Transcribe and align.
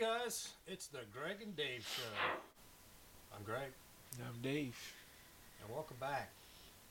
guys, 0.00 0.48
it's 0.66 0.86
the 0.86 1.00
Greg 1.12 1.36
and 1.42 1.54
Dave 1.56 1.86
show. 1.86 2.12
I'm 3.36 3.42
Greg, 3.44 3.70
I'm 4.18 4.40
Dave. 4.42 4.76
and 5.62 5.70
welcome 5.74 5.96
back. 6.00 6.30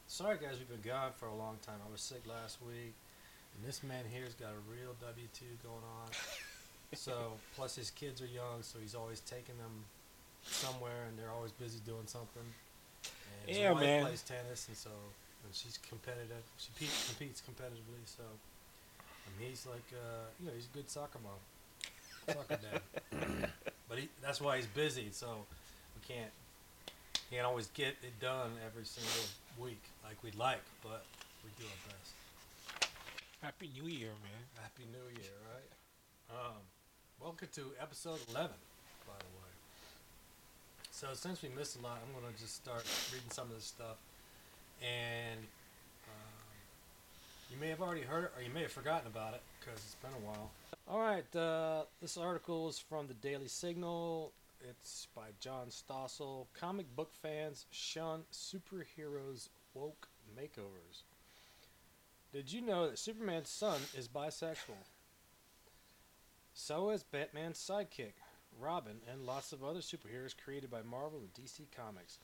Sorry, 0.07 0.37
guys, 0.37 0.57
we've 0.59 0.69
been 0.69 0.87
gone 0.91 1.11
for 1.17 1.25
a 1.27 1.35
long 1.35 1.57
time. 1.65 1.75
I 1.87 1.91
was 1.91 2.01
sick 2.01 2.21
last 2.27 2.59
week, 2.61 2.93
and 3.55 3.67
this 3.67 3.81
man 3.83 4.03
here's 4.11 4.33
got 4.35 4.49
a 4.51 4.61
real 4.69 4.93
W 5.01 5.27
two 5.33 5.45
going 5.63 5.81
on. 6.05 6.09
so, 6.93 7.33
plus 7.55 7.75
his 7.75 7.89
kids 7.91 8.21
are 8.21 8.27
young, 8.29 8.61
so 8.61 8.77
he's 8.79 8.93
always 8.95 9.21
taking 9.21 9.57
them 9.57 9.85
somewhere, 10.43 11.05
and 11.09 11.17
they're 11.17 11.31
always 11.33 11.51
busy 11.51 11.79
doing 11.85 12.05
something. 12.05 12.45
And 13.47 13.55
Yeah, 13.57 13.71
wife 13.71 13.83
man. 13.83 14.05
plays 14.05 14.21
tennis, 14.21 14.67
and 14.67 14.77
so 14.77 14.91
and 15.45 15.53
she's 15.55 15.79
competitive. 15.89 16.43
She 16.57 16.69
pe- 16.77 16.93
competes 17.07 17.41
competitively, 17.41 18.05
so 18.05 18.23
and 19.25 19.47
he's 19.47 19.65
like, 19.65 19.85
uh, 19.93 20.29
you 20.39 20.45
know, 20.47 20.53
he's 20.55 20.67
a 20.71 20.77
good 20.77 20.89
soccer 20.89 21.19
mom, 21.23 21.37
but 23.89 23.97
he, 23.97 24.09
that's 24.21 24.41
why 24.41 24.57
he's 24.57 24.65
busy. 24.67 25.09
So 25.11 25.27
we 25.95 26.13
can't 26.13 26.31
can't 27.31 27.45
always 27.45 27.67
get 27.73 27.95
it 28.01 28.19
done 28.19 28.51
every 28.65 28.85
single 28.85 29.29
week 29.63 29.81
like 30.03 30.21
we'd 30.23 30.35
like, 30.35 30.61
but 30.81 31.05
we 31.43 31.51
do 31.59 31.65
our 31.65 31.93
best. 31.93 32.89
Happy 33.41 33.69
New 33.79 33.87
Year, 33.87 34.09
man. 34.23 34.41
Happy 34.61 34.83
New 34.91 35.21
Year, 35.21 35.31
right? 35.53 35.69
Um, 36.35 36.57
welcome 37.21 37.47
to 37.53 37.61
episode 37.79 38.19
11, 38.31 38.49
by 39.07 39.13
the 39.19 39.25
way. 39.37 39.51
So 40.91 41.07
since 41.13 41.41
we 41.41 41.49
missed 41.49 41.77
a 41.79 41.81
lot, 41.81 41.99
I'm 42.05 42.19
gonna 42.19 42.33
just 42.39 42.55
start 42.55 42.83
reading 43.13 43.29
some 43.31 43.45
of 43.47 43.55
this 43.55 43.65
stuff, 43.65 43.97
and 44.81 45.39
um, 45.39 46.49
you 47.51 47.57
may 47.61 47.69
have 47.69 47.81
already 47.81 48.01
heard 48.01 48.25
it, 48.25 48.31
or 48.35 48.41
you 48.43 48.49
may 48.53 48.63
have 48.63 48.71
forgotten 48.71 49.07
about 49.07 49.33
it 49.35 49.41
because 49.59 49.79
it's 49.79 49.95
been 50.01 50.11
a 50.11 50.25
while. 50.25 50.51
All 50.91 50.99
right, 50.99 51.35
uh, 51.35 51.83
this 52.01 52.17
article 52.17 52.67
is 52.67 52.79
from 52.79 53.05
the 53.05 53.13
Daily 53.13 53.47
Signal. 53.47 54.33
It's 54.67 55.07
by 55.13 55.27
John 55.39 55.67
Stossel. 55.67 56.47
Comic 56.59 56.95
book 56.95 57.13
fans 57.13 57.67
shun 57.69 58.23
superheroes' 58.33 59.49
woke 59.75 60.07
makeovers. 60.35 61.03
Did 62.33 62.51
you 62.51 62.61
know 62.61 62.89
that 62.89 62.97
Superman's 62.97 63.49
son 63.49 63.79
is 63.95 64.07
bisexual? 64.07 64.81
So 66.55 66.89
is 66.89 67.03
Batman's 67.03 67.59
sidekick, 67.59 68.13
Robin, 68.59 68.97
and 69.07 69.27
lots 69.27 69.53
of 69.53 69.63
other 69.63 69.81
superheroes 69.81 70.33
created 70.35 70.71
by 70.71 70.81
Marvel 70.81 71.19
and 71.19 71.31
DC 71.35 71.67
Comics. 71.69 72.17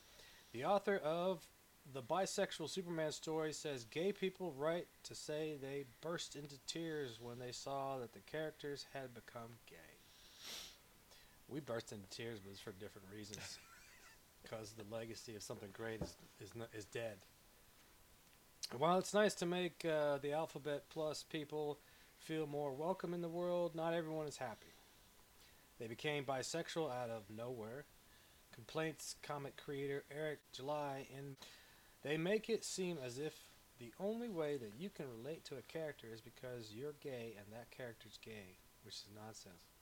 The 0.53 0.65
author 0.65 0.97
of 0.97 1.45
the 1.93 2.01
bisexual 2.01 2.69
Superman 2.69 3.11
story 3.11 3.53
says 3.53 3.85
gay 3.85 4.11
people 4.11 4.53
write 4.57 4.87
to 5.03 5.15
say 5.15 5.57
they 5.61 5.85
burst 6.01 6.35
into 6.35 6.55
tears 6.65 7.19
when 7.21 7.39
they 7.39 7.51
saw 7.51 7.99
that 7.99 8.13
the 8.13 8.19
characters 8.19 8.85
had 8.93 9.13
become 9.13 9.59
gay. 9.69 9.75
We 11.47 11.59
burst 11.59 11.91
into 11.91 12.09
tears, 12.09 12.39
but 12.39 12.51
it's 12.51 12.59
for 12.59 12.71
different 12.71 13.07
reasons. 13.13 13.57
Because 14.43 14.73
the 14.73 14.95
legacy 14.95 15.35
of 15.35 15.41
something 15.41 15.69
great 15.73 16.03
is 16.03 16.15
is, 16.39 16.51
n- 16.55 16.67
is 16.71 16.85
dead. 16.85 17.17
While 18.77 18.99
it's 18.99 19.11
nice 19.11 19.33
to 19.35 19.47
make 19.47 19.83
uh, 19.83 20.19
the 20.19 20.33
Alphabet 20.33 20.83
Plus 20.91 21.23
people 21.23 21.79
feel 22.19 22.45
more 22.45 22.71
welcome 22.71 23.15
in 23.15 23.21
the 23.21 23.27
world, 23.27 23.73
not 23.73 23.95
everyone 23.95 24.27
is 24.27 24.37
happy. 24.37 24.75
They 25.79 25.87
became 25.87 26.25
bisexual 26.25 26.91
out 26.91 27.09
of 27.09 27.23
nowhere. 27.35 27.85
Complaints 28.53 29.15
comic 29.23 29.57
creator 29.57 30.03
Eric 30.15 30.39
July 30.53 31.07
and 31.17 31.37
they 32.05 32.17
make 32.17 32.49
it 32.49 32.63
seem 32.63 32.99
as 33.03 33.17
if 33.17 33.33
the 33.79 33.91
only 33.99 34.29
way 34.29 34.57
that 34.57 34.73
you 34.77 34.91
can 34.91 35.07
relate 35.09 35.43
to 35.45 35.57
a 35.57 35.61
character 35.63 36.05
is 36.13 36.21
because 36.21 36.71
you're 36.71 36.93
gay 37.01 37.33
and 37.35 37.47
that 37.51 37.71
character's 37.71 38.19
gay, 38.23 38.59
which 38.83 38.93
is 38.93 39.07
nonsense. 39.15 39.73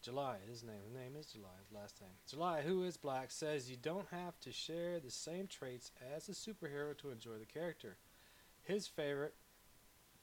July, 0.00 0.36
his 0.48 0.62
name, 0.62 0.80
his 0.84 0.94
name 0.94 1.16
is 1.18 1.26
July, 1.26 1.50
his 1.60 1.76
last 1.76 2.00
name. 2.00 2.10
July, 2.28 2.62
who 2.62 2.84
is 2.84 2.96
black, 2.96 3.32
says 3.32 3.68
you 3.68 3.76
don't 3.76 4.06
have 4.12 4.38
to 4.40 4.52
share 4.52 5.00
the 5.00 5.10
same 5.10 5.48
traits 5.48 5.90
as 6.14 6.28
a 6.28 6.32
superhero 6.32 6.96
to 6.98 7.10
enjoy 7.10 7.38
the 7.38 7.44
character. 7.44 7.96
His 8.62 8.86
favorite 8.86 9.34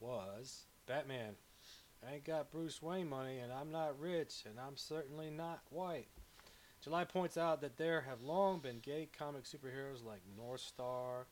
was 0.00 0.64
Batman. 0.86 1.34
I 2.06 2.14
ain't 2.14 2.24
got 2.24 2.50
Bruce 2.50 2.80
Wayne 2.80 3.10
money, 3.10 3.38
and 3.38 3.52
I'm 3.52 3.70
not 3.70 4.00
rich, 4.00 4.44
and 4.46 4.58
I'm 4.58 4.76
certainly 4.76 5.30
not 5.30 5.60
white. 5.68 6.08
July 6.82 7.04
points 7.04 7.36
out 7.36 7.60
that 7.60 7.76
there 7.76 8.00
have 8.02 8.22
long 8.22 8.58
been 8.58 8.78
gay 8.80 9.08
comic 9.16 9.44
superheroes 9.44 10.04
like 10.04 10.22
North 10.36 10.60
Star, 10.62 11.26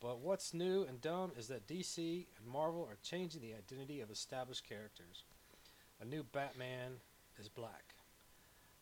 but 0.00 0.20
what's 0.20 0.54
new 0.54 0.84
and 0.84 1.00
dumb 1.00 1.32
is 1.36 1.48
that 1.48 1.66
DC 1.66 2.26
and 2.36 2.46
Marvel 2.46 2.86
are 2.88 2.98
changing 3.02 3.40
the 3.40 3.54
identity 3.54 4.00
of 4.00 4.10
established 4.10 4.68
characters. 4.68 5.24
A 6.00 6.04
new 6.04 6.22
Batman 6.22 6.92
is 7.40 7.48
black. 7.48 7.94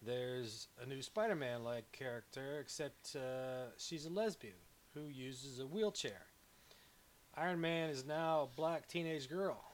There's 0.03 0.69
a 0.83 0.87
new 0.87 1.01
Spider 1.01 1.35
Man 1.35 1.65
like 1.65 1.91
character, 1.93 2.59
except 2.61 3.17
uh, 3.17 3.71
she's 3.79 4.05
a 4.05 4.11
lesbian 4.11 4.55
who 4.93 5.07
uses 5.09 5.61
a 5.61 5.67
wheelchair. 5.67 6.27
Iron 7.35 7.61
Man 7.63 7.89
is 7.89 8.05
now 8.05 8.43
a 8.43 8.57
black 8.57 8.87
teenage 8.87 9.31
girl. 9.31 9.65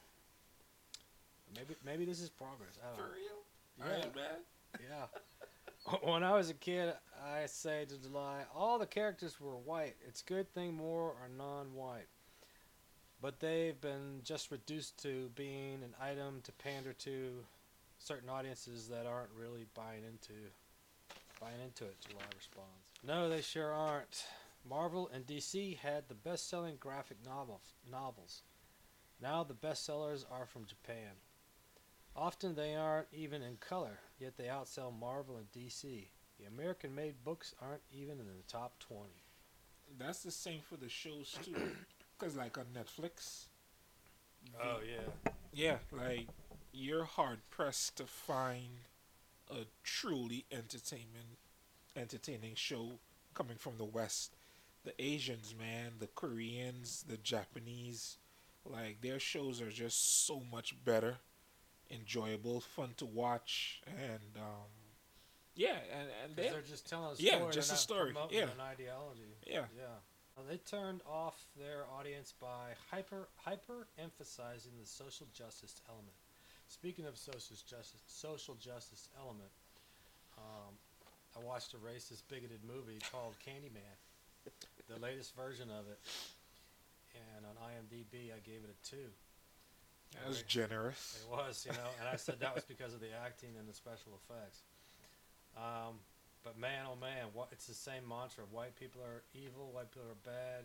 Maybe 1.55 1.75
maybe 1.85 2.05
this 2.05 2.21
is 2.21 2.31
progress. 2.31 2.79
I 2.81 2.91
don't 2.91 2.99
know. 2.99 3.13
real? 3.13 3.43
Yeah. 3.79 3.85
Iron 3.85 4.15
Man? 4.15 4.39
Yeah. 4.89 5.19
when 6.03 6.23
I 6.23 6.33
was 6.37 6.51
a 6.51 6.55
kid, 6.55 6.95
I 7.25 7.47
say 7.47 7.85
to 7.85 7.99
July, 8.01 8.43
all 8.55 8.79
the 8.79 8.87
characters 8.87 9.41
were 9.41 9.57
white. 9.57 9.97
It's 10.07 10.23
a 10.23 10.25
good 10.25 10.53
thing 10.53 10.75
more 10.75 11.15
are 11.23 11.29
non-white. 11.37 12.09
But 13.21 13.39
they've 13.39 13.81
been 13.81 14.21
just 14.25 14.51
reduced 14.51 15.01
to 15.03 15.31
being 15.35 15.83
an 15.83 15.95
item 16.01 16.41
to 16.43 16.53
pander 16.53 16.93
to 16.93 17.45
certain 17.99 18.29
audiences 18.29 18.89
that 18.89 19.07
aren't 19.07 19.31
really 19.39 19.67
buying 19.75 20.03
into 20.05 20.35
buying 21.41 21.61
into 21.65 21.85
it, 21.85 21.97
July 22.09 22.25
responds. 22.37 22.71
No, 23.05 23.29
they 23.29 23.41
sure 23.41 23.73
aren't. 23.73 24.25
Marvel 24.69 25.11
and 25.13 25.27
DC 25.27 25.77
had 25.79 26.09
the 26.09 26.15
best-selling 26.15 26.77
graphic 26.79 27.17
novel 27.25 27.61
novels. 27.91 28.43
Now 29.21 29.43
the 29.43 29.55
bestsellers 29.55 30.25
are 30.31 30.47
from 30.47 30.67
Japan. 30.67 31.15
Often 32.15 32.55
they 32.55 32.75
aren't 32.75 33.09
even 33.13 33.43
in 33.43 33.57
color, 33.57 33.99
yet 34.23 34.37
they 34.37 34.45
outsell 34.45 34.99
Marvel 34.99 35.37
and 35.37 35.51
DC. 35.53 36.07
The 36.39 36.47
American 36.47 36.95
made 36.95 37.25
books 37.25 37.55
aren't 37.61 37.83
even 37.93 38.13
in 38.21 38.27
the 38.27 38.45
top 38.49 38.79
20. 38.79 39.11
That's 39.99 40.23
the 40.23 40.31
same 40.31 40.61
for 40.61 40.77
the 40.77 40.89
shows, 40.89 41.37
too. 41.43 41.55
Because, 42.19 42.37
like, 42.37 42.57
on 42.57 42.67
Netflix. 42.73 43.47
Oh, 44.63 44.79
yeah. 44.89 45.33
Yeah, 45.53 45.79
like, 45.91 46.29
you're 46.73 47.03
hard 47.03 47.41
pressed 47.51 47.97
to 47.97 48.05
find 48.05 48.87
a 49.51 49.65
truly 49.83 50.45
entertainment, 50.53 51.39
entertaining 51.97 52.55
show 52.55 52.93
coming 53.35 53.57
from 53.57 53.77
the 53.77 53.85
West. 53.85 54.37
The 54.85 54.95
Asians, 55.03 55.53
man, 55.59 55.95
the 55.99 56.07
Koreans, 56.07 57.05
the 57.09 57.17
Japanese, 57.17 58.19
like, 58.65 59.01
their 59.01 59.19
shows 59.19 59.61
are 59.61 59.71
just 59.71 60.25
so 60.25 60.43
much 60.53 60.77
better, 60.85 61.17
enjoyable, 61.93 62.61
fun 62.61 62.91
to 62.97 63.07
watch, 63.07 63.83
and, 63.87 64.37
um, 64.37 64.71
yeah, 65.55 65.77
and, 65.93 66.09
and 66.25 66.37
they, 66.37 66.49
they're 66.49 66.63
just 66.63 66.89
telling 66.89 67.13
a 67.13 67.17
story. 67.17 67.31
Yeah, 67.31 67.51
just 67.51 67.73
a 67.73 67.77
story, 67.77 68.15
yeah. 68.31 68.43
an 68.43 68.61
ideology. 68.61 69.37
yeah. 69.47 69.65
Yeah. 69.77 69.85
Well, 70.37 70.47
they 70.49 70.57
turned 70.57 71.03
off 71.07 71.45
their 71.61 71.85
audience 71.93 72.33
by 72.41 72.73
hyper 72.91 73.29
hyper 73.37 73.87
emphasizing 73.99 74.73
the 74.81 74.87
social 74.87 75.27
justice 75.35 75.81
element. 75.89 76.17
Speaking 76.69 77.05
of 77.05 77.19
social 77.19 77.55
justice, 77.69 78.01
social 78.07 78.55
justice 78.55 79.11
element, 79.21 79.53
um, 80.39 80.73
I 81.37 81.45
watched 81.45 81.75
a 81.75 81.77
racist, 81.77 82.23
bigoted 82.29 82.61
movie 82.65 82.99
called 83.13 83.37
Candyman, 83.45 83.97
the 84.89 84.99
latest 84.99 85.37
version 85.37 85.69
of 85.69 85.85
it, 85.87 86.01
and 87.37 87.45
on 87.45 87.53
IMDb 87.69 88.33
I 88.33 88.41
gave 88.41 88.65
it 88.65 88.73
a 88.73 88.89
two. 88.89 89.13
That 90.15 90.29
was 90.29 90.43
generous. 90.43 91.25
It 91.25 91.31
was, 91.31 91.67
you 91.67 91.73
know, 91.73 91.89
and 92.01 92.09
I 92.09 92.17
said 92.17 92.41
that 92.41 92.55
was 92.55 92.65
because 92.65 92.95
of 92.95 93.01
the 93.01 93.13
acting 93.25 93.51
and 93.59 93.69
the 93.69 93.75
special 93.75 94.13
effects. 94.23 94.61
Um, 95.57 96.01
but 96.45 96.59
man, 96.59 96.87
oh 96.91 96.97
man, 97.01 97.29
what, 97.33 97.49
it's 97.53 97.67
the 97.67 97.75
same 97.75 98.09
mantra: 98.09 98.45
white 98.51 98.75
people 98.77 99.01
are 99.03 99.23
evil, 99.35 99.71
white 99.73 99.91
people 99.91 100.09
are 100.11 100.25
bad, 100.25 100.65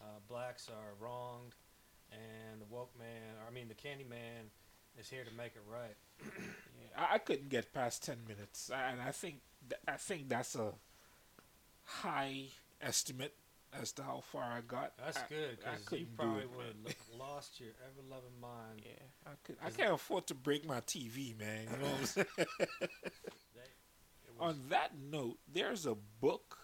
uh, 0.00 0.18
blacks 0.28 0.68
are 0.68 0.94
wronged, 1.00 1.54
and 2.12 2.60
the 2.60 2.66
woke 2.68 2.92
man, 2.98 3.38
or 3.40 3.48
I 3.48 3.54
mean, 3.54 3.68
the 3.68 3.74
candy 3.74 4.04
man, 4.04 4.50
is 4.98 5.08
here 5.08 5.24
to 5.24 5.32
make 5.36 5.54
it 5.56 5.62
right. 5.70 5.96
Yeah, 6.80 7.06
I, 7.10 7.14
I 7.14 7.18
couldn't 7.18 7.48
get 7.50 7.72
past 7.72 8.04
ten 8.04 8.18
minutes, 8.26 8.70
and 8.74 9.00
I 9.00 9.12
think 9.12 9.36
th- 9.68 9.80
I 9.86 9.96
think 9.96 10.28
that's 10.28 10.56
a 10.56 10.72
high 11.84 12.46
estimate 12.82 13.34
as 13.80 13.92
to 13.92 14.02
how 14.02 14.22
far 14.32 14.42
I 14.44 14.60
got. 14.66 14.92
That's 14.98 15.18
I- 15.18 15.28
good 15.28 15.58
because 15.58 16.00
you 16.00 16.06
probably 16.16 16.46
would 16.56 16.66
have 16.86 17.18
lost 17.18 17.60
your 17.60 17.70
ever 17.84 18.06
loving 18.08 18.40
mind. 18.40 18.82
Yeah, 18.84 18.92
I 19.26 19.30
could. 19.42 19.56
I 19.64 19.70
can't 19.70 19.92
afford 19.94 20.26
to 20.28 20.34
break 20.34 20.66
my 20.66 20.80
TV, 20.80 21.38
man. 21.38 21.64
You 21.70 21.76
know 21.78 21.84
what 21.84 22.00
I'm 22.00 22.06
saying? 22.06 22.26
On 24.40 24.58
that 24.68 24.92
note, 25.10 25.38
there's 25.52 25.86
a 25.86 25.94
book. 26.20 26.58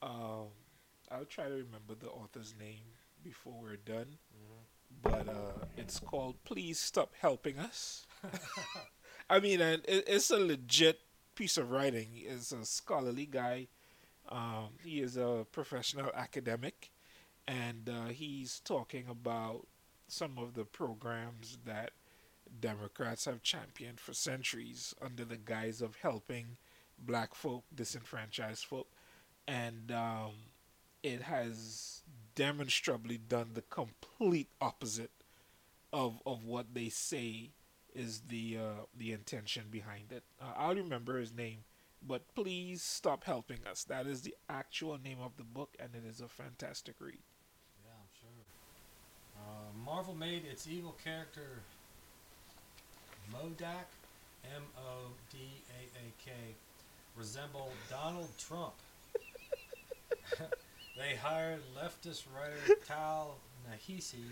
Um, 0.00 0.48
I'll 1.10 1.24
try 1.28 1.44
to 1.44 1.50
remember 1.54 1.94
the 1.98 2.08
author's 2.08 2.54
name 2.58 2.84
before 3.22 3.54
we're 3.60 3.76
done. 3.76 4.16
Mhm. 4.34 5.02
But 5.02 5.28
uh, 5.28 5.66
it's 5.76 5.98
called 6.00 6.42
"Please 6.44 6.78
Stop 6.80 7.12
Helping 7.20 7.58
Us," 7.58 8.06
I 9.30 9.38
mean, 9.38 9.60
and 9.60 9.82
it, 9.86 10.04
it's 10.06 10.30
a 10.30 10.38
legit 10.38 11.00
piece 11.34 11.58
of 11.58 11.70
writing. 11.70 12.08
It's 12.14 12.52
a 12.52 12.64
scholarly 12.64 13.26
guy. 13.26 13.68
Um, 14.28 14.70
he 14.84 15.00
is 15.00 15.16
a 15.16 15.46
professional 15.52 16.10
academic, 16.14 16.90
and 17.46 17.88
uh, 17.88 18.08
he's 18.08 18.60
talking 18.60 19.06
about 19.08 19.66
some 20.06 20.38
of 20.38 20.54
the 20.54 20.64
programs 20.64 21.58
that 21.64 21.92
Democrats 22.60 23.24
have 23.26 23.42
championed 23.42 24.00
for 24.00 24.12
centuries 24.14 24.94
under 25.02 25.24
the 25.24 25.36
guise 25.36 25.80
of 25.80 25.96
helping 25.96 26.56
black 26.98 27.34
folk, 27.34 27.64
disenfranchised 27.74 28.64
folk, 28.64 28.88
and 29.46 29.92
um, 29.92 30.32
it 31.02 31.22
has 31.22 32.02
demonstrably 32.34 33.18
done 33.18 33.50
the 33.54 33.62
complete 33.62 34.48
opposite 34.60 35.10
of 35.92 36.20
of 36.26 36.44
what 36.44 36.74
they 36.74 36.88
say 36.88 37.50
is 37.94 38.22
the 38.28 38.58
uh, 38.58 38.84
the 38.96 39.12
intention 39.12 39.64
behind 39.70 40.12
it. 40.12 40.22
Uh, 40.40 40.52
I'll 40.56 40.74
remember 40.74 41.18
his 41.18 41.32
name, 41.32 41.64
but 42.06 42.22
please 42.34 42.82
stop 42.82 43.24
helping 43.24 43.58
us. 43.70 43.84
That 43.84 44.06
is 44.06 44.22
the 44.22 44.34
actual 44.48 44.98
name 44.98 45.18
of 45.20 45.36
the 45.36 45.44
book, 45.44 45.74
and 45.78 45.90
it 45.94 46.04
is 46.08 46.20
a 46.20 46.28
fantastic 46.28 46.96
read. 47.00 47.18
Yeah, 47.84 47.90
I'm 47.92 48.08
sure. 48.18 48.30
Uh, 49.36 49.84
Marvel 49.84 50.14
made 50.14 50.44
its 50.50 50.66
evil 50.68 50.96
character 51.02 51.60
Modak, 53.32 53.88
M 54.44 54.62
O 54.78 55.10
D 55.30 55.38
A 55.70 55.82
A 55.98 56.12
K, 56.24 56.32
resemble 57.16 57.70
Donald 57.90 58.30
Trump. 58.38 58.74
they 60.96 61.16
hired 61.16 61.60
leftist 61.76 62.24
writer 62.34 62.80
Tal 62.86 63.36
Nahisi 63.68 64.24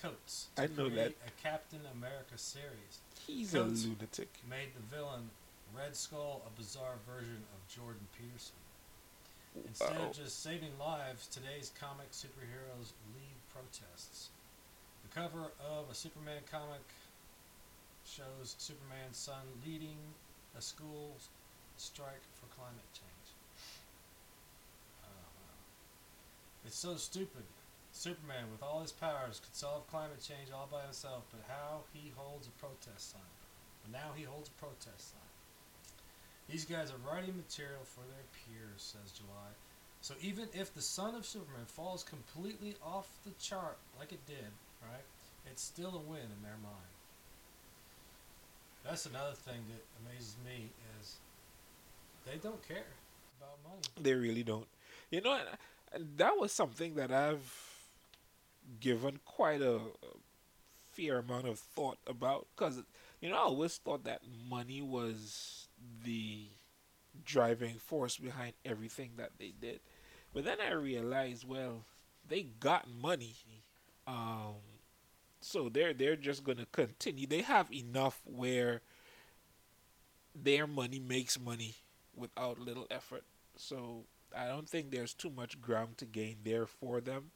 Coates 0.00 0.48
to 0.56 0.62
I 0.62 0.66
know 0.66 0.90
create 0.90 1.16
that. 1.20 1.28
a 1.28 1.42
Captain 1.42 1.80
America 1.92 2.36
series. 2.36 2.98
He's 3.26 3.52
Coates. 3.52 3.84
a 3.84 3.88
lunatic. 3.88 4.28
Made 4.48 4.68
the 4.74 4.96
villain 4.96 5.30
Red 5.76 5.96
Skull 5.96 6.42
a 6.46 6.50
bizarre 6.56 6.96
version 7.06 7.42
of 7.52 7.74
Jordan 7.74 8.06
Peterson. 8.16 8.54
Instead 9.66 9.96
of 9.96 10.12
just 10.12 10.42
saving 10.42 10.70
lives, 10.78 11.26
today's 11.26 11.72
comic 11.78 12.10
superheroes 12.12 12.94
lead 13.14 13.38
protests. 13.52 14.30
The 15.02 15.20
cover 15.20 15.50
of 15.58 15.90
a 15.90 15.94
Superman 15.94 16.42
comic 16.50 16.82
shows 18.06 18.54
Superman's 18.58 19.16
son 19.16 19.42
leading 19.66 19.98
a 20.56 20.62
school 20.62 21.16
strike 21.76 22.22
for 22.34 22.46
climate 22.54 22.90
change. 22.92 23.28
Oh, 25.02 25.26
wow. 25.42 25.58
It's 26.66 26.78
so 26.78 26.96
stupid. 26.96 27.44
Superman, 27.92 28.50
with 28.50 28.62
all 28.62 28.82
his 28.82 28.92
powers, 28.92 29.40
could 29.40 29.54
solve 29.54 29.88
climate 29.88 30.20
change 30.20 30.50
all 30.52 30.68
by 30.70 30.82
himself, 30.82 31.24
but 31.30 31.46
how 31.48 31.82
he 31.92 32.12
holds 32.16 32.48
a 32.48 32.50
protest 32.62 33.12
sign. 33.12 33.34
But 33.82 33.92
now 33.92 34.10
he 34.14 34.24
holds 34.24 34.48
a 34.48 34.60
protest 34.60 35.12
sign. 35.12 35.33
These 36.48 36.64
guys 36.64 36.90
are 36.90 37.10
writing 37.10 37.36
material 37.36 37.82
for 37.84 38.00
their 38.00 38.24
peers, 38.32 38.94
says 38.94 39.12
July. 39.12 39.50
So 40.00 40.14
even 40.20 40.48
if 40.52 40.74
the 40.74 40.82
son 40.82 41.14
of 41.14 41.24
Superman 41.24 41.64
falls 41.66 42.02
completely 42.02 42.76
off 42.84 43.08
the 43.24 43.32
chart, 43.40 43.78
like 43.98 44.12
it 44.12 44.24
did, 44.26 44.52
right, 44.82 45.04
it's 45.50 45.62
still 45.62 45.94
a 45.96 46.10
win 46.10 46.20
in 46.20 46.42
their 46.42 46.58
mind. 46.62 46.92
That's 48.84 49.06
another 49.06 49.32
thing 49.34 49.62
that 49.70 49.82
amazes 50.04 50.36
me 50.44 50.68
is 51.00 51.16
they 52.26 52.36
don't 52.36 52.66
care 52.68 52.84
about 53.40 53.56
money. 53.64 53.82
They 54.00 54.12
really 54.12 54.42
don't. 54.42 54.66
You 55.10 55.22
know, 55.22 55.38
that 56.16 56.38
was 56.38 56.52
something 56.52 56.94
that 56.96 57.10
I've 57.10 57.50
given 58.80 59.20
quite 59.24 59.62
a 59.62 59.80
fair 60.92 61.18
amount 61.18 61.48
of 61.48 61.58
thought 61.58 61.98
about 62.06 62.46
because 62.54 62.82
you 63.20 63.28
know 63.28 63.36
I 63.36 63.40
always 63.40 63.76
thought 63.78 64.04
that 64.04 64.22
money 64.48 64.80
was 64.80 65.63
the 66.04 66.48
driving 67.24 67.76
force 67.76 68.16
behind 68.16 68.54
everything 68.64 69.12
that 69.16 69.32
they 69.38 69.52
did, 69.60 69.80
but 70.34 70.44
then 70.44 70.58
I 70.60 70.72
realized, 70.72 71.46
well, 71.48 71.84
they 72.28 72.44
got 72.60 72.88
money, 72.90 73.36
um, 74.06 74.56
so 75.40 75.68
they're 75.68 75.94
they're 75.94 76.16
just 76.16 76.44
gonna 76.44 76.66
continue. 76.72 77.26
They 77.26 77.42
have 77.42 77.72
enough 77.72 78.20
where 78.24 78.82
their 80.34 80.66
money 80.66 80.98
makes 80.98 81.38
money 81.38 81.74
without 82.16 82.58
little 82.58 82.86
effort. 82.90 83.24
So 83.56 84.04
I 84.36 84.46
don't 84.48 84.68
think 84.68 84.90
there's 84.90 85.14
too 85.14 85.30
much 85.30 85.60
ground 85.60 85.98
to 85.98 86.06
gain 86.06 86.38
there 86.44 86.66
for 86.66 87.00
them. 87.00 87.30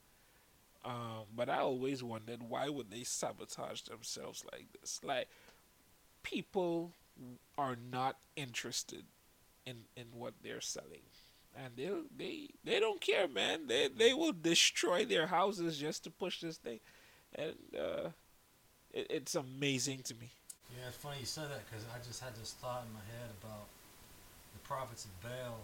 Um, 0.85 1.25
but 1.35 1.49
I 1.49 1.59
always 1.59 2.03
wondered 2.03 2.43
why 2.43 2.69
would 2.69 2.91
they 2.91 3.03
sabotage 3.03 3.81
themselves 3.83 4.45
like 4.51 4.67
this? 4.79 5.01
Like 5.03 5.27
people 6.23 6.93
are 7.57 7.75
not 7.91 8.17
interested 8.35 9.05
in 9.65 9.85
in 9.95 10.07
what 10.13 10.33
they're 10.43 10.61
selling, 10.61 11.03
and 11.55 11.75
they 11.75 11.89
they 12.15 12.47
they 12.63 12.79
don't 12.79 13.01
care, 13.01 13.27
man. 13.27 13.67
They 13.67 13.87
they 13.87 14.13
will 14.13 14.33
destroy 14.33 15.05
their 15.05 15.27
houses 15.27 15.77
just 15.77 16.03
to 16.05 16.11
push 16.11 16.41
this 16.41 16.57
thing, 16.57 16.79
and 17.35 17.55
uh, 17.77 18.09
it, 18.91 19.07
it's 19.09 19.35
amazing 19.35 19.99
to 20.03 20.15
me. 20.15 20.31
Yeah, 20.77 20.87
it's 20.87 20.97
funny 20.97 21.17
you 21.19 21.25
said 21.25 21.49
that 21.49 21.61
because 21.69 21.85
I 21.93 21.97
just 22.05 22.21
had 22.21 22.35
this 22.35 22.53
thought 22.53 22.83
in 22.87 22.93
my 22.93 23.01
head 23.17 23.29
about 23.41 23.65
the 24.53 24.59
prophets 24.59 25.05
of 25.05 25.11
Baal. 25.21 25.57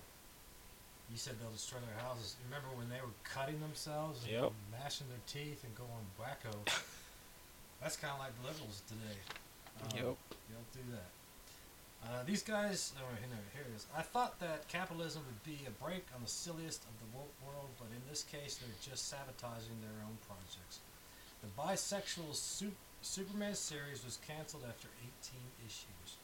You 1.11 1.17
said 1.17 1.35
they'll 1.39 1.51
destroy 1.51 1.77
their 1.85 2.01
houses. 2.03 2.35
Remember 2.49 2.67
when 2.75 2.89
they 2.89 2.97
were 2.97 3.13
cutting 3.23 3.59
themselves 3.61 4.23
and 4.23 4.31
Yep. 4.31 4.51
gnashing 4.71 5.05
their 5.07 5.21
teeth 5.27 5.63
and 5.63 5.75
going 5.77 6.05
wacko? 6.17 6.49
That's 7.81 7.95
kind 7.95 8.13
of 8.13 8.19
like 8.19 8.33
liberals 8.41 8.81
today. 8.89 9.19
Um, 9.85 9.89
Yep. 9.93 10.17
Don't 10.49 10.71
do 10.73 10.81
that. 10.97 11.09
Uh, 12.05 12.21
these 12.25 12.43
guys, 12.43 12.93
oh, 13.01 13.09
here, 13.17 13.27
no, 13.29 13.37
here 13.53 13.65
it 13.65 13.75
is. 13.75 13.87
I 13.97 14.03
thought 14.03 14.39
that 14.39 14.67
capitalism 14.67 15.23
would 15.25 15.43
be 15.43 15.65
a 15.65 15.71
break 15.83 16.05
on 16.13 16.21
the 16.21 16.29
silliest 16.29 16.83
of 16.83 16.93
the 17.01 17.17
woke 17.17 17.33
world, 17.41 17.69
but 17.79 17.87
in 17.89 18.01
this 18.07 18.21
case, 18.23 18.59
they're 18.61 18.69
just 18.93 19.09
sabotaging 19.09 19.81
their 19.81 20.05
own 20.05 20.17
projects. 20.21 20.81
The 21.41 21.49
bisexual 21.59 22.35
Sup- 22.35 22.77
Superman 23.01 23.55
series 23.55 24.05
was 24.05 24.19
canceled 24.27 24.63
after 24.67 24.87
18 25.01 25.39
issues. 25.65 26.17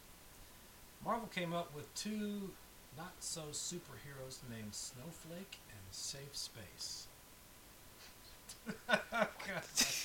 Marvel 1.04 1.28
came 1.34 1.52
up 1.52 1.74
with 1.74 1.92
two 1.94 2.50
not 2.96 3.14
so 3.18 3.42
superheroes 3.52 4.38
named 4.50 4.74
Snowflake 4.74 5.58
and 5.70 5.80
Safe 5.90 6.36
Space. 6.36 7.06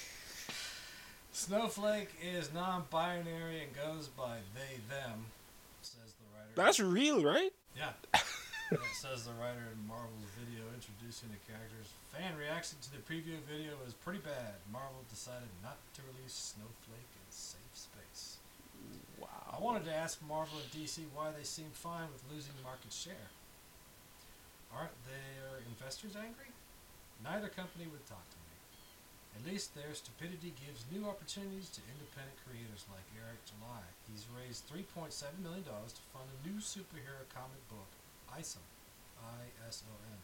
Snowflake 1.31 2.09
is 2.23 2.51
non 2.51 2.85
binary 2.89 3.61
and 3.63 3.75
goes 3.75 4.07
by 4.07 4.37
they 4.55 4.79
them. 4.89 5.25
That's 6.57 6.81
real, 6.81 7.21
right? 7.21 7.53
Yeah. 7.77 7.93
it 8.73 8.81
says 8.97 9.29
the 9.29 9.37
writer 9.37 9.61
in 9.69 9.77
Marvel's 9.85 10.25
video 10.41 10.65
introducing 10.73 11.29
the 11.29 11.37
characters. 11.45 11.93
Fan 12.09 12.33
reaction 12.33 12.81
to 12.81 12.89
the 12.89 13.01
preview 13.05 13.37
video 13.45 13.77
was 13.85 13.93
pretty 13.93 14.25
bad. 14.25 14.57
Marvel 14.73 15.05
decided 15.05 15.53
not 15.61 15.77
to 15.93 16.01
release 16.09 16.57
Snowflake 16.57 17.13
in 17.13 17.29
safe 17.29 17.77
space. 17.77 18.41
Wow. 19.21 19.53
I 19.53 19.61
wanted 19.61 19.85
to 19.85 19.93
ask 19.93 20.17
Marvel 20.25 20.57
and 20.57 20.69
DC 20.73 21.05
why 21.13 21.29
they 21.29 21.45
seem 21.45 21.69
fine 21.77 22.09
with 22.09 22.25
losing 22.33 22.57
market 22.65 22.89
share. 22.89 23.29
Aren't 24.73 24.97
their 25.05 25.61
investors 25.69 26.17
angry? 26.17 26.49
Neither 27.21 27.53
company 27.53 27.85
would 27.85 28.01
talk 28.09 28.25
to 28.33 28.37
me. 28.41 28.46
At 29.37 29.45
least 29.45 29.77
their 29.77 29.93
stupidity 29.93 30.49
gives 30.57 30.89
new 30.89 31.05
opportunities 31.05 31.69
to 31.77 31.85
independent 31.93 32.41
creators 32.41 32.89
like 32.89 33.05
Eric 33.13 33.37
July. 33.45 33.85
He's 34.09 34.25
raised 34.33 34.65
$3.7 34.65 35.13
million 35.45 35.61
to 35.61 36.01
fund 36.09 36.25
a 36.25 36.41
new 36.41 36.57
superhero 36.57 37.21
comic 37.29 37.61
book, 37.69 37.85
ISOM. 38.33 38.65
I-S-O-M. 39.21 40.21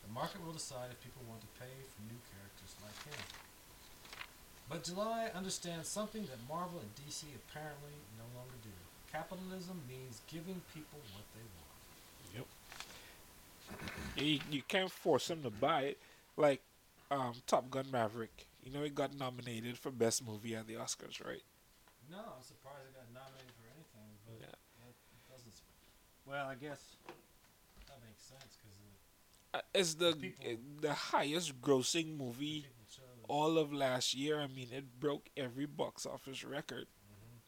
The 0.00 0.12
market 0.16 0.40
will 0.44 0.56
decide 0.56 0.88
if 0.92 1.04
people 1.04 1.20
want 1.28 1.44
to 1.44 1.52
pay 1.60 1.76
for 1.92 2.00
new 2.08 2.20
characters 2.32 2.72
like 2.80 2.96
him. 3.04 3.20
But 4.68 4.84
July 4.84 5.28
understands 5.36 5.88
something 5.88 6.24
that 6.32 6.40
Marvel 6.48 6.80
and 6.80 6.88
DC 6.96 7.28
apparently 7.36 8.00
no 8.16 8.24
longer 8.32 8.56
do. 8.64 8.72
Capitalism 9.12 9.76
means 9.84 10.24
giving 10.32 10.64
people 10.72 11.04
what 11.12 11.28
they 11.36 11.44
want. 11.60 11.76
Yep. 12.32 12.48
You, 14.16 14.40
you 14.50 14.62
can't 14.66 14.90
force 14.90 15.28
them 15.28 15.42
to 15.42 15.50
buy 15.50 15.92
it. 15.92 15.98
Like 16.36 16.62
um, 17.12 17.34
Top 17.46 17.70
Gun 17.70 17.86
Maverick. 17.90 18.46
You 18.62 18.72
know, 18.72 18.82
it 18.82 18.94
got 18.94 19.14
nominated 19.16 19.78
for 19.78 19.90
Best 19.90 20.24
Movie 20.26 20.54
at 20.54 20.66
the 20.66 20.74
Oscars, 20.74 21.24
right? 21.24 21.42
No, 22.10 22.18
I'm 22.18 22.42
surprised 22.42 22.86
it 22.88 22.94
got 22.94 23.12
nominated 23.12 23.52
for 23.58 23.66
anything, 23.66 24.10
but 24.26 24.34
Yeah. 24.40 24.54
that 24.80 24.94
doesn't. 25.30 25.54
Well, 26.26 26.46
I 26.46 26.54
guess 26.54 26.96
that 27.86 27.98
makes 28.06 28.22
sense 28.22 28.56
because 28.56 28.78
Uh, 29.54 29.60
it's 29.74 29.94
the 29.94 30.14
People- 30.16 30.50
uh, 30.52 30.56
the 30.80 30.94
highest 30.94 31.60
grossing 31.60 32.16
movie 32.16 32.66
all 33.28 33.58
of 33.58 33.72
last 33.72 34.14
year. 34.14 34.40
I 34.40 34.46
mean, 34.46 34.72
it 34.72 34.98
broke 34.98 35.28
every 35.36 35.66
box 35.66 36.06
office 36.06 36.42
record, 36.44 36.86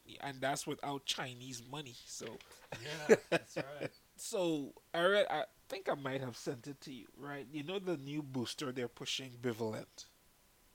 Mhm. 0.07 0.17
and 0.21 0.41
that's 0.41 0.67
without 0.67 1.05
Chinese 1.05 1.63
money. 1.63 1.95
So, 2.05 2.37
Yeah, 2.81 3.15
that's 3.31 3.57
right. 3.57 3.91
so 4.17 4.73
I 4.93 5.03
read. 5.05 5.25
I 5.29 5.45
think 5.69 5.89
I 5.89 5.95
might 5.95 6.21
have 6.21 6.37
sent 6.37 6.67
it 6.67 6.81
to 6.81 6.93
you, 6.93 7.07
right? 7.17 7.47
You 7.51 7.63
know 7.63 7.79
the 7.79 7.97
new 7.97 8.21
booster 8.21 8.71
they're 8.71 8.87
pushing, 8.87 9.31
Bivalent. 9.41 10.05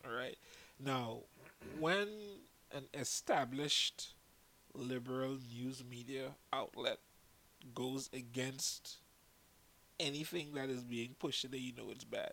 All 0.04 0.12
right. 0.12 0.38
Now, 0.78 1.20
when 1.78 2.08
an 2.72 2.84
established 2.94 4.14
liberal 4.74 5.38
news 5.52 5.82
media 5.88 6.32
outlet 6.52 6.98
goes 7.74 8.10
against 8.12 8.98
anything 9.98 10.54
that 10.54 10.70
is 10.70 10.84
being 10.84 11.14
pushed 11.18 11.42
today, 11.42 11.58
you 11.58 11.72
know 11.76 11.90
it's 11.90 12.04
bad. 12.04 12.32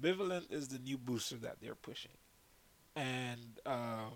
Bivalent 0.00 0.50
is 0.50 0.68
the 0.68 0.78
new 0.78 0.98
booster 0.98 1.36
that 1.36 1.60
they're 1.60 1.74
pushing. 1.74 2.16
And 2.96 3.60
um, 3.66 4.14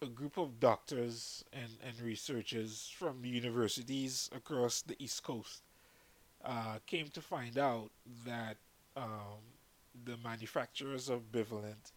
a 0.00 0.06
group 0.06 0.38
of 0.38 0.60
doctors 0.60 1.44
and, 1.52 1.70
and 1.84 2.00
researchers 2.00 2.92
from 2.96 3.24
universities 3.24 4.30
across 4.34 4.82
the 4.82 4.94
East 5.02 5.22
Coast 5.24 5.62
uh, 6.44 6.78
came 6.86 7.08
to 7.08 7.20
find 7.20 7.58
out 7.58 7.90
that 8.24 8.56
um, 8.96 9.42
the 10.04 10.16
manufacturers 10.22 11.08
of 11.08 11.32
Bivalent 11.32 11.92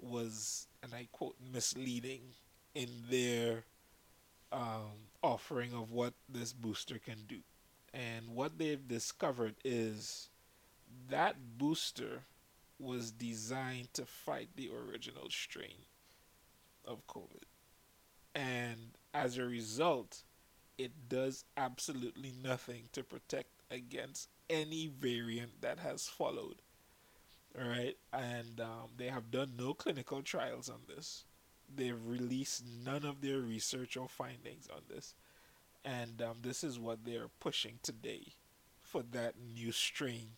was, 0.00 0.66
and 0.82 0.94
I 0.94 1.06
quote, 1.12 1.36
misleading 1.52 2.22
in 2.74 2.88
their 3.10 3.64
um, 4.50 4.92
offering 5.22 5.74
of 5.74 5.92
what 5.92 6.14
this 6.28 6.52
booster 6.52 6.98
can 6.98 7.18
do. 7.28 7.38
And 7.92 8.34
what 8.34 8.58
they've 8.58 8.88
discovered 8.88 9.54
is 9.64 10.28
that 11.10 11.36
booster 11.58 12.22
was 12.78 13.10
designed 13.10 13.92
to 13.94 14.06
fight 14.06 14.48
the 14.56 14.70
original 14.88 15.28
strain 15.28 15.84
of 16.86 17.06
COVID. 17.06 17.44
And 18.34 18.92
as 19.12 19.38
a 19.38 19.44
result, 19.44 20.22
it 20.78 21.08
does 21.08 21.44
absolutely 21.56 22.32
nothing 22.42 22.88
to 22.92 23.04
protect 23.04 23.50
against 23.70 24.28
any 24.50 24.88
variant 24.88 25.60
that 25.60 25.78
has 25.78 26.08
followed. 26.08 26.56
All 27.56 27.68
right, 27.68 27.96
and 28.12 28.60
um, 28.60 28.90
they 28.96 29.06
have 29.06 29.30
done 29.30 29.52
no 29.56 29.74
clinical 29.74 30.22
trials 30.22 30.68
on 30.68 30.80
this. 30.88 31.24
They've 31.74 32.04
released 32.04 32.64
none 32.84 33.04
of 33.04 33.20
their 33.20 33.38
research 33.38 33.96
or 33.96 34.08
findings 34.08 34.68
on 34.74 34.82
this, 34.88 35.14
and 35.84 36.20
um, 36.20 36.38
this 36.42 36.64
is 36.64 36.80
what 36.80 37.04
they're 37.04 37.30
pushing 37.38 37.78
today 37.82 38.34
for 38.82 39.02
that 39.12 39.34
new 39.54 39.70
strain. 39.70 40.30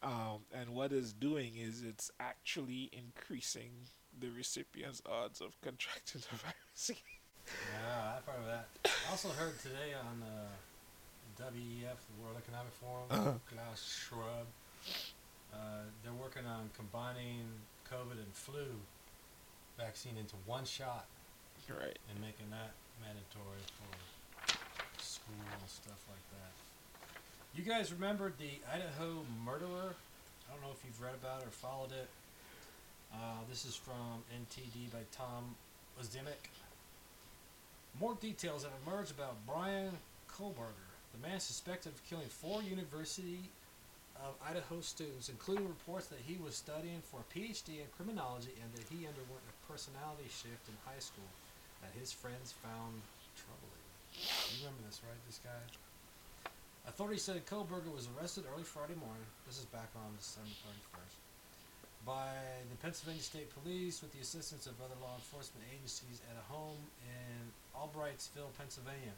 Um, 0.00 0.42
and 0.54 0.70
what 0.70 0.92
it's 0.92 1.12
doing 1.12 1.56
is 1.56 1.82
it's 1.82 2.12
actually 2.20 2.88
increasing 2.92 3.72
the 4.20 4.30
recipient's 4.30 5.02
odds 5.06 5.40
of 5.40 5.60
contracting 5.60 6.22
the 6.30 6.36
virus. 6.36 6.90
yeah, 7.46 8.18
I've 8.18 8.24
heard 8.24 8.40
of 8.40 8.46
that. 8.46 8.66
I 8.84 9.10
also 9.10 9.28
heard 9.30 9.58
today 9.60 9.94
on 9.94 10.22
uh, 10.22 10.48
WEF, 11.40 11.98
the 11.98 12.22
World 12.22 12.36
Economic 12.36 12.72
Forum, 12.72 13.06
uh-huh. 13.10 13.32
Klaus 13.46 14.06
Schwab, 14.08 14.46
uh, 15.52 15.86
they're 16.02 16.12
working 16.12 16.46
on 16.46 16.70
combining 16.76 17.46
COVID 17.90 18.18
and 18.18 18.32
flu 18.32 18.66
vaccine 19.78 20.16
into 20.18 20.34
one 20.46 20.64
shot. 20.64 21.06
Right. 21.68 21.98
And 22.10 22.20
making 22.20 22.50
that 22.50 22.72
mandatory 23.00 23.62
for 23.76 23.92
school 25.02 25.46
and 25.60 25.68
stuff 25.68 26.00
like 26.08 26.24
that. 26.32 26.52
You 27.54 27.62
guys 27.62 27.92
remember 27.92 28.32
the 28.38 28.60
Idaho 28.72 29.24
murderer? 29.44 29.94
I 29.94 30.52
don't 30.52 30.62
know 30.62 30.72
if 30.72 30.82
you've 30.84 31.00
read 31.00 31.14
about 31.14 31.42
it 31.42 31.48
or 31.48 31.50
followed 31.50 31.92
it. 31.92 32.08
Uh, 33.12 33.40
this 33.48 33.64
is 33.64 33.74
from 33.74 34.22
NTD 34.28 34.92
by 34.92 35.00
Tom 35.12 35.56
Ozdemik. 36.00 36.52
More 37.98 38.14
details 38.20 38.64
have 38.64 38.72
emerged 38.86 39.10
about 39.10 39.34
Bryan 39.46 39.90
Kohberger, 40.30 40.92
the 41.12 41.26
man 41.26 41.40
suspected 41.40 41.92
of 41.92 42.04
killing 42.04 42.28
four 42.28 42.62
University 42.62 43.40
of 44.22 44.34
Idaho 44.44 44.80
students, 44.80 45.28
including 45.28 45.66
reports 45.66 46.06
that 46.08 46.20
he 46.26 46.36
was 46.42 46.54
studying 46.54 47.00
for 47.02 47.20
a 47.20 47.28
PhD 47.32 47.80
in 47.80 47.88
criminology 47.96 48.54
and 48.62 48.70
that 48.74 48.86
he 48.90 49.06
underwent 49.06 49.42
a 49.48 49.72
personality 49.72 50.28
shift 50.28 50.68
in 50.68 50.74
high 50.84 51.00
school 51.00 51.26
that 51.80 51.90
his 51.98 52.12
friends 52.12 52.54
found 52.62 53.00
troubling. 53.34 53.84
You 54.52 54.66
remember 54.66 54.82
this, 54.86 55.00
right? 55.06 55.18
This 55.26 55.40
guy? 55.42 55.62
Authorities 56.86 57.22
said 57.22 57.46
Kohberger 57.46 57.92
was 57.94 58.08
arrested 58.14 58.44
early 58.52 58.64
Friday 58.64 58.98
morning. 58.98 59.26
This 59.46 59.58
is 59.58 59.66
back 59.66 59.90
on 59.96 60.10
December 60.18 60.50
31st 60.66 61.27
by 62.08 62.32
the 62.72 62.76
Pennsylvania 62.80 63.20
State 63.20 63.52
Police 63.52 64.00
with 64.00 64.16
the 64.16 64.24
assistance 64.24 64.64
of 64.64 64.80
other 64.80 64.96
law 65.04 65.12
enforcement 65.20 65.60
agencies 65.68 66.24
at 66.24 66.40
a 66.40 66.44
home 66.48 66.80
in 67.04 67.52
Albrightsville, 67.76 68.48
Pennsylvania, 68.56 69.12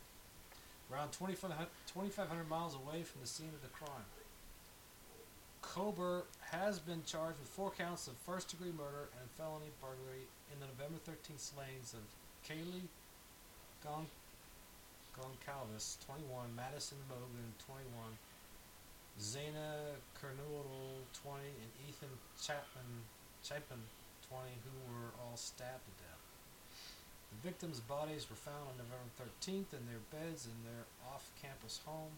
around 0.90 1.14
2,500 1.14 2.50
miles 2.50 2.74
away 2.74 3.06
from 3.06 3.22
the 3.22 3.30
scene 3.30 3.54
of 3.54 3.62
the 3.62 3.70
crime. 3.70 4.10
Kober 5.62 6.26
has 6.50 6.80
been 6.80 7.06
charged 7.06 7.38
with 7.38 7.46
four 7.46 7.70
counts 7.70 8.08
of 8.08 8.18
first 8.26 8.50
degree 8.50 8.74
murder 8.74 9.06
and 9.22 9.30
felony 9.38 9.70
burglary 9.78 10.26
in 10.50 10.58
the 10.58 10.66
November 10.66 10.98
13th 11.06 11.38
slayings 11.38 11.94
of 11.94 12.02
Kaylee 12.42 12.90
Gon- 13.86 14.10
Goncalves, 15.14 15.94
21, 16.10 16.26
Madison 16.56 16.98
Mogen, 17.06 17.54
21, 17.70 17.86
Xana 19.20 20.00
Kernodle, 20.16 21.04
20, 21.12 21.44
and 21.44 21.70
Ethan 21.84 22.08
Chapman, 22.40 23.04
Chapman, 23.44 23.84
20, 24.32 24.48
who 24.64 24.72
were 24.88 25.12
all 25.20 25.36
stabbed 25.36 25.84
to 25.84 25.94
death. 26.00 26.24
The 27.28 27.44
victims' 27.44 27.84
bodies 27.84 28.32
were 28.32 28.40
found 28.40 28.64
on 28.64 28.80
November 28.80 29.12
13th 29.20 29.76
in 29.76 29.84
their 29.84 30.00
beds 30.08 30.48
in 30.48 30.56
their 30.64 30.88
off-campus 31.12 31.84
home 31.84 32.16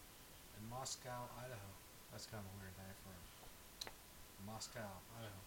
in 0.55 0.63
Moscow, 0.71 1.27
Idaho. 1.43 1.71
That's 2.15 2.31
kind 2.31 2.39
of 2.39 2.47
a 2.47 2.57
weird 2.63 2.79
name 2.79 2.95
for 3.03 3.19
Moscow, 4.47 4.87
Idaho. 5.19 5.43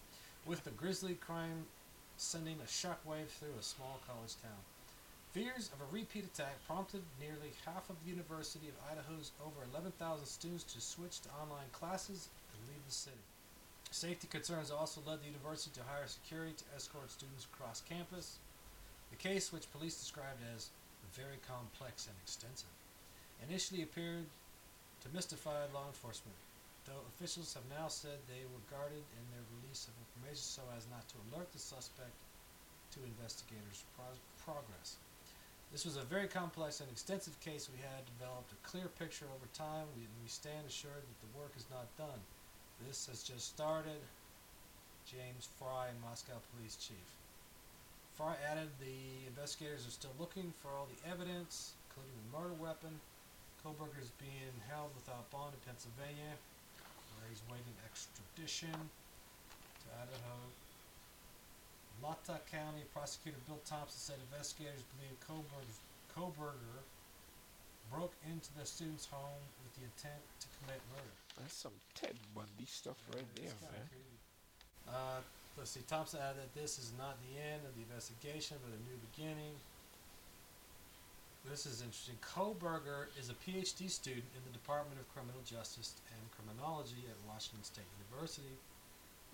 With 0.45 0.63
the 0.67 0.75
grisly 0.75 1.15
crime 1.15 1.65
sending 2.17 2.59
a 2.59 2.67
shockwave 2.67 3.31
through 3.31 3.55
a 3.59 3.63
small 3.63 3.99
college 4.07 4.35
town. 4.43 4.59
Fears 5.35 5.67
of 5.75 5.83
a 5.83 5.91
repeat 5.91 6.23
attack 6.23 6.55
prompted 6.63 7.03
nearly 7.19 7.51
half 7.67 7.91
of 7.91 7.99
the 7.99 8.07
University 8.07 8.71
of 8.71 8.79
Idaho's 8.87 9.35
over 9.43 9.67
11,000 9.67 9.91
students 10.23 10.63
to 10.71 10.79
switch 10.79 11.19
to 11.27 11.35
online 11.43 11.67
classes 11.75 12.31
and 12.55 12.63
leave 12.71 12.79
the 12.87 12.95
city. 12.95 13.19
Safety 13.91 14.31
concerns 14.31 14.71
also 14.71 15.03
led 15.03 15.19
the 15.19 15.27
university 15.27 15.75
to 15.75 15.83
hire 15.91 16.07
security 16.07 16.55
to 16.55 16.63
escort 16.71 17.11
students 17.11 17.51
across 17.51 17.83
campus. 17.83 18.39
The 19.11 19.19
case, 19.19 19.51
which 19.51 19.67
police 19.75 19.99
described 19.99 20.39
as 20.55 20.71
very 21.11 21.35
complex 21.43 22.07
and 22.07 22.15
extensive, 22.23 22.71
initially 23.43 23.83
appeared 23.83 24.31
to 25.03 25.11
mystify 25.11 25.67
law 25.75 25.91
enforcement, 25.91 26.39
though 26.87 27.03
officials 27.11 27.51
have 27.59 27.67
now 27.67 27.91
said 27.91 28.23
they 28.31 28.47
were 28.55 28.71
guarded 28.71 29.03
in 29.03 29.25
their 29.35 29.43
release 29.59 29.91
of 29.91 29.99
information 29.99 30.47
so 30.47 30.63
as 30.79 30.87
not 30.87 31.03
to 31.11 31.19
alert 31.27 31.51
the 31.51 31.59
suspect 31.59 32.15
to 32.95 33.03
investigators' 33.03 33.83
pro- 33.99 34.15
progress. 34.39 34.95
This 35.71 35.85
was 35.85 35.97
a 35.97 36.07
very 36.07 36.27
complex 36.27 36.79
and 36.79 36.89
extensive 36.89 37.39
case. 37.41 37.69
We 37.69 37.81
had 37.81 38.05
developed 38.17 38.53
a 38.53 38.67
clear 38.67 38.87
picture 38.87 39.25
over 39.25 39.45
time. 39.53 39.87
We, 39.95 40.07
we 40.21 40.29
stand 40.29 40.63
assured 40.67 41.03
that 41.03 41.19
the 41.19 41.37
work 41.37 41.51
is 41.57 41.65
not 41.69 41.91
done. 41.97 42.19
This 42.87 43.07
has 43.07 43.23
just 43.23 43.47
started. 43.47 43.99
James 45.05 45.47
Fry, 45.59 45.93
Moscow 46.01 46.41
Police 46.55 46.77
Chief. 46.77 47.07
Fry 48.17 48.33
added 48.49 48.69
the 48.79 49.27
investigators 49.27 49.85
are 49.85 49.93
still 49.93 50.15
looking 50.17 50.53
for 50.63 50.71
all 50.71 50.87
the 50.87 51.01
evidence, 51.11 51.75
including 51.89 52.15
the 52.15 52.29
murder 52.33 52.55
weapon. 52.57 52.95
Kohberger 53.61 54.01
is 54.01 54.09
being 54.17 54.55
held 54.69 54.89
without 54.95 55.29
bond 55.29 55.53
in 55.53 55.61
Pennsylvania, 55.67 56.33
where 57.17 57.27
he's 57.29 57.43
waiting 57.51 57.75
extradition 57.85 58.73
to 58.73 59.87
Idaho. 59.99 60.37
Latah 62.03 62.43
County 62.51 62.83
Prosecutor 62.93 63.37
Bill 63.47 63.61
Thompson 63.65 63.99
said 63.99 64.17
investigators 64.31 64.83
believe 64.95 65.15
Kohberger 65.23 66.79
broke 67.91 68.13
into 68.25 68.49
the 68.57 68.65
student's 68.65 69.05
home 69.05 69.43
with 69.63 69.73
the 69.77 69.83
intent 69.85 70.21
to 70.41 70.47
commit 70.59 70.81
murder. 70.91 71.15
That's 71.37 71.55
some 71.55 71.75
Ted 71.93 72.15
Bundy 72.33 72.65
stuff 72.65 72.97
yeah, 73.09 73.19
right 73.19 73.29
there, 73.35 73.55
man. 73.61 73.87
Uh, 74.87 75.19
let's 75.57 75.71
see. 75.71 75.81
Thompson 75.87 76.19
added 76.21 76.41
that 76.41 76.53
this 76.53 76.77
is 76.79 76.93
not 76.97 77.17
the 77.25 77.39
end 77.41 77.61
of 77.65 77.73
the 77.75 77.83
investigation, 77.83 78.57
but 78.63 78.71
a 78.71 78.81
new 78.85 78.97
beginning. 79.11 79.55
This 81.45 81.65
is 81.69 81.85
interesting. 81.85 82.17
Kohberger 82.25 83.13
is 83.19 83.29
a 83.29 83.37
PhD 83.45 83.85
student 83.85 84.25
in 84.33 84.41
the 84.49 84.53
Department 84.53 84.97
of 84.97 85.05
Criminal 85.13 85.41
Justice 85.45 85.93
and 86.09 86.21
Criminology 86.33 87.05
at 87.05 87.17
Washington 87.29 87.61
State 87.61 87.85
University 88.01 88.57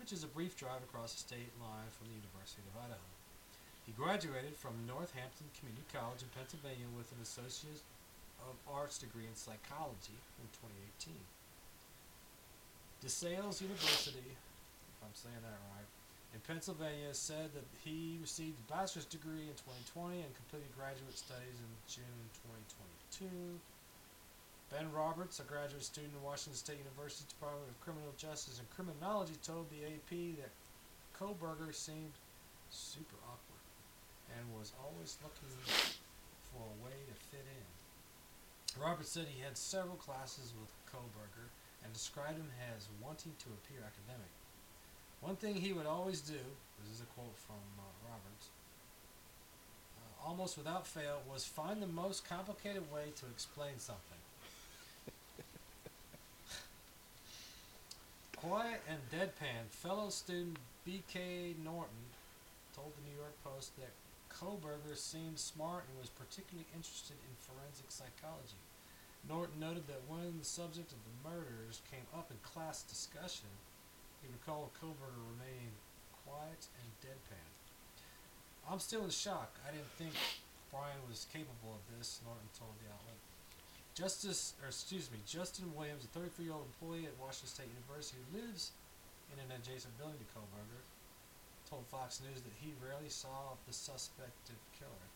which 0.02 0.10
is 0.10 0.26
a 0.26 0.34
brief 0.34 0.58
drive 0.58 0.82
across 0.82 1.14
the 1.14 1.22
state 1.22 1.54
line 1.62 1.86
from 1.94 2.10
the 2.10 2.18
University 2.18 2.58
of 2.74 2.90
Idaho. 2.90 3.06
He 3.86 3.94
graduated 3.94 4.58
from 4.58 4.74
Northampton 4.82 5.46
Community 5.54 5.86
College 5.94 6.26
in 6.26 6.30
Pennsylvania 6.34 6.90
with 6.98 7.06
an 7.14 7.22
Associate 7.22 7.78
of 8.42 8.58
Arts 8.66 8.98
degree 8.98 9.30
in 9.30 9.38
psychology 9.38 10.18
in 10.42 10.50
2018. 11.06 11.14
DeSales 12.98 13.62
University, 13.62 14.26
if 14.26 14.98
I'm 15.06 15.14
saying 15.14 15.38
that 15.38 15.62
right, 15.70 15.86
in 16.34 16.42
Pennsylvania 16.42 17.14
said 17.14 17.54
that 17.54 17.66
he 17.86 18.18
received 18.18 18.58
a 18.58 18.66
bachelor's 18.74 19.06
degree 19.06 19.46
in 19.46 19.54
2020 19.86 20.18
and 20.18 20.34
completed 20.34 20.74
graduate 20.74 21.14
studies 21.14 21.62
in 21.62 21.70
June 21.86 22.26
2022. 23.22 23.30
Ben 24.72 24.88
Roberts, 24.88 25.36
a 25.38 25.44
graduate 25.44 25.84
student 25.84 26.16
in 26.16 26.24
Washington 26.24 26.56
State 26.56 26.80
University 26.80 27.28
Department 27.28 27.68
of 27.68 27.76
Criminal 27.84 28.08
Justice 28.16 28.56
and 28.56 28.64
Criminology, 28.72 29.36
told 29.44 29.68
the 29.68 29.84
AP 29.84 30.40
that 30.40 30.48
Kohberger 31.12 31.76
seemed 31.76 32.16
super 32.72 33.20
awkward. 33.28 33.60
and 34.32 34.48
was 34.56 34.72
always 34.80 35.20
looking 35.20 35.52
for 36.48 36.64
a 36.64 36.76
way 36.80 36.96
to 37.04 37.12
fit 37.28 37.44
in. 37.44 37.68
Roberts 38.80 39.12
said 39.12 39.28
he 39.28 39.44
had 39.44 39.60
several 39.60 40.00
classes 40.00 40.56
with 40.56 40.72
Kohberger 40.88 41.52
and 41.84 41.92
described 41.92 42.40
him 42.40 42.48
as 42.72 42.88
wanting 43.04 43.36
to 43.44 43.52
appear 43.52 43.84
academic. 43.84 44.32
One 45.20 45.36
thing 45.36 45.56
he 45.56 45.74
would 45.76 45.84
always 45.84 46.22
do, 46.22 46.40
this 46.80 46.96
is 46.96 47.04
a 47.04 47.12
quote 47.12 47.36
from 47.36 47.60
uh, 47.76 47.84
Roberts, 48.08 48.48
uh, 50.00 50.26
almost 50.26 50.56
without 50.56 50.86
fail, 50.86 51.20
was 51.30 51.44
find 51.44 51.82
the 51.82 51.86
most 51.86 52.24
complicated 52.24 52.90
way 52.90 53.12
to 53.20 53.26
explain 53.26 53.76
something. 53.76 54.11
Quiet 58.42 58.82
and 58.90 58.98
deadpan, 59.14 59.70
fellow 59.70 60.10
student 60.10 60.58
B.K. 60.82 61.54
Norton 61.62 62.10
told 62.74 62.90
the 62.98 63.06
New 63.06 63.14
York 63.14 63.38
Post 63.46 63.70
that 63.78 63.94
Kohberger 64.34 64.98
seemed 64.98 65.38
smart 65.38 65.86
and 65.86 65.94
was 65.94 66.10
particularly 66.10 66.66
interested 66.74 67.14
in 67.22 67.38
forensic 67.38 67.86
psychology. 67.94 68.58
Norton 69.30 69.62
noted 69.62 69.86
that 69.86 70.02
when 70.10 70.42
the 70.42 70.44
subject 70.44 70.90
of 70.90 70.98
the 71.06 71.22
murders 71.22 71.86
came 71.86 72.02
up 72.10 72.34
in 72.34 72.36
class 72.42 72.82
discussion, 72.82 73.46
he 74.18 74.26
recalled 74.26 74.74
Kohberger 74.74 75.22
remaining 75.38 75.78
quiet 76.26 76.66
and 76.82 76.90
deadpan. 76.98 77.46
I'm 78.66 78.82
still 78.82 79.06
in 79.06 79.14
shock. 79.14 79.54
I 79.62 79.70
didn't 79.70 79.94
think 79.94 80.18
Brian 80.74 80.98
was 81.06 81.30
capable 81.30 81.78
of 81.78 81.84
this, 81.94 82.18
Norton 82.26 82.50
told 82.58 82.74
the 82.82 82.90
outlet. 82.90 83.22
Justice, 83.92 84.56
or 84.64 84.72
excuse 84.72 85.12
me, 85.12 85.20
Justin 85.28 85.68
Williams, 85.76 86.08
a 86.08 86.10
34-year-old 86.16 86.64
employee 86.64 87.04
at 87.04 87.12
Washington 87.20 87.52
State 87.52 87.70
University 87.76 88.16
who 88.24 88.40
lives 88.40 88.72
in 89.28 89.36
an 89.36 89.52
adjacent 89.52 89.92
building 90.00 90.16
to 90.16 90.28
Kohberger, 90.32 90.80
told 91.68 91.84
Fox 91.92 92.24
News 92.24 92.40
that 92.40 92.56
he 92.56 92.72
rarely 92.80 93.12
saw 93.12 93.60
the 93.68 93.72
suspected 93.72 94.56
killer. 94.72 95.08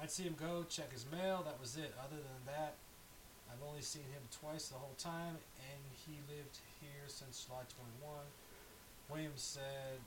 I'd 0.00 0.08
see 0.08 0.24
him 0.24 0.36
go 0.40 0.64
check 0.72 0.88
his 0.88 1.04
mail. 1.12 1.44
That 1.44 1.60
was 1.60 1.76
it. 1.76 1.92
Other 2.00 2.16
than 2.16 2.40
that, 2.48 2.80
I've 3.52 3.60
only 3.60 3.84
seen 3.84 4.08
him 4.08 4.24
twice 4.32 4.72
the 4.72 4.80
whole 4.80 4.96
time, 4.96 5.36
and 5.60 5.80
he 5.92 6.16
lived 6.32 6.64
here 6.80 7.04
since 7.12 7.44
July 7.44 7.68
21. 8.00 8.24
Williams 9.12 9.44
said, 9.44 10.00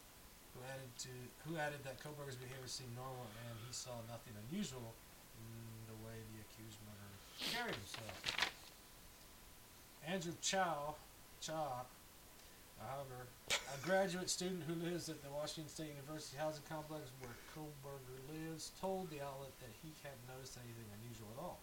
who 0.58 0.66
added 0.66 0.90
to 1.06 1.14
who 1.46 1.60
added 1.62 1.86
that 1.86 2.02
Kohberger's 2.02 2.40
behavior 2.40 2.66
seemed 2.66 2.98
normal, 2.98 3.30
and 3.46 3.54
he 3.62 3.70
saw 3.70 3.94
nothing 4.10 4.34
unusual 4.50 4.96
in 5.38 5.86
the 5.86 5.98
way 6.02 6.18
the 6.34 6.42
accused 6.42 6.82
murderer 6.88 7.20
carried 7.40 7.76
himself. 7.76 8.52
Andrew 10.08 10.34
Chow, 10.42 10.96
Chow, 11.42 11.86
however, 12.80 13.28
a 13.50 13.86
graduate 13.86 14.30
student 14.30 14.64
who 14.68 14.76
lives 14.86 15.10
at 15.10 15.24
the 15.24 15.30
Washington 15.30 15.72
State 15.72 15.96
University 15.98 16.38
housing 16.38 16.64
complex 16.70 17.10
where 17.20 17.34
Kohberger 17.56 18.20
lives, 18.30 18.72
told 18.80 19.10
the 19.10 19.22
outlet 19.22 19.52
that 19.60 19.74
he 19.82 19.90
hadn't 20.04 20.28
noticed 20.30 20.58
anything 20.62 20.86
unusual 21.02 21.28
at 21.38 21.42
all. 21.42 21.60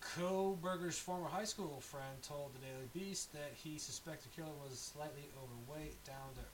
Kohberger's 0.00 0.98
former 0.98 1.28
high 1.28 1.44
school 1.44 1.78
friend 1.80 2.18
told 2.22 2.50
the 2.54 2.66
Daily 2.66 2.88
Beast 2.94 3.32
that 3.32 3.52
he 3.54 3.78
suspected 3.78 4.34
killer 4.34 4.56
was 4.64 4.78
slightly 4.78 5.28
overweight, 5.38 6.02
down 6.04 6.34
to 6.34 6.44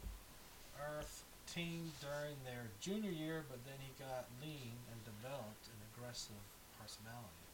earth 0.83 1.23
teen 1.47 1.93
during 2.03 2.37
their 2.45 2.69
junior 2.81 3.11
year, 3.11 3.45
but 3.49 3.63
then 3.65 3.79
he 3.79 3.95
got 4.03 4.27
lean 4.43 4.75
and 4.91 4.99
developed 5.07 5.71
an 5.97 6.03
aggressive 6.05 6.45
personality. 6.81 7.47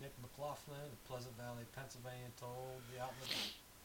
Nick 0.00 0.12
McLaughlin 0.20 0.88
of 0.88 0.98
Pleasant 1.04 1.36
Valley, 1.36 1.64
Pennsylvania, 1.76 2.32
told 2.40 2.80
the 2.90 3.00
outlet 3.00 3.28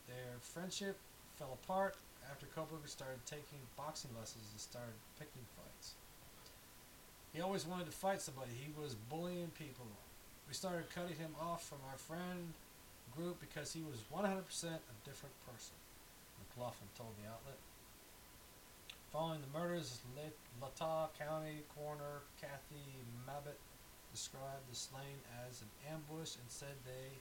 their 0.08 0.40
friendship 0.42 0.98
fell 1.38 1.58
apart 1.64 1.96
after 2.32 2.48
Kohberger 2.56 2.88
started 2.88 3.20
taking 3.26 3.60
boxing 3.76 4.12
lessons 4.18 4.48
and 4.52 4.60
started 4.60 4.96
picking 5.20 5.46
fights. 5.56 5.94
He 7.34 7.42
always 7.42 7.68
wanted 7.68 7.86
to 7.86 7.96
fight 7.96 8.22
somebody. 8.22 8.52
He 8.56 8.72
was 8.80 8.96
bullying 9.12 9.52
people. 9.54 9.86
We 10.48 10.56
started 10.56 10.90
cutting 10.90 11.20
him 11.20 11.36
off 11.40 11.68
from 11.68 11.84
our 11.92 12.00
friend 12.00 12.56
group 13.16 13.40
because 13.40 13.74
he 13.74 13.84
was 13.84 14.02
100% 14.10 14.24
a 14.24 14.96
different 15.06 15.36
person, 15.46 15.76
McLaughlin 16.40 16.90
told 16.98 17.14
the 17.22 17.30
outlet. 17.30 17.60
Following 19.14 19.40
the 19.42 19.58
murders, 19.58 20.00
Latah 20.62 21.08
County 21.18 21.64
Coroner 21.74 22.28
Kathy 22.42 22.84
Mabbutt 23.26 23.56
described 24.12 24.68
the 24.70 24.76
slaying 24.76 25.24
as 25.48 25.62
an 25.62 25.72
ambush 25.94 26.36
and 26.36 26.50
said 26.50 26.76
they 26.84 27.16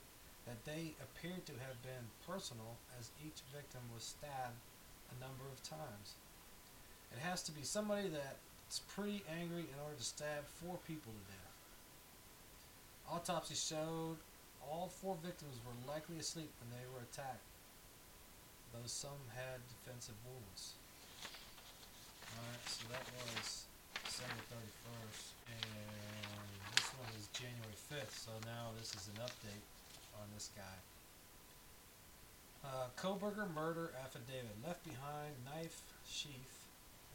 that 0.45 0.63
they 0.63 0.95
appeared 1.03 1.45
to 1.45 1.53
have 1.63 1.81
been 1.83 2.07
personal 2.27 2.75
as 2.99 3.11
each 3.23 3.43
victim 3.53 3.81
was 3.93 4.03
stabbed 4.03 4.59
a 5.11 5.19
number 5.19 5.43
of 5.51 5.63
times. 5.63 6.15
It 7.11 7.19
has 7.19 7.43
to 7.43 7.51
be 7.51 7.63
somebody 7.63 8.07
that's 8.07 8.79
pretty 8.95 9.23
angry 9.39 9.67
in 9.67 9.79
order 9.83 9.95
to 9.97 10.03
stab 10.03 10.47
four 10.59 10.79
people 10.87 11.11
to 11.11 11.23
death. 11.31 11.55
Autopsy 13.11 13.55
showed 13.55 14.17
all 14.63 14.87
four 14.87 15.15
victims 15.23 15.59
were 15.63 15.75
likely 15.91 16.19
asleep 16.19 16.51
when 16.59 16.71
they 16.71 16.87
were 16.91 17.03
attacked, 17.03 17.47
though 18.71 18.87
some 18.87 19.23
had 19.35 19.59
defensive 19.67 20.15
wounds. 20.27 20.75
Alright, 22.35 22.65
so 22.67 22.83
that 22.91 23.05
was 23.15 23.63
December 24.03 24.43
31st, 24.51 25.23
and 25.47 26.47
this 26.75 26.89
one 26.99 27.11
is 27.15 27.31
January 27.31 27.77
5th, 27.93 28.11
so 28.11 28.31
now 28.43 28.75
this 28.75 28.91
is 28.95 29.07
an 29.15 29.23
update 29.23 29.63
on 30.19 30.27
this 30.33 30.49
guy. 30.57 30.77
Uh, 32.65 32.91
Kohberger 32.99 33.47
murder 33.53 33.91
affidavit 34.03 34.57
left 34.65 34.83
behind 34.83 35.31
knife 35.45 35.81
sheath. 36.09 36.67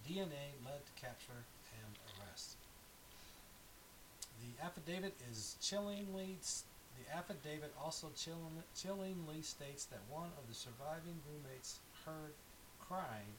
DNA 0.09 0.57
led 0.64 0.81
to 0.81 0.92
capture 1.01 1.44
and 1.77 1.92
arrest. 2.16 2.57
The 4.40 4.64
affidavit 4.64 5.14
is 5.31 5.57
chillingly. 5.61 6.38
The 6.98 7.16
affidavit 7.16 7.72
also 7.83 8.09
chilling, 8.16 8.62
chillingly 8.77 9.42
states 9.42 9.85
that 9.87 10.01
one 10.09 10.31
of 10.38 10.48
the 10.48 10.55
surviving 10.55 11.20
roommates 11.29 11.79
heard 12.05 12.35
crying 12.81 13.37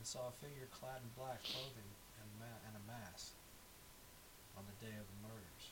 and 0.00 0.08
saw 0.08 0.32
a 0.32 0.40
figure 0.40 0.64
clad 0.72 0.96
in 1.04 1.12
black 1.12 1.44
clothing 1.44 1.92
and, 2.16 2.28
ma- 2.40 2.64
and 2.64 2.72
a 2.72 2.84
mask 2.88 3.36
on 4.56 4.64
the 4.64 4.80
day 4.80 4.96
of 4.96 5.04
the 5.04 5.18
murders. 5.28 5.64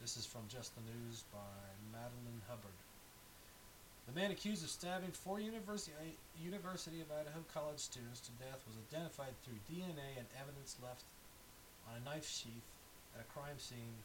This 0.00 0.16
is 0.16 0.24
from 0.24 0.48
Just 0.48 0.72
the 0.72 0.80
News 0.88 1.28
by 1.28 1.52
Madeline 1.92 2.40
Hubbard. 2.48 2.80
The 4.08 4.16
man 4.16 4.32
accused 4.32 4.64
of 4.64 4.72
stabbing 4.72 5.12
four 5.12 5.44
University, 5.44 5.92
uh, 5.92 6.08
University 6.40 7.04
of 7.04 7.12
Idaho 7.12 7.44
college 7.52 7.84
students 7.84 8.24
to 8.24 8.32
death 8.40 8.64
was 8.64 8.80
identified 8.80 9.36
through 9.44 9.60
DNA 9.68 10.16
and 10.16 10.24
evidence 10.40 10.80
left 10.80 11.04
on 11.84 12.00
a 12.00 12.04
knife 12.08 12.24
sheath 12.24 12.64
at 13.12 13.20
a 13.20 13.28
crime 13.28 13.60
scene, 13.60 14.00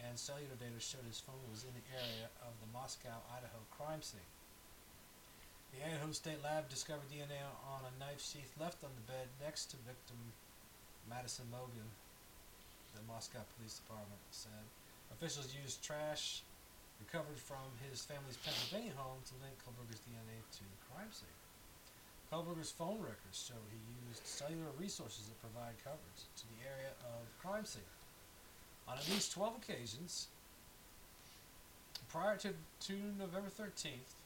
and 0.00 0.16
cellular 0.16 0.56
data 0.56 0.80
showed 0.80 1.04
his 1.04 1.20
phone 1.20 1.44
was 1.52 1.68
in 1.68 1.76
the 1.76 1.84
area 1.92 2.32
of 2.40 2.56
the 2.64 2.68
Moscow, 2.72 3.20
Idaho 3.28 3.60
crime 3.76 4.00
scene. 4.00 4.24
The 5.70 5.86
Idaho 5.86 6.10
State 6.10 6.42
Lab 6.42 6.68
discovered 6.68 7.06
DNA 7.14 7.38
on 7.62 7.86
a 7.86 7.94
knife 8.02 8.18
sheath 8.18 8.50
left 8.58 8.82
on 8.82 8.90
the 8.98 9.06
bed 9.06 9.30
next 9.38 9.70
to 9.70 9.76
victim 9.86 10.18
Madison 11.08 11.46
Mogen, 11.50 11.86
the 12.94 13.02
Moscow 13.06 13.46
Police 13.54 13.78
Department 13.78 14.18
said. 14.30 14.66
Officials 15.14 15.54
used 15.54 15.82
trash 15.82 16.42
recovered 16.98 17.38
from 17.38 17.64
his 17.86 18.02
family's 18.02 18.36
Pennsylvania 18.42 18.92
home 18.98 19.22
to 19.30 19.34
link 19.38 19.54
Kohberger's 19.62 20.02
DNA 20.04 20.42
to 20.58 20.62
the 20.66 20.80
crime 20.90 21.10
scene. 21.14 21.38
Kohberger's 22.30 22.70
phone 22.70 22.98
records 22.98 23.38
show 23.38 23.58
he 23.70 23.80
used 24.10 24.26
cellular 24.26 24.70
resources 24.78 25.26
that 25.26 25.38
provide 25.38 25.74
coverage 25.82 26.22
to 26.38 26.44
the 26.54 26.66
area 26.66 26.92
of 27.02 27.26
crime 27.38 27.64
scene. 27.64 27.86
On 28.86 28.98
at 28.98 29.06
least 29.08 29.32
12 29.32 29.62
occasions, 29.62 30.28
prior 32.10 32.36
to, 32.38 32.50
to 32.90 32.94
November 33.18 33.50
13th, 33.50 34.18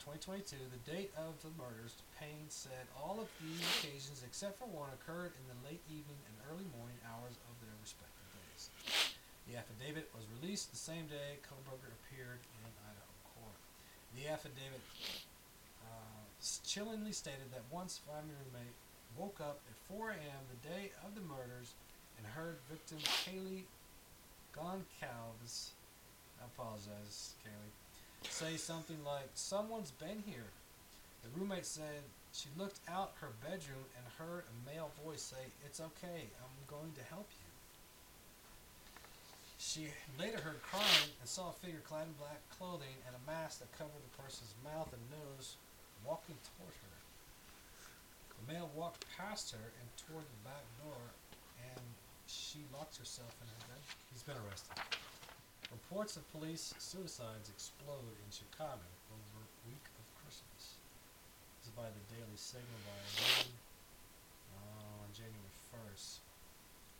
2022, 0.00 0.56
the 0.72 0.80
date 0.88 1.12
of 1.12 1.36
the 1.44 1.52
murders, 1.60 2.00
Payne 2.16 2.48
said 2.48 2.88
all 2.96 3.20
of 3.20 3.28
these 3.36 3.60
occasions, 3.76 4.24
except 4.24 4.56
for 4.56 4.64
one, 4.64 4.88
occurred 4.96 5.36
in 5.36 5.44
the 5.52 5.60
late 5.68 5.84
evening 5.92 6.16
and 6.24 6.34
early 6.48 6.64
morning 6.72 6.96
hours 7.04 7.36
of 7.44 7.54
their 7.60 7.76
respective 7.84 8.28
days. 8.32 8.72
The 9.44 9.60
affidavit 9.60 10.08
was 10.16 10.24
released 10.40 10.72
the 10.72 10.80
same 10.80 11.04
day 11.04 11.36
Kohberger 11.44 11.92
appeared 12.00 12.40
in 12.40 12.72
Idaho 12.80 13.12
court. 13.36 13.60
The 14.16 14.24
affidavit 14.32 14.80
uh, 15.84 16.24
chillingly 16.64 17.12
stated 17.12 17.52
that 17.52 17.68
once 17.68 18.00
family 18.00 18.32
roommate 18.40 18.76
woke 19.20 19.36
up 19.44 19.60
at 19.68 19.76
4 19.92 20.16
a.m. 20.16 20.42
the 20.48 20.60
day 20.64 20.96
of 21.04 21.12
the 21.12 21.24
murders 21.28 21.76
and 22.16 22.24
heard 22.24 22.56
victim 22.72 23.04
Kaylee 23.28 23.68
Goncalves, 24.56 25.76
I 26.40 26.48
apologize, 26.48 27.36
Kaylee, 27.44 27.76
say 28.28 28.56
something 28.56 28.98
like, 29.04 29.30
Someone's 29.34 29.92
been 29.92 30.22
here. 30.26 30.50
The 31.22 31.30
roommate 31.38 31.66
said 31.66 32.04
she 32.32 32.48
looked 32.56 32.80
out 32.88 33.12
her 33.20 33.32
bedroom 33.42 33.84
and 33.96 34.04
heard 34.18 34.44
a 34.44 34.56
male 34.68 34.90
voice 35.04 35.22
say, 35.22 35.50
It's 35.64 35.80
okay, 35.80 36.28
I'm 36.40 36.56
going 36.66 36.92
to 36.94 37.04
help 37.08 37.28
you. 37.30 37.50
She 39.58 39.92
later 40.18 40.40
heard 40.40 40.62
crying 40.62 41.12
and 41.20 41.28
saw 41.28 41.50
a 41.50 41.60
figure 41.60 41.84
clad 41.84 42.06
in 42.06 42.12
black 42.16 42.40
clothing 42.56 42.96
and 43.06 43.14
a 43.14 43.30
mask 43.30 43.60
that 43.60 43.70
covered 43.76 44.00
the 44.00 44.22
person's 44.22 44.54
mouth 44.64 44.88
and 44.92 45.02
nose 45.12 45.56
walking 46.04 46.36
toward 46.56 46.72
her. 46.72 46.96
The 48.40 48.54
male 48.54 48.70
walked 48.74 49.04
past 49.16 49.52
her 49.52 49.60
and 49.60 49.88
toward 50.00 50.24
the 50.24 50.48
back 50.48 50.64
door, 50.80 51.12
and 51.76 51.84
she 52.26 52.64
locked 52.72 52.96
herself 52.96 53.36
in 53.42 53.48
her 53.48 53.62
bed. 53.68 53.84
He's 54.10 54.22
been 54.22 54.36
arrested. 54.48 54.72
Reports 55.70 56.18
of 56.18 56.26
police 56.34 56.74
suicides 56.82 57.46
explode 57.46 58.18
in 58.18 58.28
Chicago 58.34 58.82
over 59.06 59.38
week 59.70 59.86
of 60.02 60.06
Christmas. 60.18 60.82
This 61.62 61.70
is 61.70 61.74
by 61.78 61.86
the 61.86 62.04
Daily 62.10 62.34
Signal 62.34 62.74
by 62.82 62.98
Lynn, 63.22 63.54
uh, 64.50 65.02
on 65.06 65.14
January 65.14 65.54
1st. 65.70 66.26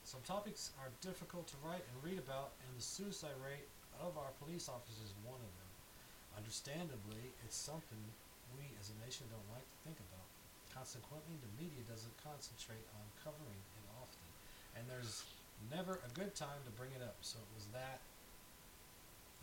Some 0.06 0.22
topics 0.22 0.70
are 0.78 0.94
difficult 1.02 1.50
to 1.50 1.58
write 1.66 1.82
and 1.82 1.98
read 1.98 2.22
about, 2.22 2.54
and 2.62 2.70
the 2.78 2.86
suicide 2.86 3.34
rate 3.42 3.66
of 3.98 4.14
our 4.14 4.30
police 4.38 4.70
officers 4.70 5.02
is 5.02 5.18
one 5.26 5.42
of 5.42 5.52
them. 5.58 5.70
Understandably, 6.38 7.34
it's 7.42 7.58
something 7.58 7.98
we 8.54 8.70
as 8.78 8.94
a 8.94 8.96
nation 9.02 9.26
don't 9.34 9.50
like 9.50 9.66
to 9.66 9.78
think 9.82 9.98
about. 10.14 10.26
Consequently, 10.70 11.34
the 11.42 11.52
media 11.58 11.82
doesn't 11.90 12.14
concentrate 12.22 12.86
on 12.94 13.02
covering 13.26 13.58
it 13.82 13.86
often, 13.98 14.26
and 14.78 14.86
there's 14.86 15.26
never 15.74 15.98
a 16.06 16.10
good 16.14 16.38
time 16.38 16.62
to 16.62 16.70
bring 16.78 16.94
it 16.94 17.02
up. 17.02 17.18
So 17.26 17.42
it 17.42 17.50
was 17.58 17.66
that 17.74 17.98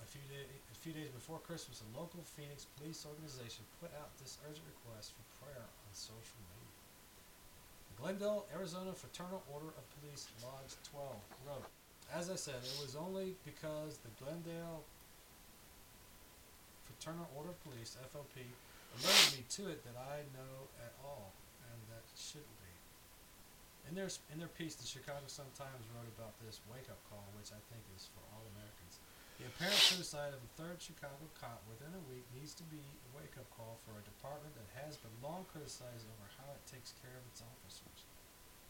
a 0.01 0.07
few 0.07 0.23
day, 0.29 0.45
a 0.45 0.77
few 0.77 0.93
days 0.93 1.09
before 1.09 1.39
Christmas, 1.43 1.81
a 1.81 1.89
local 1.97 2.21
Phoenix 2.23 2.65
police 2.77 3.05
organization 3.05 3.65
put 3.81 3.91
out 3.97 4.13
this 4.21 4.37
urgent 4.45 4.65
request 4.65 5.13
for 5.17 5.25
prayer 5.43 5.65
on 5.65 5.89
social 5.91 6.39
media. 6.53 6.73
The 7.91 7.95
Glendale, 8.01 8.45
Arizona 8.53 8.93
Fraternal 8.93 9.41
Order 9.49 9.73
of 9.73 9.83
Police 9.99 10.29
Lodge 10.43 10.77
12 10.93 11.49
wrote, 11.49 11.67
As 12.13 12.29
I 12.29 12.37
said, 12.37 12.61
it 12.61 12.77
was 12.79 12.95
only 12.95 13.35
because 13.43 13.97
the 14.05 14.13
Glendale 14.21 14.85
Fraternal 16.85 17.29
Order 17.37 17.53
of 17.53 17.59
Police 17.63 17.97
(FOP) 18.09 18.35
alerted 18.97 19.29
me 19.37 19.45
to 19.59 19.69
it 19.69 19.85
that 19.85 19.97
I 19.97 20.25
know 20.33 20.65
at 20.81 20.93
all, 21.05 21.33
and 21.69 21.77
that 21.93 22.05
shouldn't 22.17 22.57
be. 22.57 22.73
In 23.87 23.93
their 23.95 24.09
in 24.33 24.41
their 24.41 24.51
piece, 24.51 24.75
the 24.75 24.87
Chicago 24.87 25.23
Sun 25.27 25.47
Times 25.55 25.85
wrote 25.95 26.09
about 26.17 26.35
this 26.43 26.59
wake-up 26.67 26.99
call, 27.07 27.23
which 27.37 27.53
I 27.53 27.61
think 27.71 27.85
is 27.95 28.09
for 28.11 28.19
all 28.33 28.43
Americans. 28.57 28.99
The 29.37 29.45
apparent 29.45 29.77
suicide 29.77 30.33
of 30.33 30.41
a 30.41 30.53
third 30.57 30.81
Chicago 30.81 31.29
cop 31.37 31.61
within 31.69 31.93
a 31.93 32.03
week 32.09 32.25
needs 32.33 32.57
to 32.57 32.65
be 32.73 32.81
a 32.81 33.09
wake-up 33.13 33.45
call 33.53 33.77
for 33.85 33.93
a 33.93 34.01
department 34.01 34.57
that 34.57 34.65
has 34.81 34.97
been 34.97 35.13
long 35.21 35.45
criticized 35.53 36.09
over 36.09 36.25
how 36.41 36.49
it 36.57 36.65
takes 36.65 36.97
care 37.05 37.13
of 37.13 37.25
its 37.29 37.45
officers. 37.45 38.01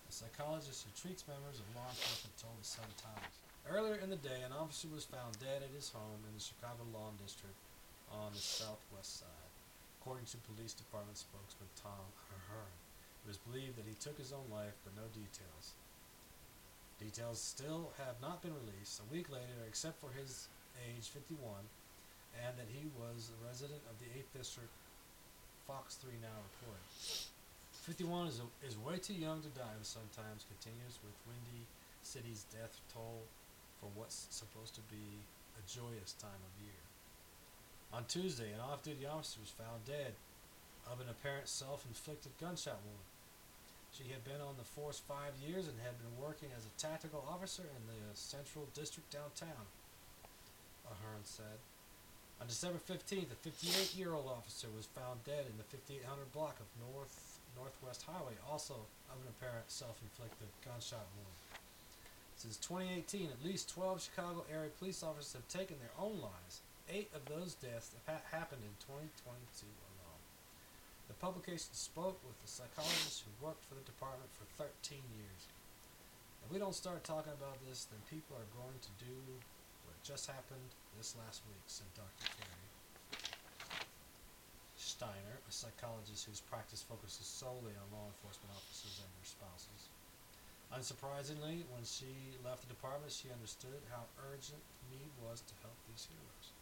A 0.08 0.12
psychologist 0.12 0.84
who 0.84 0.92
treats 0.92 1.24
members 1.24 1.64
of 1.64 1.72
law 1.72 1.88
enforcement 1.88 2.36
told 2.36 2.60
the 2.60 2.68
Sun 2.68 2.92
Times. 3.00 3.36
Earlier 3.64 3.96
in 4.04 4.12
the 4.12 4.20
day, 4.20 4.44
an 4.44 4.52
officer 4.52 4.92
was 4.92 5.08
found 5.08 5.40
dead 5.40 5.64
at 5.64 5.72
his 5.72 5.88
home 5.96 6.24
in 6.28 6.36
the 6.36 6.44
Chicago 6.44 6.84
Lawn 6.92 7.16
District 7.16 7.56
on 8.12 8.36
the 8.36 8.44
southwest 8.44 9.24
side, 9.24 9.52
according 10.00 10.28
to 10.36 10.48
police 10.52 10.76
department 10.76 11.16
spokesman 11.16 11.72
Tom 11.80 12.12
Ahern. 12.32 12.76
It 13.24 13.32
was 13.32 13.40
believed 13.40 13.80
that 13.80 13.88
he 13.88 13.96
took 14.00 14.20
his 14.20 14.36
own 14.36 14.52
life, 14.52 14.76
but 14.84 15.00
no 15.00 15.08
details. 15.16 15.80
Details 17.00 17.40
still 17.40 17.96
have 18.00 18.20
not 18.20 18.44
been 18.44 18.56
released 18.56 19.00
a 19.00 19.08
week 19.12 19.32
later, 19.32 19.64
except 19.68 20.00
for 20.00 20.12
his 20.12 20.48
age 20.86 21.10
51 21.10 21.40
and 22.46 22.54
that 22.58 22.70
he 22.70 22.86
was 22.94 23.34
a 23.34 23.38
resident 23.46 23.82
of 23.90 23.98
the 23.98 24.10
8th 24.14 24.30
District, 24.38 24.74
Fox 25.66 25.98
3 25.98 26.14
now 26.22 26.38
reported. 26.54 26.86
51 27.88 28.28
is, 28.28 28.42
a, 28.44 28.48
is 28.68 28.76
way 28.78 29.00
too 29.00 29.16
young 29.16 29.42
to 29.42 29.52
die, 29.56 29.74
sometimes 29.82 30.46
continues 30.46 31.00
with 31.02 31.16
Windy 31.26 31.64
City's 32.04 32.46
death 32.52 32.78
toll 32.92 33.24
for 33.80 33.90
what's 33.96 34.28
supposed 34.30 34.76
to 34.76 34.84
be 34.92 35.24
a 35.58 35.62
joyous 35.66 36.14
time 36.20 36.42
of 36.44 36.54
year. 36.62 36.84
On 37.96 38.04
Tuesday, 38.06 38.52
an 38.52 38.60
off 38.60 38.84
duty 38.84 39.08
officer 39.08 39.40
was 39.40 39.56
found 39.56 39.88
dead 39.88 40.14
of 40.92 41.00
an 41.00 41.08
apparent 41.08 41.48
self 41.48 41.86
inflicted 41.88 42.36
gunshot 42.40 42.80
wound. 42.84 43.08
She 43.96 44.12
had 44.12 44.24
been 44.28 44.44
on 44.44 44.60
the 44.60 44.68
force 44.68 45.00
five 45.00 45.34
years 45.40 45.68
and 45.68 45.80
had 45.80 45.98
been 45.98 46.12
working 46.20 46.52
as 46.56 46.68
a 46.68 46.78
tactical 46.78 47.24
officer 47.24 47.64
in 47.64 47.84
the 47.88 48.14
Central 48.14 48.68
District 48.76 49.08
downtown. 49.10 49.66
Ahern 50.92 51.24
said. 51.24 51.60
On 52.40 52.46
December 52.46 52.78
15th, 52.78 53.34
a 53.34 53.40
58-year-old 53.42 54.30
officer 54.30 54.68
was 54.76 54.86
found 54.86 55.26
dead 55.26 55.50
in 55.50 55.58
the 55.58 55.66
5800 55.74 56.32
block 56.32 56.58
of 56.62 56.70
North 56.94 57.38
Northwest 57.58 58.06
Highway, 58.06 58.38
also 58.46 58.86
of 59.10 59.18
an 59.18 59.34
apparent 59.34 59.66
self-inflicted 59.66 60.46
gunshot 60.62 61.10
wound. 61.18 61.38
Since 62.38 62.62
2018, 62.62 63.34
at 63.34 63.42
least 63.42 63.74
12 63.74 63.98
Chicago 63.98 64.46
area 64.46 64.70
police 64.78 65.02
officers 65.02 65.34
have 65.34 65.50
taken 65.50 65.82
their 65.82 65.98
own 65.98 66.22
lives. 66.22 66.62
Eight 66.86 67.10
of 67.18 67.26
those 67.26 67.58
deaths 67.58 67.98
ha- 68.06 68.22
happened 68.30 68.62
in 68.62 68.78
2022 68.86 69.66
alone. 69.66 70.22
The 71.10 71.18
publication 71.18 71.74
spoke 71.74 72.22
with 72.22 72.38
a 72.46 72.48
psychologist 72.48 73.26
who 73.26 73.34
worked 73.42 73.66
for 73.66 73.74
the 73.74 73.90
department 73.90 74.30
for 74.38 74.46
13 74.62 75.02
years. 75.18 75.42
If 76.46 76.54
we 76.54 76.62
don't 76.62 76.78
start 76.78 77.02
talking 77.02 77.34
about 77.34 77.58
this, 77.66 77.90
then 77.90 78.00
people 78.06 78.38
are 78.38 78.54
going 78.54 78.78
to 78.86 78.94
do 79.02 79.18
just 80.08 80.32
happened 80.32 80.72
this 80.96 81.20
last 81.20 81.44
week, 81.52 81.60
said 81.68 81.92
Dr. 81.92 82.32
Carrie. 82.40 82.72
Steiner, 84.80 85.36
a 85.44 85.52
psychologist 85.52 86.24
whose 86.24 86.40
practice 86.48 86.80
focuses 86.80 87.28
solely 87.28 87.76
on 87.76 87.92
law 87.92 88.08
enforcement 88.08 88.56
officers 88.56 89.04
and 89.04 89.12
their 89.20 89.28
spouses. 89.28 89.92
Unsurprisingly, 90.72 91.68
when 91.76 91.84
she 91.84 92.40
left 92.40 92.64
the 92.64 92.72
department, 92.72 93.12
she 93.12 93.28
understood 93.36 93.84
how 93.92 94.08
urgent 94.32 94.64
need 94.88 95.12
was 95.28 95.44
to 95.44 95.60
help 95.60 95.76
these 95.92 96.08
heroes. 96.08 96.56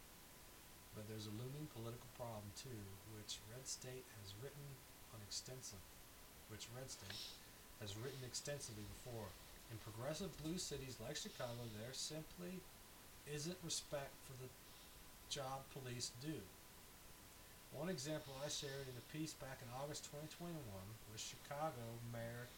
But 0.98 1.06
there's 1.06 1.30
a 1.30 1.38
looming 1.38 1.70
political 1.70 2.10
problem 2.18 2.50
too, 2.58 2.82
which 3.14 3.38
Red 3.54 3.62
State 3.62 4.10
has 4.18 4.34
written 4.42 4.66
on 5.14 5.22
extensive, 5.22 5.82
which 6.50 6.66
Red 6.74 6.90
State 6.90 7.22
has 7.78 7.94
written 7.94 8.26
extensively 8.26 8.90
before. 8.98 9.30
In 9.70 9.78
progressive 9.86 10.34
blue 10.42 10.58
cities 10.58 10.98
like 10.98 11.14
Chicago, 11.14 11.62
there 11.78 11.94
simply 11.94 12.58
isn't 13.32 13.56
respect 13.64 14.14
for 14.24 14.34
the 14.42 14.48
job 15.28 15.66
police 15.74 16.12
do. 16.22 16.38
One 17.74 17.88
example 17.90 18.32
I 18.40 18.48
shared 18.48 18.86
in 18.88 18.96
a 18.96 19.06
piece 19.12 19.34
back 19.34 19.58
in 19.60 19.68
August 19.82 20.08
2021 20.08 20.56
was 21.12 21.20
Chicago 21.20 21.82
Mayor 22.14 22.48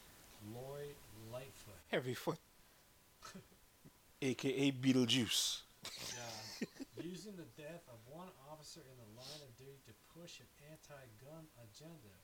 Lloyd 0.55 0.95
Lightfoot. 1.33 1.81
Heavyfoot, 1.91 2.39
aka 4.21 4.71
Beetlejuice. 4.83 5.65
Yeah, 6.15 7.03
using 7.03 7.35
the 7.35 7.49
death 7.59 7.83
of 7.91 7.99
one 8.07 8.31
officer 8.47 8.79
in 8.79 8.95
the 8.95 9.09
line 9.19 9.41
of 9.43 9.51
duty 9.59 9.79
to 9.87 9.93
push 10.15 10.39
an 10.39 10.47
anti-gun 10.71 11.51
agenda. 11.67 12.15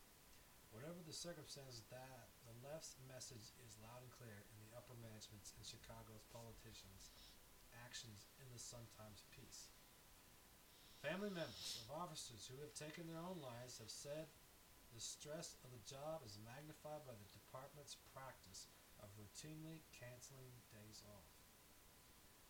Whatever 0.72 1.00
the 1.08 1.16
circumstances, 1.16 1.84
that 1.88 2.28
the 2.44 2.56
left's 2.68 3.00
message 3.08 3.56
is 3.64 3.80
loud 3.80 4.04
and 4.04 4.12
clear 4.12 4.44
in 4.52 4.56
the 4.60 4.72
upper 4.76 4.96
managements 5.00 5.56
in 5.56 5.64
Chicago's 5.64 6.24
politicians' 6.36 7.12
actions 7.96 8.28
in 8.44 8.48
the 8.52 8.60
sometimes 8.60 8.92
Times 9.00 9.24
piece. 9.32 9.72
Family 11.00 11.32
members 11.32 11.80
of 11.80 11.96
officers 11.96 12.44
who 12.44 12.60
have 12.60 12.76
taken 12.76 13.08
their 13.08 13.24
own 13.24 13.40
lives 13.40 13.80
have 13.80 13.88
said 13.88 14.28
the 14.92 15.00
stress 15.00 15.56
of 15.64 15.72
the 15.72 15.80
job 15.88 16.20
is 16.28 16.36
magnified 16.44 17.08
by 17.08 17.16
the 17.16 17.32
department's 17.32 17.96
practice 18.12 18.68
of 19.00 19.08
routinely 19.16 19.80
canceling 19.96 20.52
days 20.76 21.08
off. 21.08 21.32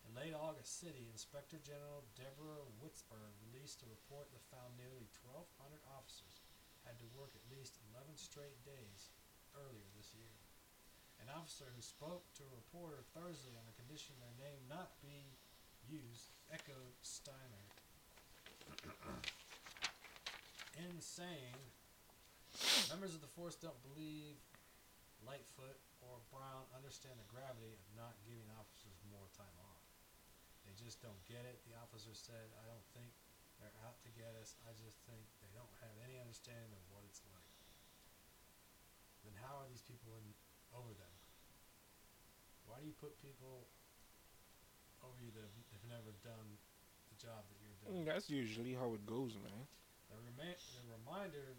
In 0.02 0.18
late 0.18 0.34
August, 0.34 0.82
City 0.82 1.06
Inspector 1.14 1.62
General 1.62 2.02
Deborah 2.18 2.66
Witzburg 2.82 3.38
released 3.46 3.86
a 3.86 3.94
report 3.94 4.26
that 4.34 4.50
found 4.50 4.74
nearly 4.74 5.06
1,200 5.22 5.46
officers 5.94 6.42
had 6.82 6.98
to 6.98 7.14
work 7.14 7.30
at 7.38 7.46
least 7.54 7.78
11 7.94 8.18
straight 8.18 8.58
days 8.66 9.14
earlier 9.54 9.86
this 9.94 10.10
year. 10.10 10.45
An 11.26 11.34
officer 11.34 11.66
who 11.74 11.82
spoke 11.82 12.22
to 12.38 12.46
a 12.46 12.54
reporter 12.54 13.02
Thursday 13.10 13.50
on 13.58 13.66
the 13.66 13.74
condition 13.74 14.14
their 14.22 14.46
name 14.46 14.62
not 14.70 14.94
be 15.02 15.34
used 15.90 16.30
echoed 16.54 16.94
Steiner 17.02 17.66
in 20.86 21.02
saying 21.02 21.58
members 22.86 23.18
of 23.18 23.26
the 23.26 23.32
force 23.34 23.58
don't 23.58 23.74
believe 23.90 24.38
Lightfoot 25.26 25.74
or 25.98 26.22
Brown 26.30 26.62
understand 26.78 27.18
the 27.18 27.26
gravity 27.26 27.74
of 27.74 27.82
not 27.98 28.14
giving 28.22 28.46
officers 28.54 28.94
more 29.10 29.26
time 29.34 29.58
off. 29.66 29.82
They 30.62 30.78
just 30.78 31.02
don't 31.02 31.18
get 31.26 31.42
it. 31.42 31.58
The 31.66 31.74
officer 31.82 32.14
said, 32.14 32.54
I 32.54 32.70
don't 32.70 32.86
think 32.94 33.10
they're 33.58 33.74
out 33.82 33.98
to 34.06 34.14
get 34.14 34.30
us. 34.38 34.54
I 34.62 34.70
just 34.78 35.02
think 35.10 35.26
they 35.42 35.50
don't 35.58 35.74
have 35.82 35.98
any 36.06 36.22
understanding 36.22 36.70
of 36.70 36.86
what 36.94 37.02
it's 37.02 37.26
like. 37.26 37.50
Then 39.26 39.34
how 39.42 39.58
are 39.58 39.66
these 39.66 39.82
people 39.82 40.14
in 40.22 40.30
over 40.70 40.94
them? 40.94 41.05
Why 42.76 42.84
do 42.84 42.92
you 42.92 43.00
put 43.00 43.16
people 43.24 43.64
over 45.00 45.16
you 45.24 45.32
that 45.32 45.48
have, 45.48 45.88
never 45.88 46.12
done 46.20 46.44
the 47.08 47.16
job 47.16 47.40
that 47.48 47.56
you're 47.56 47.72
doing? 47.80 48.04
Mm, 48.04 48.04
That's 48.04 48.28
usually 48.28 48.76
how 48.76 48.92
it 48.92 49.00
goes, 49.08 49.32
man. 49.40 49.64
The, 50.12 50.20
rema- 50.20 50.60
the 50.76 50.84
reminder 51.00 51.56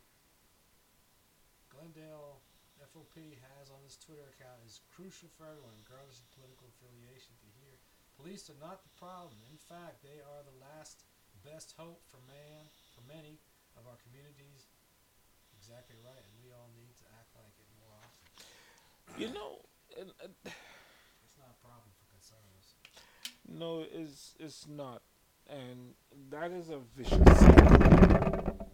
Glendale 1.74 2.38
FOP 2.94 3.18
has 3.50 3.74
on 3.74 3.82
his 3.82 3.98
Twitter 3.98 4.30
account 4.30 4.62
is 4.62 4.86
crucial 4.94 5.26
for 5.34 5.50
everyone, 5.50 5.74
regardless 5.90 6.22
of 6.22 6.30
political 6.38 6.70
affiliation, 6.78 7.34
to 7.42 7.50
hear. 7.66 7.82
Police 8.14 8.54
are 8.54 8.62
not 8.62 8.86
the 8.86 8.94
problem. 9.02 9.42
In 9.50 9.58
fact, 9.58 10.06
they 10.06 10.22
are 10.22 10.46
the 10.46 10.54
last 10.62 11.02
best 11.42 11.74
hope 11.82 12.06
for 12.06 12.22
man, 12.30 12.62
for 12.94 13.02
many 13.10 13.42
of 13.74 13.90
our 13.90 13.98
communities. 14.06 14.70
Exactly 15.58 15.98
right, 16.06 16.22
and 16.22 16.34
we 16.46 16.54
all 16.54 16.70
need 16.78 16.94
to 17.02 17.10
act 17.18 17.34
like 17.34 17.58
it 17.58 17.66
more 17.82 17.90
often. 18.06 18.26
You 19.18 19.34
know, 19.34 19.66
and, 19.98 20.14
and 20.22 20.38
It's 21.38 21.46
not 21.46 21.54
a 21.54 21.62
problem 21.62 21.94
for 21.94 22.06
conservatives. 22.10 22.74
No, 23.48 23.86
it's 23.92 24.36
it's 24.40 24.68
not, 24.68 25.02
and 25.50 25.94
that 26.30 26.52
is 26.52 26.70
a 26.70 26.80
vicious. 26.96 27.40
Cycle. 27.40 28.68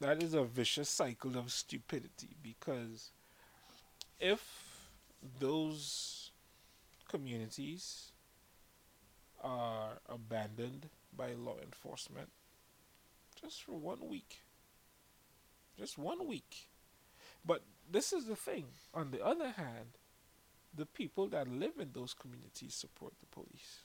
That 0.00 0.22
is 0.22 0.34
a 0.34 0.44
vicious 0.44 0.90
cycle 0.90 1.38
of 1.38 1.50
stupidity 1.50 2.36
because 2.42 3.12
if 4.20 4.88
those 5.40 6.30
communities 7.08 8.12
are 9.42 10.00
abandoned 10.08 10.88
by 11.16 11.32
law 11.32 11.56
enforcement 11.62 12.28
just 13.40 13.62
for 13.62 13.72
one 13.72 14.06
week, 14.08 14.40
just 15.78 15.96
one 15.96 16.26
week. 16.26 16.68
But 17.44 17.62
this 17.90 18.12
is 18.12 18.26
the 18.26 18.36
thing. 18.36 18.66
On 18.92 19.10
the 19.10 19.24
other 19.24 19.50
hand, 19.50 19.98
the 20.76 20.86
people 20.86 21.26
that 21.28 21.48
live 21.48 21.78
in 21.78 21.90
those 21.92 22.14
communities 22.14 22.74
support 22.74 23.14
the 23.20 23.26
police. 23.26 23.84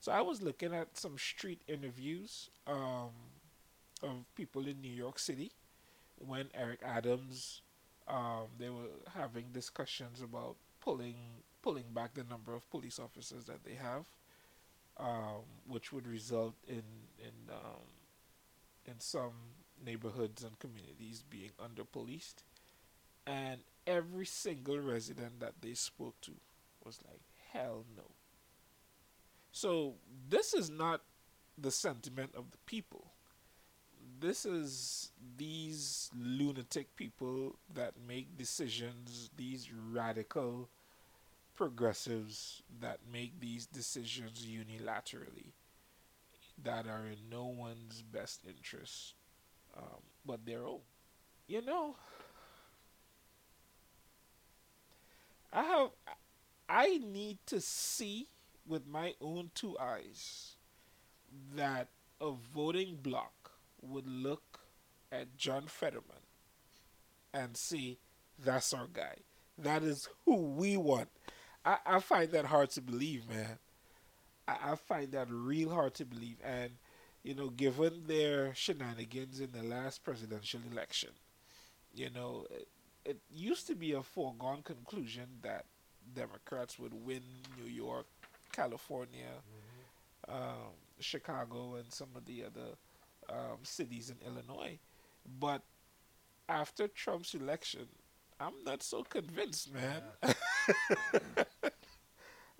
So 0.00 0.12
I 0.12 0.20
was 0.20 0.42
looking 0.42 0.74
at 0.74 0.96
some 0.96 1.16
street 1.18 1.60
interviews 1.66 2.50
um, 2.66 3.10
of 4.02 4.24
people 4.34 4.66
in 4.66 4.80
New 4.80 4.92
York 4.92 5.18
City 5.18 5.52
when 6.18 6.48
Eric 6.54 6.80
Adams 6.84 7.62
um, 8.06 8.46
they 8.58 8.68
were 8.68 8.90
having 9.14 9.46
discussions 9.52 10.20
about 10.20 10.56
pulling 10.80 11.16
pulling 11.62 11.86
back 11.94 12.14
the 12.14 12.24
number 12.24 12.54
of 12.54 12.68
police 12.70 12.98
officers 12.98 13.44
that 13.46 13.64
they 13.64 13.74
have, 13.74 14.06
um, 14.98 15.42
which 15.66 15.92
would 15.92 16.06
result 16.06 16.54
in 16.68 16.82
in 17.18 17.32
um, 17.50 17.88
in 18.86 19.00
some 19.00 19.32
neighborhoods 19.84 20.44
and 20.44 20.58
communities 20.58 21.24
being 21.28 21.50
under 21.62 21.84
policed, 21.84 22.44
and 23.26 23.60
every 23.86 24.26
single 24.26 24.78
resident 24.80 25.40
that 25.40 25.54
they 25.62 25.74
spoke 25.74 26.20
to 26.22 26.32
was 26.84 27.00
like, 27.06 27.22
"Hell 27.52 27.84
no." 27.96 28.10
So 29.52 29.94
this 30.28 30.52
is 30.54 30.68
not 30.70 31.02
the 31.56 31.70
sentiment 31.70 32.34
of 32.34 32.50
the 32.50 32.58
people. 32.66 33.12
This 34.20 34.46
is 34.46 35.10
these 35.36 36.10
lunatic 36.16 36.94
people 36.96 37.58
that 37.74 37.94
make 38.06 38.36
decisions, 38.38 39.30
these 39.36 39.70
radical 39.72 40.68
progressives 41.56 42.62
that 42.80 43.00
make 43.12 43.40
these 43.40 43.66
decisions 43.66 44.46
unilaterally 44.46 45.52
that 46.62 46.86
are 46.86 47.06
in 47.06 47.28
no 47.30 47.44
one's 47.46 48.02
best 48.02 48.42
interest 48.46 49.14
um, 49.76 50.02
but 50.26 50.46
their 50.46 50.66
own. 50.66 50.80
You 51.48 51.62
know, 51.62 51.96
I 55.54 55.62
have, 55.62 55.90
I 56.68 56.98
need 56.98 57.38
to 57.46 57.60
see 57.60 58.26
with 58.66 58.88
my 58.88 59.14
own 59.20 59.50
two 59.54 59.78
eyes 59.78 60.56
that 61.54 61.88
a 62.20 62.32
voting 62.32 62.98
bloc 63.00 63.52
would 63.80 64.08
look 64.08 64.60
at 65.12 65.36
John 65.36 65.66
Fetterman 65.66 66.24
and 67.32 67.56
see 67.56 67.98
that's 68.42 68.74
our 68.74 68.88
guy. 68.92 69.18
That 69.56 69.84
is 69.84 70.08
who 70.24 70.36
we 70.36 70.76
want. 70.76 71.08
I, 71.64 71.78
I 71.86 71.98
find 72.00 72.32
that 72.32 72.46
hard 72.46 72.70
to 72.70 72.80
believe, 72.80 73.28
man. 73.28 73.58
I, 74.48 74.72
I 74.72 74.74
find 74.74 75.12
that 75.12 75.28
real 75.30 75.70
hard 75.70 75.94
to 75.94 76.04
believe. 76.04 76.38
And, 76.42 76.72
you 77.22 77.34
know, 77.34 77.50
given 77.50 78.04
their 78.06 78.54
shenanigans 78.54 79.38
in 79.38 79.52
the 79.52 79.62
last 79.62 80.02
presidential 80.02 80.60
election, 80.72 81.10
you 81.94 82.10
know, 82.10 82.46
it, 83.04 83.18
used 83.30 83.66
to 83.66 83.74
be 83.74 83.92
a 83.92 84.02
foregone 84.02 84.62
conclusion 84.62 85.26
that 85.42 85.64
Democrats 86.14 86.78
would 86.78 86.94
win 86.94 87.22
New 87.62 87.70
York, 87.70 88.06
California, 88.52 89.32
um, 90.28 90.74
Chicago, 91.00 91.74
and 91.74 91.92
some 91.92 92.08
of 92.16 92.24
the 92.24 92.44
other 92.44 92.76
um, 93.28 93.58
cities 93.62 94.10
in 94.10 94.16
Illinois. 94.26 94.78
But 95.40 95.62
after 96.48 96.88
Trump's 96.88 97.34
election, 97.34 97.86
I'm 98.40 98.64
not 98.64 98.82
so 98.82 99.02
convinced, 99.02 99.72
man. 99.72 100.02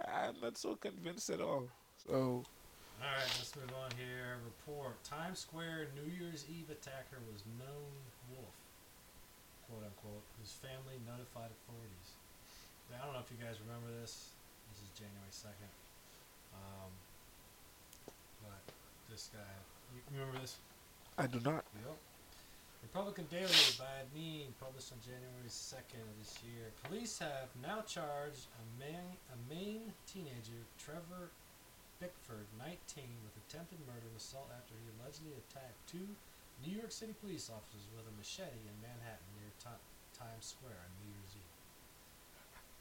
I'm 0.07 0.41
not 0.43 0.57
so 0.57 0.77
convinced 0.77 1.31
at 1.31 1.41
all. 1.41 1.69
So, 2.07 2.13
All 2.13 2.45
right, 3.01 3.35
let's 3.39 3.55
move 3.57 3.73
on 3.83 3.91
here. 3.99 4.39
Report: 4.45 5.03
Times 5.05 5.41
Square 5.41 5.89
New 5.95 6.11
Year's 6.13 6.45
Eve 6.49 6.71
attacker 6.71 7.19
was 7.33 7.43
known 7.59 7.93
wolf, 8.31 8.55
quote 9.69 9.85
unquote, 9.85 10.25
whose 10.39 10.53
family 10.61 11.01
notified 11.05 11.51
authorities. 11.51 12.09
Now, 12.91 13.01
I 13.01 13.05
don't 13.09 13.15
know 13.17 13.25
if 13.25 13.33
you 13.33 13.41
guys 13.41 13.57
remember 13.65 13.89
this. 14.01 14.35
This 14.73 14.85
is 14.85 14.91
January 14.97 15.33
second. 15.33 15.73
Um, 16.53 16.93
but 18.45 18.63
this 19.09 19.33
guy, 19.33 19.53
you 19.95 20.01
remember 20.13 20.39
this? 20.41 20.61
I 21.17 21.27
do 21.27 21.41
not. 21.41 21.65
Yep. 21.81 21.97
Republican 22.85 23.25
Daily 23.33 23.65
by 23.81 24.05
Mean, 24.13 24.53
published 24.61 24.93
on 24.93 25.01
January 25.01 25.49
2nd 25.49 26.05
of 26.05 26.15
this 26.21 26.37
year. 26.45 26.69
Police 26.85 27.17
have 27.17 27.49
now 27.65 27.81
charged 27.89 28.45
a, 28.61 28.65
man, 28.77 29.17
a 29.33 29.39
Maine 29.49 29.89
teenager, 30.05 30.61
Trevor 30.77 31.33
Bickford, 31.97 32.45
19, 32.61 32.77
with 33.25 33.35
attempted 33.49 33.81
murder 33.89 34.05
and 34.05 34.21
assault 34.21 34.53
after 34.53 34.77
he 34.77 34.93
allegedly 35.01 35.33
attacked 35.33 35.81
two 35.89 36.13
New 36.61 36.77
York 36.77 36.93
City 36.93 37.17
police 37.25 37.49
officers 37.49 37.89
with 37.97 38.05
a 38.05 38.15
machete 38.21 38.63
in 38.69 38.77
Manhattan 38.85 39.33
Times 39.63 40.45
Square 40.47 40.77
on 40.79 40.91
New 41.03 41.11
Year's 41.13 41.35
Eve. 41.35 41.53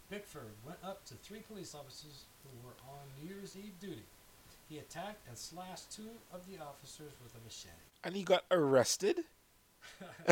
Bickford 0.09 0.53
went 0.65 0.77
up 0.83 1.03
to 1.05 1.15
three 1.15 1.39
police 1.39 1.73
officers 1.73 2.25
who 2.43 2.49
were 2.65 2.75
on 2.87 3.01
New 3.21 3.33
Year's 3.33 3.55
Eve 3.57 3.73
duty. 3.79 4.05
He 4.69 4.77
attacked 4.77 5.27
and 5.27 5.37
slashed 5.37 5.91
two 5.91 6.09
of 6.33 6.45
the 6.47 6.61
officers 6.63 7.11
with 7.23 7.33
a 7.35 7.41
machete. 7.43 7.73
And 8.03 8.15
he 8.15 8.23
got 8.23 8.45
arrested? 8.51 9.19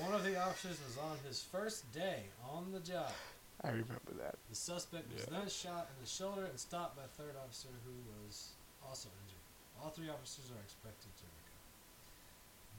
One 0.00 0.14
of 0.14 0.24
the 0.24 0.40
officers 0.40 0.78
was 0.86 0.96
on 0.98 1.16
his 1.28 1.42
first 1.42 1.90
day 1.92 2.24
on 2.50 2.72
the 2.72 2.80
job. 2.80 3.12
I 3.62 3.68
remember 3.68 4.16
that. 4.18 4.36
The 4.48 4.56
suspect 4.56 5.12
was 5.12 5.22
Yeah. 5.28 5.38
then 5.38 5.48
shot 5.48 5.88
in 5.94 6.02
the 6.02 6.08
shoulder 6.08 6.44
and 6.46 6.58
stopped 6.58 6.96
by 6.96 7.04
a 7.04 7.12
third 7.14 7.36
officer 7.36 7.68
who 7.84 7.94
was 8.24 8.52
also 8.86 9.08
injured. 9.22 9.44
All 9.82 9.90
three 9.90 10.08
officers 10.08 10.50
are 10.50 10.62
expected 10.64 11.12
to 11.20 11.24
recover. 11.28 11.60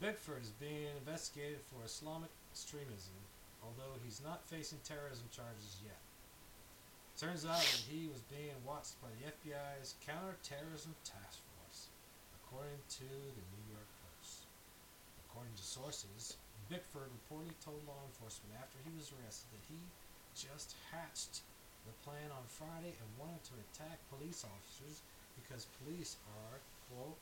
Bickford 0.02 0.42
is 0.42 0.50
being 0.60 0.88
investigated 0.98 1.60
for 1.70 1.86
Islamic 1.86 2.32
extremism, 2.54 3.18
although 3.66 3.98
he's 4.06 4.22
not 4.22 4.46
facing 4.46 4.78
terrorism 4.86 5.26
charges 5.34 5.82
yet. 5.82 5.98
Turns 7.18 7.50
out 7.50 7.58
that 7.58 7.82
he 7.90 8.06
was 8.06 8.22
being 8.30 8.54
watched 8.62 8.94
by 9.02 9.10
the 9.18 9.26
FBI's 9.26 9.98
counterterrorism 10.06 10.94
task 11.02 11.42
force, 11.58 11.90
according 12.38 12.78
to 13.02 13.10
the 13.10 13.46
New 13.58 13.66
York 13.74 13.90
Post. 14.06 14.46
According 15.26 15.58
to 15.58 15.66
sources, 15.66 16.38
Bickford 16.70 17.10
reportedly 17.26 17.58
told 17.58 17.82
law 17.90 18.06
enforcement 18.06 18.54
after 18.62 18.78
he 18.86 18.94
was 18.94 19.10
arrested 19.18 19.50
that 19.58 19.66
he 19.66 19.82
just 20.38 20.78
hatched 20.94 21.42
the 21.90 21.96
plan 22.06 22.30
on 22.38 22.46
Friday 22.46 22.94
and 22.94 23.08
wanted 23.18 23.42
to 23.50 23.58
attack 23.66 23.98
police 24.14 24.46
officers 24.46 25.02
because 25.42 25.66
police 25.82 26.22
are, 26.38 26.62
quote, 26.94 27.18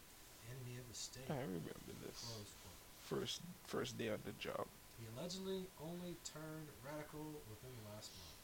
enemy 0.51 0.75
of 0.75 0.83
the 0.91 0.97
state, 0.97 1.27
I 1.31 1.39
remember 1.39 1.71
this. 2.03 2.19
close 2.19 2.51
quote. 2.59 2.83
First 2.99 3.39
first 3.67 3.95
day 3.97 4.11
on 4.11 4.19
the 4.27 4.35
job. 4.39 4.67
He 5.01 5.09
allegedly 5.17 5.65
only 5.81 6.13
turned 6.21 6.69
radical 6.85 7.41
within 7.49 7.73
the 7.81 7.89
last 7.89 8.13
month. 8.13 8.37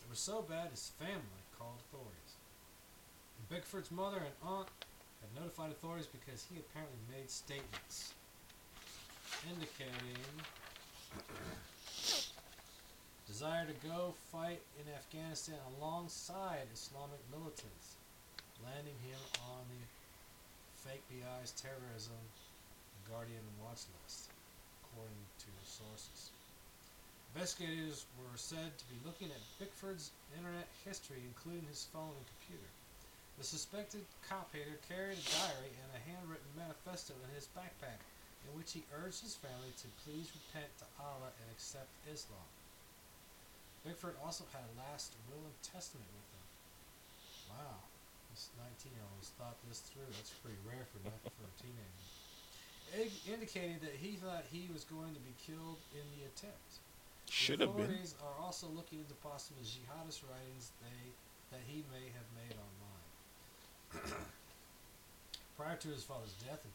It 0.00 0.08
was 0.08 0.18
so 0.18 0.40
bad 0.40 0.72
his 0.72 0.96
family 0.96 1.44
called 1.58 1.76
authorities. 1.84 2.40
Bickford's 3.52 3.90
mother 3.90 4.16
and 4.16 4.32
aunt 4.40 4.72
had 5.20 5.28
notified 5.36 5.70
authorities 5.72 6.08
because 6.08 6.48
he 6.48 6.56
apparently 6.56 6.96
made 7.12 7.28
statements 7.28 8.14
indicating 9.44 10.16
desire 13.26 13.66
to 13.66 13.76
go 13.86 14.14
fight 14.32 14.60
in 14.80 14.88
Afghanistan 14.94 15.60
alongside 15.76 16.64
Islamic 16.72 17.20
militants, 17.28 18.00
landing 18.64 18.96
him 19.04 19.20
on 19.52 19.68
the 19.68 19.84
FBI's 20.88 21.52
terrorism 21.52 22.16
Guardian 23.08 23.44
watch 23.60 23.84
list, 24.00 24.32
according 24.92 25.24
to 25.40 25.48
sources. 25.64 26.28
Investigators 27.32 28.04
were 28.20 28.36
said 28.36 28.76
to 28.76 28.84
be 28.92 29.00
looking 29.08 29.32
at 29.32 29.40
Bickford's 29.56 30.12
internet 30.36 30.68
history, 30.84 31.24
including 31.24 31.64
his 31.64 31.88
phone 31.88 32.12
and 32.12 32.28
computer. 32.36 32.68
The 33.40 33.48
suspected 33.48 34.04
cop 34.28 34.52
hater 34.52 34.76
carried 34.84 35.16
a 35.16 35.32
diary 35.40 35.72
and 35.72 35.88
a 35.96 36.04
handwritten 36.04 36.52
manifesto 36.60 37.16
in 37.24 37.32
his 37.32 37.48
backpack, 37.56 38.04
in 38.44 38.52
which 38.52 38.76
he 38.76 38.84
urged 39.00 39.24
his 39.24 39.40
family 39.40 39.72
to 39.80 39.88
please 40.04 40.28
repent 40.36 40.68
to 40.76 40.86
Allah 41.00 41.32
and 41.40 41.48
accept 41.56 41.88
Islam. 42.04 42.44
Bickford 43.88 44.20
also 44.20 44.44
had 44.52 44.68
a 44.68 44.78
last 44.84 45.16
will 45.32 45.40
and 45.40 45.58
testament 45.64 46.12
with 46.12 46.28
him. 46.36 46.46
Wow, 47.56 47.80
this 48.28 48.52
19-year-old 48.60 49.24
thought 49.40 49.56
this 49.66 49.80
through. 49.88 50.06
That's 50.12 50.36
pretty 50.44 50.60
rare 50.68 50.84
for 50.92 51.00
for 51.00 51.48
a 51.48 51.54
teenager. 51.56 52.21
Indicating 52.92 53.80
that 53.80 53.96
he 53.96 54.20
thought 54.20 54.44
he 54.52 54.68
was 54.68 54.84
going 54.84 55.14
to 55.16 55.20
be 55.24 55.32
killed 55.40 55.80
in 55.96 56.04
the 56.12 56.28
attempt. 56.28 56.84
Should 57.32 57.64
the 57.64 57.66
have 57.66 57.76
been. 57.76 57.88
authorities 57.88 58.14
are 58.20 58.36
also 58.36 58.68
looking 58.68 59.00
into 59.00 59.16
possible 59.24 59.64
jihadist 59.64 60.20
writings 60.28 60.76
they 60.84 61.16
that 61.52 61.64
he 61.64 61.84
may 61.88 62.12
have 62.12 62.28
made 62.36 62.56
online. 62.56 64.12
Prior 65.56 65.76
to 65.76 65.88
his 65.88 66.04
father's 66.04 66.36
death 66.44 66.60
in 66.64 66.72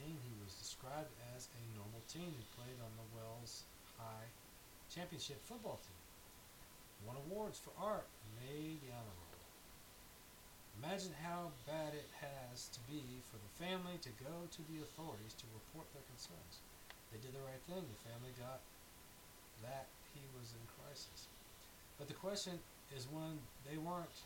2018, 0.00 0.16
he 0.20 0.34
was 0.44 0.52
described 0.60 1.12
as 1.36 1.48
a 1.56 1.62
normal 1.76 2.00
teen 2.08 2.32
who 2.32 2.44
played 2.56 2.76
on 2.80 2.92
the 2.96 3.08
Wells 3.16 3.64
High 3.96 4.28
Championship 4.92 5.40
football 5.44 5.80
team, 5.80 6.00
won 7.08 7.16
awards 7.28 7.60
for 7.60 7.72
art, 7.80 8.04
and 8.04 8.30
made 8.48 8.80
the 8.84 8.92
honor 8.92 9.16
roll. 9.16 9.23
Imagine 10.82 11.14
how 11.22 11.54
bad 11.66 11.94
it 11.94 12.10
has 12.18 12.68
to 12.74 12.80
be 12.90 13.02
for 13.30 13.38
the 13.38 13.52
family 13.58 13.98
to 14.02 14.10
go 14.20 14.46
to 14.50 14.62
the 14.70 14.82
authorities 14.82 15.34
to 15.38 15.46
report 15.54 15.86
their 15.94 16.06
concerns. 16.10 16.62
They 17.14 17.22
did 17.22 17.34
the 17.34 17.46
right 17.46 17.62
thing. 17.70 17.82
The 17.82 18.04
family 18.10 18.34
got 18.34 18.58
that 19.62 19.86
he 20.12 20.22
was 20.34 20.50
in 20.54 20.64
crisis. 20.78 21.30
But 21.98 22.10
the 22.10 22.18
question 22.18 22.58
is 22.90 23.06
when 23.06 23.38
they 23.62 23.78
weren't. 23.78 24.18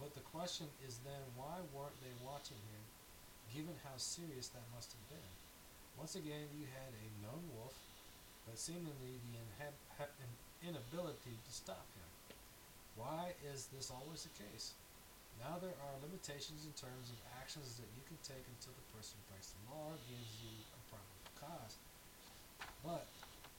But 0.00 0.16
the 0.16 0.24
question 0.32 0.66
is 0.82 0.98
then 1.04 1.20
why 1.36 1.60
weren't 1.70 1.96
they 2.00 2.12
watching 2.24 2.58
him, 2.72 2.84
given 3.52 3.76
how 3.84 3.96
serious 3.96 4.48
that 4.50 4.64
must 4.74 4.90
have 4.96 5.06
been? 5.12 5.32
Once 6.00 6.16
again, 6.16 6.50
you 6.58 6.66
had 6.74 6.90
a 6.90 7.06
known 7.22 7.44
wolf, 7.54 7.76
but 8.48 8.58
seemingly 8.58 9.20
the 9.30 9.38
inhab- 9.38 10.10
inability 10.64 11.38
to 11.38 11.52
stop 11.52 11.86
him. 11.94 12.10
Why 12.96 13.34
is 13.52 13.68
this 13.70 13.92
always 13.92 14.26
the 14.26 14.34
case? 14.34 14.74
Now 15.40 15.60
there 15.60 15.76
are 15.76 16.02
limitations 16.02 16.64
in 16.66 16.74
terms 16.74 17.10
of 17.10 17.18
actions 17.38 17.76
that 17.78 17.90
you 17.94 18.02
can 18.06 18.18
take 18.22 18.44
until 18.48 18.74
the 18.74 18.88
person 18.94 19.20
breaks 19.28 19.52
the 19.52 19.62
law 19.68 19.92
gives 20.08 20.30
you 20.40 20.52
a 20.72 20.80
probable 20.88 21.34
cause. 21.36 21.74
But 22.80 23.08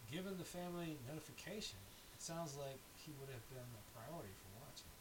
given 0.09 0.37
the 0.37 0.47
family 0.47 0.97
notification, 1.05 1.81
it 2.13 2.21
sounds 2.21 2.57
like 2.57 2.79
he 3.01 3.13
would 3.19 3.29
have 3.29 3.45
been 3.51 3.69
a 3.75 3.83
priority 3.93 4.33
for 4.41 4.49
watching. 4.61 4.93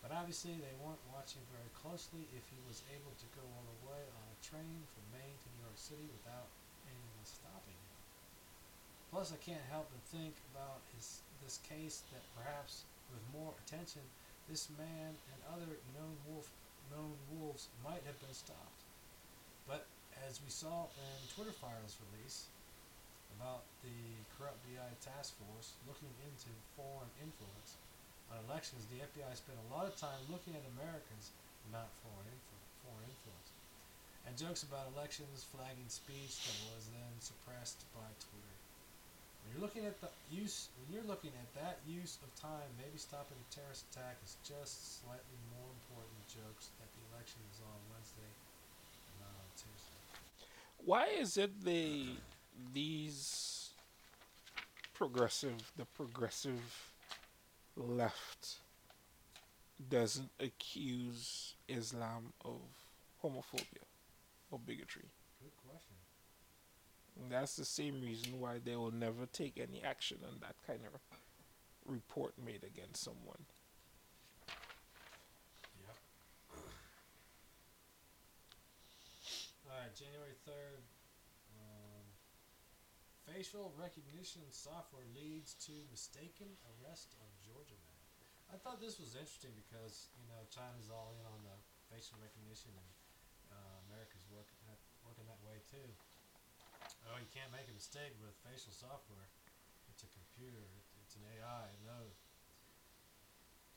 But 0.00 0.16
obviously, 0.16 0.56
they 0.56 0.76
weren't 0.80 1.04
watching 1.12 1.44
very 1.52 1.68
closely 1.76 2.24
if 2.32 2.48
he 2.48 2.56
was 2.64 2.80
able 2.88 3.12
to 3.20 3.28
go 3.36 3.44
all 3.44 3.66
the 3.68 3.80
way 3.84 4.00
on 4.00 4.24
a 4.32 4.38
train 4.40 4.80
from 4.96 5.04
Maine 5.12 5.36
to 5.36 5.48
New 5.52 5.64
York 5.68 5.76
City 5.76 6.08
without 6.08 6.48
anyone 6.88 7.24
stopping 7.28 7.76
him. 7.76 8.00
Plus, 9.12 9.28
I 9.28 9.38
can't 9.44 9.66
help 9.68 9.92
but 9.92 10.00
think 10.08 10.40
about 10.54 10.80
his 10.96 11.20
this 11.44 11.60
case 11.64 12.04
that 12.12 12.24
perhaps 12.36 12.84
with 13.12 13.24
more 13.32 13.56
attention, 13.64 14.04
this 14.50 14.66
man 14.74 15.14
and 15.30 15.38
other 15.46 15.78
known 15.94 16.18
wolf 16.26 16.50
known 16.90 17.14
wolves 17.30 17.70
might 17.86 18.02
have 18.02 18.18
been 18.18 18.34
stopped. 18.34 18.82
But 19.70 19.86
as 20.26 20.42
we 20.42 20.50
saw 20.50 20.90
in 20.98 21.18
Twitter 21.30 21.54
Files 21.54 21.94
release 22.10 22.50
about 23.38 23.62
the 23.86 23.94
corrupt 24.34 24.58
BI 24.66 24.90
task 24.98 25.38
force 25.38 25.78
looking 25.86 26.10
into 26.26 26.50
foreign 26.74 27.14
influence 27.22 27.78
on 28.26 28.42
elections, 28.50 28.90
the 28.90 29.06
FBI 29.06 29.30
spent 29.38 29.54
a 29.54 29.70
lot 29.70 29.86
of 29.86 29.94
time 29.94 30.18
looking 30.26 30.58
at 30.58 30.66
Americans, 30.74 31.30
not 31.70 31.86
foreign 32.02 32.26
foreign 32.82 33.06
influence, 33.06 33.54
and 34.26 34.34
jokes 34.34 34.66
about 34.66 34.90
elections 34.98 35.46
flagging 35.46 35.86
speech 35.86 36.42
that 36.42 36.58
was 36.74 36.90
then 36.90 37.14
suppressed 37.22 37.86
by 37.94 38.10
Twitter. 38.18 38.59
When 39.42 39.54
you're 39.54 39.62
looking 39.62 39.86
at 39.86 40.00
the 40.00 40.08
use, 40.30 40.68
when 40.78 40.94
you're 40.94 41.08
looking 41.08 41.32
at 41.40 41.50
that 41.60 41.78
use 41.86 42.18
of 42.22 42.34
time, 42.40 42.68
maybe 42.78 42.98
stopping 42.98 43.36
a 43.38 43.54
terrorist 43.54 43.84
attack 43.90 44.16
is 44.24 44.36
just 44.44 45.00
slightly 45.02 45.38
more 45.56 45.68
important 45.84 46.20
jokes 46.28 46.70
that 46.78 46.88
the 46.92 47.02
election 47.14 47.40
is 47.50 47.60
on 47.60 47.78
Wednesday 47.90 48.30
and 48.30 49.16
not 49.20 49.34
on 49.34 49.50
Tuesday. 49.56 50.00
Why 50.84 51.06
is 51.06 51.36
it 51.36 51.64
they 51.64 52.06
these 52.72 53.70
progressive 54.94 55.72
the 55.76 55.86
progressive 55.86 56.92
left 57.76 58.56
doesn't 59.88 60.30
accuse 60.38 61.54
Islam 61.68 62.32
of 62.44 62.60
homophobia 63.22 63.84
or 64.50 64.58
bigotry? 64.58 65.08
That's 67.28 67.56
the 67.56 67.64
same 67.64 68.00
reason 68.00 68.40
why 68.40 68.58
they 68.64 68.76
will 68.76 68.90
never 68.90 69.26
take 69.32 69.58
any 69.60 69.82
action 69.82 70.18
on 70.24 70.40
that 70.40 70.56
kind 70.66 70.80
of 70.86 71.00
report 71.86 72.34
made 72.38 72.64
against 72.64 73.02
someone. 73.04 73.44
All 79.70 79.78
right, 79.78 79.94
January 79.94 80.34
third. 80.42 80.82
Um, 81.54 82.02
facial 83.22 83.70
recognition 83.78 84.42
software 84.50 85.06
leads 85.14 85.54
to 85.70 85.72
mistaken 85.94 86.50
arrest 86.74 87.14
of 87.22 87.30
Georgia 87.38 87.78
man. 87.78 88.02
I 88.50 88.58
thought 88.58 88.82
this 88.82 88.98
was 88.98 89.14
interesting 89.14 89.54
because 89.54 90.10
you 90.18 90.26
know 90.26 90.42
China's 90.50 90.90
all 90.90 91.14
in 91.14 91.22
on 91.22 91.46
the 91.46 91.54
facial 91.86 92.18
recognition, 92.18 92.74
and 92.74 92.90
uh, 93.54 93.78
America's 93.86 94.26
that, 94.26 94.82
working 95.06 95.30
that 95.30 95.38
way 95.46 95.62
too. 95.70 95.86
Oh, 97.08 97.16
you 97.16 97.30
can't 97.32 97.52
make 97.52 97.68
a 97.68 97.76
mistake 97.76 98.12
with 98.20 98.36
facial 98.44 98.72
software. 98.72 99.28
It's 99.88 100.04
a 100.04 100.10
computer. 100.12 100.68
It's 101.00 101.16
an 101.16 101.24
AI. 101.24 101.72
Knows. 101.84 102.16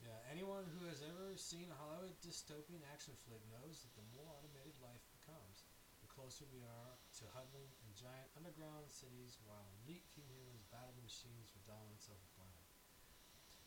Yeah, 0.03 0.19
anyone 0.27 0.67
who 0.67 0.83
has 0.91 0.99
ever 0.99 1.31
seen 1.39 1.71
a 1.71 1.79
Hollywood 1.79 2.19
dystopian 2.19 2.83
action 2.91 3.15
flick 3.23 3.39
knows 3.47 3.87
that 3.87 3.95
the 3.95 4.03
more 4.11 4.27
automated 4.27 4.75
life 4.83 4.99
becomes, 5.15 5.63
the 6.03 6.11
closer 6.11 6.43
we 6.51 6.59
are 6.59 6.93
to 7.23 7.31
huddling 7.31 7.71
in 7.79 7.95
giant 7.95 8.27
underground 8.35 8.91
cities 8.91 9.39
while 9.47 9.71
elite 9.87 10.03
humans 10.11 10.67
battle 10.67 10.91
the 10.99 11.07
machines 11.07 11.47
for 11.47 11.63
dominance 11.63 12.11
of 12.11 12.19
the 12.19 12.33
planet. 12.35 12.67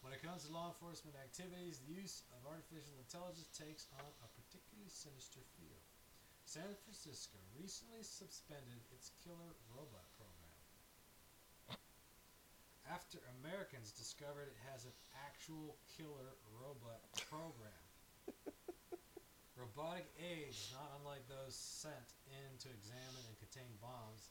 When 0.04 0.12
it 0.12 0.20
comes 0.20 0.44
to 0.44 0.52
law 0.52 0.68
enforcement 0.68 1.16
activities, 1.16 1.80
the 1.80 1.96
use 1.96 2.20
of 2.36 2.44
artificial 2.44 3.00
intelligence 3.00 3.48
takes 3.56 3.88
on 3.96 4.12
a 4.20 4.28
particularly 4.36 4.92
sinister 4.92 5.40
feel. 5.56 5.85
San 6.46 6.78
Francisco 6.86 7.42
recently 7.58 8.06
suspended 8.06 8.78
its 8.94 9.10
killer 9.26 9.52
robot 9.74 10.06
program 10.14 10.46
after 12.86 13.18
Americans 13.42 13.90
discovered 13.90 14.46
it 14.46 14.62
has 14.70 14.86
an 14.86 14.94
actual 15.26 15.74
killer 15.98 16.38
robot 16.54 17.02
program. 17.26 17.82
Robotic 19.58 20.06
aids, 20.22 20.70
not 20.70 20.86
unlike 21.02 21.26
those 21.26 21.58
sent 21.58 22.14
in 22.30 22.50
to 22.62 22.70
examine 22.70 23.24
and 23.26 23.36
contain 23.42 23.72
bombs, 23.82 24.30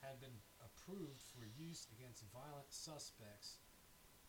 had 0.00 0.16
been 0.24 0.38
approved 0.64 1.20
for 1.34 1.44
use 1.60 1.90
against 1.92 2.24
violent 2.32 2.70
suspects 2.72 3.60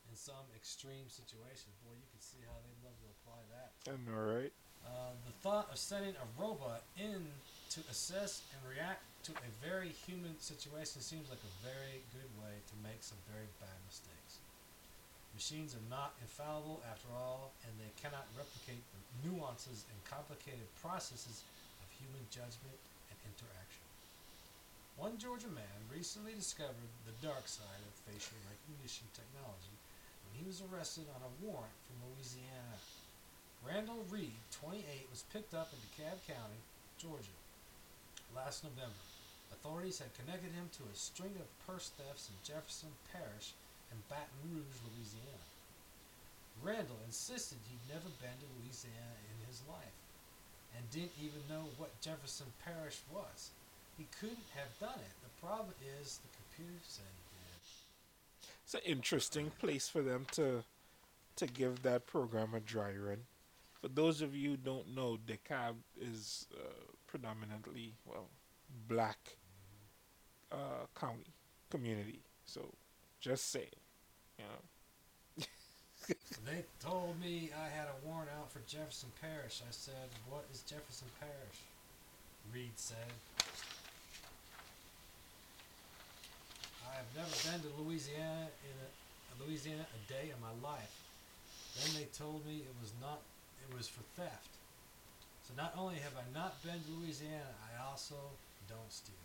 in 0.09 0.17
some 0.17 0.49
extreme 0.51 1.07
situations. 1.07 1.77
Boy, 1.85 1.95
you 1.95 2.09
can 2.11 2.19
see 2.19 2.41
how 2.43 2.57
they'd 2.65 2.83
love 2.83 2.97
to 2.99 3.09
apply 3.21 3.39
that. 3.53 3.71
I 3.87 3.95
know, 4.01 4.19
right? 4.19 4.53
Uh, 4.85 5.13
the 5.25 5.35
thought 5.43 5.69
of 5.71 5.77
sending 5.77 6.15
a 6.15 6.27
robot 6.41 6.81
in 6.97 7.27
to 7.69 7.79
assess 7.91 8.41
and 8.51 8.59
react 8.65 9.05
to 9.23 9.31
a 9.31 9.49
very 9.61 9.93
human 10.07 10.33
situation 10.39 11.01
seems 11.01 11.29
like 11.29 11.41
a 11.43 11.55
very 11.61 12.01
good 12.15 12.31
way 12.41 12.55
to 12.65 12.75
make 12.81 13.03
some 13.03 13.19
very 13.29 13.45
bad 13.61 13.77
mistakes. 13.85 14.41
Machines 15.37 15.77
are 15.77 15.87
not 15.87 16.17
infallible 16.19 16.81
after 16.89 17.07
all, 17.13 17.53
and 17.63 17.71
they 17.77 17.93
cannot 18.01 18.25
replicate 18.33 18.81
the 18.91 19.01
nuances 19.23 19.85
and 19.87 19.97
complicated 20.03 20.65
processes 20.81 21.45
of 21.79 21.87
human 21.95 22.25
judgment 22.33 22.75
and 23.13 23.17
interaction. 23.23 23.85
One 24.99 25.15
Georgia 25.15 25.47
man 25.47 25.79
recently 25.87 26.35
discovered 26.35 26.91
the 27.07 27.15
dark 27.23 27.47
side 27.47 27.83
of 27.87 28.03
facial 28.03 28.35
recognition 28.51 29.07
technology 29.15 29.75
when 30.27 30.41
he 30.41 30.43
was 30.43 30.59
arrested 30.67 31.07
on 31.15 31.23
a 31.23 31.31
warrant 31.39 31.77
from 31.87 32.03
Louisiana. 32.03 32.75
Randall 33.65 34.05
Reed, 34.09 34.39
28, 34.51 34.83
was 35.11 35.27
picked 35.33 35.53
up 35.53 35.69
in 35.73 35.79
DeKalb 35.91 36.19
County, 36.25 36.61
Georgia, 36.97 37.35
last 38.35 38.63
November. 38.63 39.03
Authorities 39.51 39.99
had 39.99 40.15
connected 40.15 40.51
him 40.53 40.69
to 40.77 40.87
a 40.87 40.95
string 40.95 41.35
of 41.39 41.47
purse 41.67 41.91
thefts 41.97 42.29
in 42.29 42.37
Jefferson 42.45 42.89
Parish 43.11 43.53
and 43.91 43.99
Baton 44.07 44.39
Rouge, 44.47 44.79
Louisiana. 44.87 45.47
Randall 46.63 46.99
insisted 47.05 47.57
he'd 47.67 47.93
never 47.93 48.09
been 48.19 48.35
to 48.39 48.55
Louisiana 48.59 49.19
in 49.31 49.47
his 49.47 49.61
life 49.67 49.99
and 50.75 50.83
didn't 50.91 51.17
even 51.19 51.41
know 51.49 51.67
what 51.77 51.99
Jefferson 52.01 52.47
Parish 52.63 52.99
was. 53.11 53.51
He 53.97 54.07
couldn't 54.19 54.49
have 54.55 54.71
done 54.79 54.99
it. 54.99 55.15
The 55.23 55.35
problem 55.45 55.75
is 55.99 56.19
the 56.23 56.31
computer 56.35 56.79
said 56.83 57.11
he 57.11 57.25
did. 57.35 57.59
It's 58.63 58.75
an 58.75 58.85
interesting 58.85 59.51
place 59.59 59.87
for 59.87 60.01
them 60.01 60.25
to 60.33 60.63
to 61.35 61.47
give 61.47 61.83
that 61.83 62.05
program 62.05 62.53
a 62.53 62.59
dry 62.59 62.91
run. 62.91 63.23
For 63.81 63.87
those 63.87 64.21
of 64.21 64.35
you 64.35 64.51
who 64.51 64.57
don't 64.57 64.93
know, 64.93 65.17
DeKalb 65.25 65.75
is 65.99 66.47
uh, 66.53 66.57
predominantly 67.07 67.93
well 68.05 68.29
black 68.87 69.37
uh, 70.51 70.85
county 70.99 71.33
community. 71.69 72.21
So 72.45 72.73
just 73.19 73.51
say, 73.51 73.69
you 74.37 74.45
know. 74.45 75.45
They 76.45 76.63
told 76.79 77.19
me 77.21 77.51
I 77.53 77.69
had 77.69 77.85
a 77.85 78.07
warrant 78.07 78.29
out 78.39 78.51
for 78.51 78.59
Jefferson 78.65 79.09
Parish. 79.21 79.61
I 79.61 79.69
said, 79.69 80.09
What 80.27 80.45
is 80.51 80.61
Jefferson 80.61 81.07
Parish? 81.19 81.59
Reed 82.51 82.71
said. 82.75 83.13
I 86.89 86.95
have 86.97 87.09
never 87.13 87.29
been 87.45 87.61
to 87.61 87.81
Louisiana 87.81 88.49
in 88.65 88.75
a, 88.81 88.89
Louisiana 89.45 89.85
a 89.85 89.99
day 90.11 90.33
in 90.33 90.39
my 90.41 90.53
life. 90.67 90.97
Then 91.77 92.01
they 92.01 92.07
told 92.09 92.45
me 92.47 92.65
it 92.65 92.75
was 92.81 92.91
not, 92.99 93.21
it 93.63 93.75
was 93.75 93.87
for 93.87 94.03
theft. 94.15 94.53
So 95.47 95.57
not 95.57 95.73
only 95.73 95.97
have 95.99 96.13
I 96.13 96.25
not 96.29 96.61
been 96.61 96.77
to 96.77 96.91
Louisiana, 97.01 97.57
I 97.65 97.81
also 97.81 98.17
don't 98.69 98.93
steal. 98.93 99.17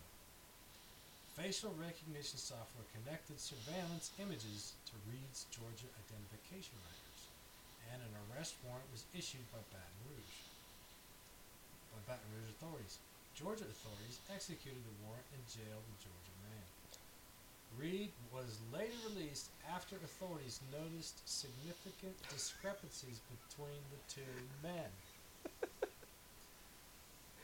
Facial 1.37 1.75
recognition 1.77 2.39
software 2.39 2.87
connected 2.95 3.43
surveillance 3.43 4.15
images 4.23 4.79
to 4.87 4.95
Reed's 5.11 5.51
Georgia 5.51 5.91
identification 5.99 6.79
records, 6.81 7.23
and 7.91 7.99
an 8.01 8.15
arrest 8.31 8.55
warrant 8.63 8.87
was 8.95 9.05
issued 9.13 9.45
by 9.51 9.61
Baton 9.75 9.99
Rouge. 10.09 10.39
By 11.91 12.15
Baton 12.15 12.31
Rouge 12.39 12.55
authorities. 12.55 13.03
Georgia 13.35 13.67
authorities 13.67 14.23
executed 14.31 14.79
the 14.87 14.99
warrant 15.03 15.27
and 15.35 15.43
jailed 15.51 15.83
the 15.91 15.99
Georgia. 16.07 16.34
Reed 17.79 18.11
was 18.33 18.59
later 18.73 18.93
released 19.15 19.51
after 19.73 19.97
authorities 19.97 20.61
noticed 20.73 21.21
significant 21.29 22.15
discrepancies 22.31 23.21
between 23.29 23.81
the 23.91 24.15
two 24.15 24.35
men. 24.63 24.91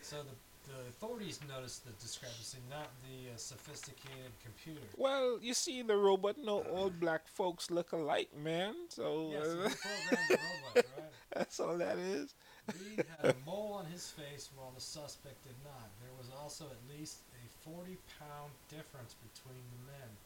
So 0.02 0.16
the, 0.16 0.72
the 0.72 0.78
authorities 0.88 1.40
noticed 1.48 1.84
the 1.84 1.92
discrepancy, 2.02 2.58
not 2.68 2.88
the 3.02 3.30
uh, 3.30 3.36
sophisticated 3.36 4.32
computer. 4.42 4.86
Well, 4.96 5.38
you 5.40 5.54
see, 5.54 5.82
the 5.82 5.96
robot 5.96 6.36
no 6.42 6.62
all 6.62 6.90
black 6.90 7.28
folks 7.28 7.70
look 7.70 7.92
alike, 7.92 8.30
man. 8.36 8.74
So 8.88 9.30
Yes, 9.32 9.46
uh, 9.46 9.68
the 10.10 10.38
robot, 10.38 10.74
right? 10.74 10.84
that's 11.34 11.60
all 11.60 11.78
that 11.78 11.98
is. 11.98 12.34
Reed 12.74 13.04
had 13.20 13.30
a 13.30 13.34
mole 13.46 13.74
on 13.78 13.86
his 13.86 14.08
face 14.10 14.50
while 14.56 14.72
the 14.74 14.80
suspect 14.80 15.42
did 15.44 15.56
not. 15.64 15.90
There 16.00 16.14
was 16.18 16.30
also 16.42 16.64
at 16.66 16.98
least 16.98 17.18
40 17.64 17.98
pound 18.18 18.52
difference 18.68 19.14
between 19.14 19.62
the 19.70 19.78
men. 19.92 20.18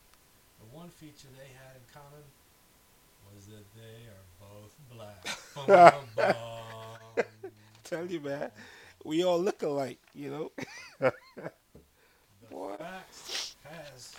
The 0.59 0.67
one 0.67 0.91
feature 0.91 1.29
they 1.37 1.51
had 1.53 1.77
in 1.77 1.83
common 1.93 2.25
was 3.33 3.47
that 3.47 3.65
they 3.75 4.07
are 4.09 4.25
both 4.39 4.75
black. 4.89 5.27
Bum, 5.55 5.73
bum, 5.83 6.07
bum. 6.15 7.25
Tell 7.85 8.07
you, 8.07 8.21
man, 8.21 8.51
we 9.05 9.25
all 9.25 9.41
look 9.41 9.63
alike, 9.63 10.01
you 10.15 10.31
know. 10.31 10.53
The 12.41 12.51
What? 12.51 12.79
facts 12.79 13.57
has 13.63 14.15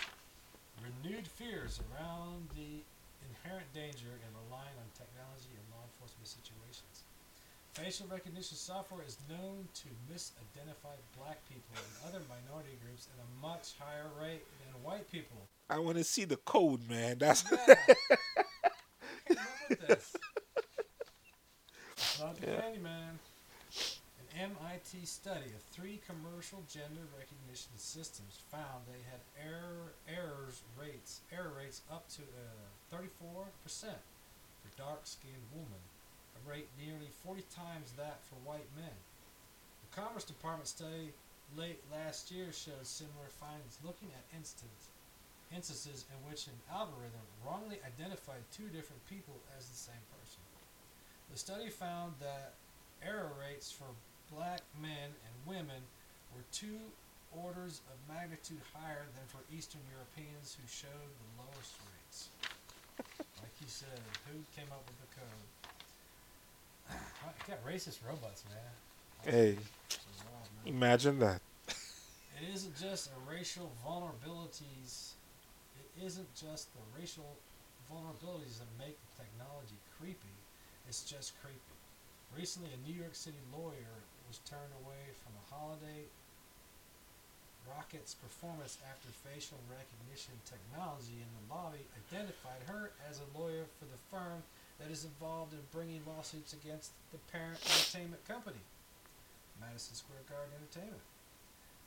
renewed 0.79 1.27
fears 1.27 1.79
around 1.79 2.49
the 2.55 2.83
inherent 3.21 3.71
danger 3.73 4.19
in 4.21 4.31
relying 4.33 4.77
on 4.77 4.89
technology 4.93 5.51
in 5.57 5.69
law 5.71 5.83
enforcement 5.83 6.27
situations. 6.27 6.94
Facial 7.75 8.07
recognition 8.07 8.55
software 8.55 9.03
is 9.05 9.17
known 9.29 9.67
to 9.73 9.87
misidentify 10.09 10.95
black 11.19 11.37
people 11.49 11.75
and 11.75 12.07
other 12.09 12.23
minority 12.29 12.77
groups 12.81 13.09
at 13.13 13.19
a 13.19 13.45
much 13.45 13.73
higher 13.77 14.07
rate 14.21 14.43
than 14.63 14.81
white 14.81 15.11
people. 15.11 15.35
I 15.69 15.79
want 15.79 15.97
to 15.97 16.05
see 16.05 16.23
the 16.23 16.37
code, 16.37 16.89
man. 16.89 17.17
That's 17.19 17.43
Yeah. 17.51 17.75
This. 19.67 20.15
It's 21.97 22.19
not 22.19 22.39
the 22.39 22.47
Yeah. 22.47 22.61
candy 22.61 22.79
man. 22.79 23.19
An 24.37 24.51
MIT 24.55 25.05
study 25.05 25.51
of 25.55 25.61
three 25.71 25.99
commercial 26.07 26.63
gender 26.71 27.01
recognition 27.17 27.71
systems 27.77 28.39
found 28.51 28.85
they 28.87 29.01
had 29.09 29.19
error 29.35 29.91
errors 30.07 30.61
rates 30.79 31.21
error 31.31 31.51
rates 31.57 31.81
up 31.91 32.07
to 32.09 32.21
uh, 32.21 32.95
34 32.95 33.47
percent 33.63 33.97
for 34.63 34.77
dark-skinned 34.77 35.49
women, 35.51 35.81
a 36.35 36.49
rate 36.49 36.67
nearly 36.77 37.09
40 37.23 37.43
times 37.55 37.93
that 37.97 38.19
for 38.27 38.35
white 38.43 38.67
men. 38.75 38.95
The 39.89 40.01
Commerce 40.01 40.23
Department 40.23 40.67
study 40.67 41.15
late 41.55 41.79
last 41.91 42.31
year 42.31 42.51
showed 42.51 42.85
similar 42.85 43.31
findings, 43.39 43.79
looking 43.83 44.09
at 44.11 44.37
instances 44.37 44.91
instances 45.53 46.05
in 46.09 46.19
which 46.29 46.47
an 46.47 46.57
algorithm 46.71 47.21
wrongly 47.45 47.77
identified 47.85 48.41
two 48.51 48.65
different 48.73 48.99
people 49.07 49.35
as 49.57 49.67
the 49.67 49.77
same 49.77 50.03
person. 50.17 50.41
The 51.31 51.37
study 51.37 51.69
found 51.69 52.13
that 52.19 52.53
error 53.03 53.31
rates 53.37 53.71
for 53.71 53.87
black 54.33 54.61
men 54.81 55.13
and 55.13 55.33
women 55.45 55.81
were 56.33 56.43
two 56.51 56.79
orders 57.31 57.81
of 57.91 57.95
magnitude 58.07 58.61
higher 58.73 59.05
than 59.13 59.25
for 59.27 59.43
Eastern 59.51 59.81
Europeans 59.91 60.55
who 60.55 60.65
showed 60.67 61.11
the 61.19 61.29
lowest 61.39 61.75
rates. 61.91 62.29
like 63.43 63.55
you 63.59 63.67
said, 63.67 63.99
who 64.31 64.39
came 64.55 64.71
up 64.71 64.83
with 64.87 64.97
the 65.03 65.09
code? 65.15 65.74
I 66.89 67.31
got 67.47 67.65
racist 67.65 67.99
robots, 68.07 68.43
man. 68.49 69.33
hey, 69.33 69.57
wild, 70.25 70.49
man. 70.63 70.73
imagine 70.73 71.19
that. 71.19 71.41
It 71.67 72.53
isn't 72.53 72.75
just 72.75 73.09
a 73.09 73.31
racial 73.31 73.71
vulnerabilities. 73.85 75.13
It 75.79 76.05
isn't 76.05 76.27
just 76.35 76.67
the 76.73 76.83
racial 76.99 77.37
vulnerabilities 77.91 78.59
that 78.59 78.67
make 78.77 78.97
the 78.99 79.23
technology 79.23 79.79
creepy. 79.97 80.35
It's 80.87 81.03
just 81.03 81.33
creepy. 81.41 81.75
Recently, 82.35 82.69
a 82.75 82.79
New 82.87 82.93
York 82.93 83.15
City 83.15 83.39
lawyer 83.55 84.03
was 84.27 84.39
turned 84.43 84.73
away 84.83 85.15
from 85.23 85.31
a 85.39 85.55
holiday 85.55 86.03
Rockettes 87.65 88.13
performance 88.21 88.77
after 88.85 89.09
facial 89.25 89.57
recognition 89.65 90.37
technology 90.45 91.17
in 91.17 91.29
the 91.33 91.43
lobby 91.49 91.81
identified 91.97 92.61
her 92.69 92.93
as 93.09 93.21
a 93.21 93.27
lawyer 93.33 93.65
for 93.81 93.89
the 93.89 93.97
firm 94.13 94.45
that 94.79 94.91
is 94.91 95.05
involved 95.05 95.53
in 95.53 95.63
bringing 95.71 96.03
lawsuits 96.03 96.53
against 96.53 96.91
the 97.11 97.19
parent 97.31 97.59
entertainment 97.63 98.23
company, 98.27 98.59
Madison 99.59 99.95
Square 99.95 100.27
Garden 100.27 100.51
Entertainment. 100.59 101.05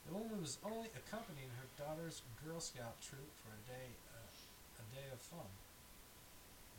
The 0.09 0.17
woman 0.17 0.41
was 0.41 0.57
only 0.65 0.89
accompanying 0.97 1.53
her 1.61 1.69
daughter's 1.77 2.25
Girl 2.41 2.57
Scout 2.57 2.97
troop 2.97 3.29
for 3.45 3.53
a 3.53 3.61
day, 3.69 3.93
uh, 4.09 4.81
a 4.81 4.85
day 4.89 5.05
of 5.13 5.21
fun, 5.21 5.49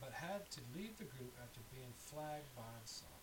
but 0.03 0.11
had 0.11 0.51
to 0.59 0.61
leave 0.75 0.99
the 0.99 1.07
group 1.07 1.31
after 1.39 1.63
being 1.71 1.95
flagged 1.95 2.51
by 2.59 2.67
the 2.67 2.91
software. 2.91 3.21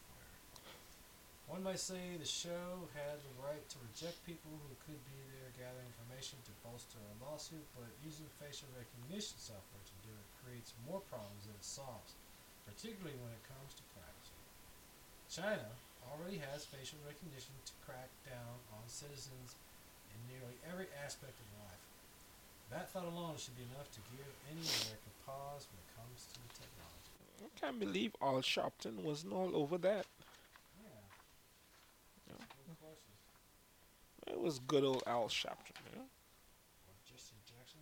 One 1.52 1.64
might 1.64 1.80
say 1.80 2.16
the 2.20 2.28
show 2.28 2.88
had 2.92 3.20
the 3.24 3.36
right 3.40 3.64
to 3.72 3.78
reject 3.88 4.20
people 4.28 4.52
who 4.52 4.76
could 4.84 5.00
be 5.08 5.20
there 5.32 5.52
gathering 5.56 5.88
information 5.96 6.40
to 6.44 6.52
bolster 6.64 7.00
a 7.00 7.16
lawsuit, 7.24 7.64
but 7.76 7.88
using 8.04 8.28
facial 8.40 8.68
recognition 8.76 9.40
software 9.40 9.84
to 9.84 9.96
do 10.04 10.12
it 10.12 10.28
creates 10.44 10.76
more 10.84 11.00
problems 11.08 11.48
than 11.48 11.56
it 11.56 11.64
solves, 11.64 12.20
particularly 12.68 13.16
when 13.24 13.32
it 13.32 13.44
comes 13.48 13.72
to 13.80 13.84
privacy. 13.96 14.36
China 15.32 15.72
already 16.12 16.44
has 16.52 16.68
facial 16.68 17.00
recognition 17.08 17.56
to 17.64 17.72
crack 17.84 18.12
down 18.28 18.60
on 18.76 18.84
citizens 18.88 19.56
in 20.12 20.20
nearly 20.28 20.60
every 20.68 20.88
aspect 21.04 21.40
of 21.40 21.48
life. 21.64 21.84
That 22.72 22.92
thought 22.92 23.08
alone 23.08 23.40
should 23.40 23.56
be 23.56 23.64
enough 23.72 23.88
to 23.96 24.02
give 24.12 24.28
any 24.52 24.64
American 24.84 25.16
pause 25.24 25.68
when 25.72 25.80
it 25.80 25.90
comes 25.96 26.28
to 26.36 26.40
the 26.44 26.52
technology. 26.60 27.12
I 27.40 27.48
can't 27.56 27.80
believe 27.80 28.12
Al 28.22 28.44
Sharpton 28.44 29.00
wasn't 29.04 29.34
all 29.34 29.56
over 29.56 29.78
that. 29.80 30.06
Yeah. 30.84 31.00
Yeah. 32.28 34.34
It 34.34 34.40
was 34.40 34.60
good 34.60 34.84
old 34.84 35.04
Al 35.08 35.30
Sharpton, 35.32 35.80
you 35.88 35.96
know. 36.00 36.06
Jackson. 37.48 37.80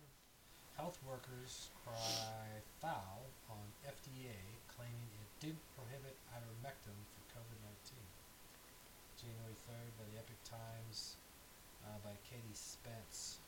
Health 0.76 0.98
workers 1.06 1.70
cry 1.84 2.62
foul 2.80 3.26
on 3.50 3.66
FDA 3.84 4.38
claiming 4.76 5.08
it 5.16 5.30
didn't 5.40 5.64
prohibit 5.74 6.14
ivermectin 6.32 6.96
for 7.16 7.22
COVID 7.40 7.58
19. 7.64 7.96
January 9.16 9.56
3rd 9.64 9.90
by 9.96 10.04
the 10.12 10.16
Epoch 10.20 10.42
Times 10.44 11.16
uh, 11.88 11.96
by 12.04 12.12
Katie 12.28 12.54
Spence. 12.54 13.40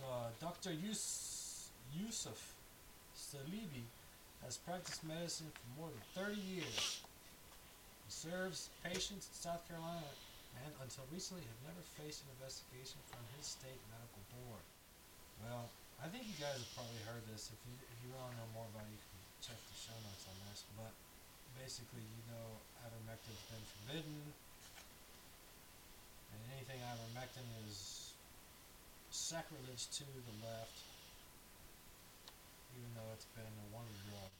Uh, 0.00 0.28
Dr. 0.40 0.72
Yus- 0.72 1.70
Yusuf 1.92 2.56
Saleeby 3.16 3.84
has 4.44 4.56
practiced 4.56 5.04
medicine 5.04 5.48
for 5.52 5.68
more 5.80 5.90
than 5.92 6.04
30 6.28 6.36
years. 6.40 7.00
He 8.04 8.12
serves 8.12 8.68
patients 8.84 9.28
in 9.28 9.34
South 9.34 9.64
Carolina 9.68 10.08
and 10.64 10.72
until 10.84 11.04
recently 11.12 11.44
had 11.44 11.60
never 11.64 11.82
faced 12.00 12.24
an 12.24 12.32
investigation 12.36 13.00
from 13.08 13.20
his 13.36 13.44
state 13.48 13.80
medical 13.92 14.22
board. 14.36 14.64
Well, 15.44 15.68
I 16.00 16.08
think 16.12 16.28
you 16.28 16.36
guys 16.40 16.56
have 16.60 16.72
probably 16.76 17.00
heard 17.08 17.24
this. 17.28 17.48
If 17.52 17.60
you 17.64 17.74
if 17.76 17.98
you 18.04 18.12
want 18.16 18.32
to 18.32 18.36
know 18.40 18.48
more 18.52 18.68
about 18.72 18.84
it, 18.88 18.92
you 18.96 19.00
can 19.00 19.15
check 19.42 19.56
the 19.56 19.76
show 19.76 19.96
notes 20.04 20.24
on 20.28 20.36
this. 20.50 20.64
But 20.76 20.92
basically, 21.58 22.04
you 22.04 22.24
know, 22.32 22.60
ivermectin's 22.84 23.42
been 23.50 23.64
forbidden, 23.76 24.20
and 26.32 26.40
anything 26.56 26.80
ivermectin 26.84 27.46
is 27.68 28.12
sacrilege 29.10 29.88
to 29.96 30.04
the 30.04 30.34
left, 30.46 30.76
even 32.76 32.90
though 32.94 33.10
it's 33.14 33.26
been 33.36 33.44
a 33.44 33.66
wonder 33.74 33.96
drug. 34.10 34.30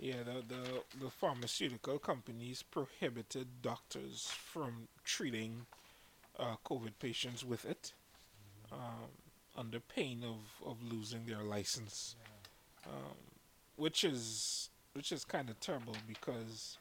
Yeah, 0.00 0.22
the, 0.22 0.44
the 0.46 1.04
the 1.04 1.10
pharmaceutical 1.10 1.98
companies 1.98 2.62
prohibited 2.62 3.48
doctors 3.62 4.30
from 4.52 4.86
treating 5.04 5.66
uh, 6.38 6.54
COVID 6.64 6.92
patients 7.00 7.44
with 7.44 7.64
it, 7.64 7.92
um, 8.70 9.10
under 9.56 9.80
pain 9.80 10.22
of, 10.22 10.64
of 10.64 10.76
losing 10.88 11.26
their 11.26 11.42
license, 11.42 12.14
Yeah. 12.86 12.92
um, 12.92 13.16
which 13.78 14.04
is 14.04 14.70
which 14.94 15.12
is 15.12 15.24
kind 15.24 15.50
of 15.50 15.60
terrible 15.60 15.96
because 16.08 16.78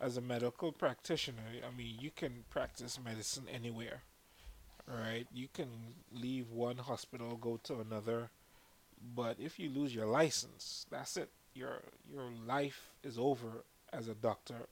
as 0.00 0.16
a 0.18 0.22
medical 0.22 0.72
practitioner, 0.72 1.42
I 1.66 1.76
mean, 1.76 1.96
you 2.00 2.10
can 2.10 2.44
practice 2.50 2.98
medicine 3.04 3.46
anywhere, 3.52 4.02
right? 4.86 5.26
You 5.32 5.48
can 5.52 5.68
leave 6.12 6.50
one 6.50 6.78
hospital, 6.78 7.36
go 7.36 7.58
to 7.64 7.80
another, 7.80 8.30
But 9.14 9.38
if 9.40 9.58
you 9.60 9.70
lose 9.70 9.94
your 9.94 10.06
license, 10.06 10.86
that's 10.90 11.16
it. 11.18 11.30
Your 11.54 11.82
your 12.10 12.30
life 12.46 12.90
is 13.04 13.18
over 13.18 13.64
as 13.92 14.08
a 14.08 14.14
doctor 14.14 14.68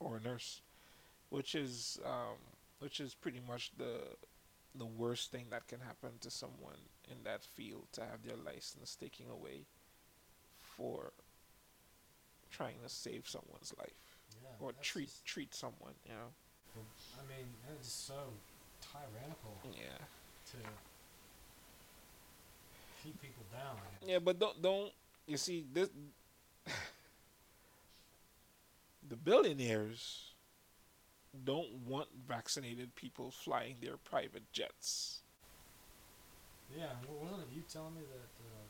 or 0.00 0.18
a 0.18 0.20
nurse, 0.20 0.62
which 1.30 1.54
is 1.54 2.00
um, 2.06 2.38
which 2.80 3.00
is 3.00 3.14
pretty 3.14 3.40
much 3.46 3.72
the 3.78 4.16
the 4.74 4.86
worst 4.86 5.32
thing 5.32 5.46
that 5.50 5.68
can 5.68 5.80
happen 5.80 6.18
to 6.20 6.30
someone 6.30 6.80
in 7.10 7.24
that 7.24 7.44
field 7.44 7.86
to 7.92 8.02
have 8.02 8.22
their 8.24 8.36
license 8.36 8.96
taken 8.96 9.26
away 9.30 9.66
for 10.78 11.12
trying 12.50 12.76
to 12.82 12.88
save 12.88 13.28
someone's 13.28 13.74
life 13.78 14.16
Yeah. 14.42 14.48
or 14.60 14.72
treat 14.80 15.10
treat 15.24 15.54
someone, 15.54 15.94
you 16.06 16.12
know. 16.14 16.32
I 16.76 17.22
mean, 17.28 17.46
it's 17.74 17.86
just 17.88 18.06
so 18.06 18.32
tyrannical 18.80 19.58
Yeah. 19.64 19.98
to 20.52 20.58
keep 23.02 23.20
people 23.20 23.44
down. 23.52 23.76
Yeah, 24.06 24.20
but 24.20 24.38
don't 24.38 24.62
don't 24.62 24.92
you 25.26 25.36
see 25.36 25.66
this 25.72 25.90
the 29.08 29.16
billionaires 29.16 30.32
don't 31.44 31.72
want 31.86 32.08
vaccinated 32.26 32.94
people 32.94 33.30
flying 33.30 33.76
their 33.80 33.96
private 33.96 34.50
jets. 34.52 35.20
Yeah, 36.76 36.92
wa- 37.08 37.24
wasn't 37.24 37.42
it 37.42 37.54
you 37.54 37.62
telling 37.62 37.94
me 37.94 38.02
that 38.02 38.30
uh, 38.44 38.67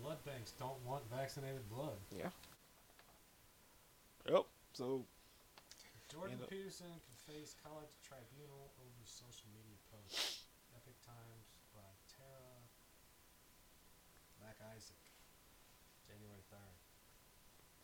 blood 0.00 0.18
banks 0.24 0.52
don't 0.58 0.78
want 0.84 1.02
vaccinated 1.10 1.64
blood? 1.68 1.96
Yeah. 2.12 2.30
Yep. 4.28 4.44
So 4.72 5.04
Jordan 6.10 6.38
know- 6.40 6.46
Peterson 6.46 6.90
can 6.90 7.16
face 7.26 7.54
college 7.62 7.92
tribunal 8.02 8.70
over 8.78 9.02
social 9.04 9.48
media 9.54 9.78
posts. 9.90 10.46
Epoch 10.74 10.98
Times 11.02 11.46
by 11.74 11.88
Tara 12.10 12.60
Mac 14.42 14.58
Isaac, 14.74 15.00
January 16.06 16.44
3rd. 16.52 16.76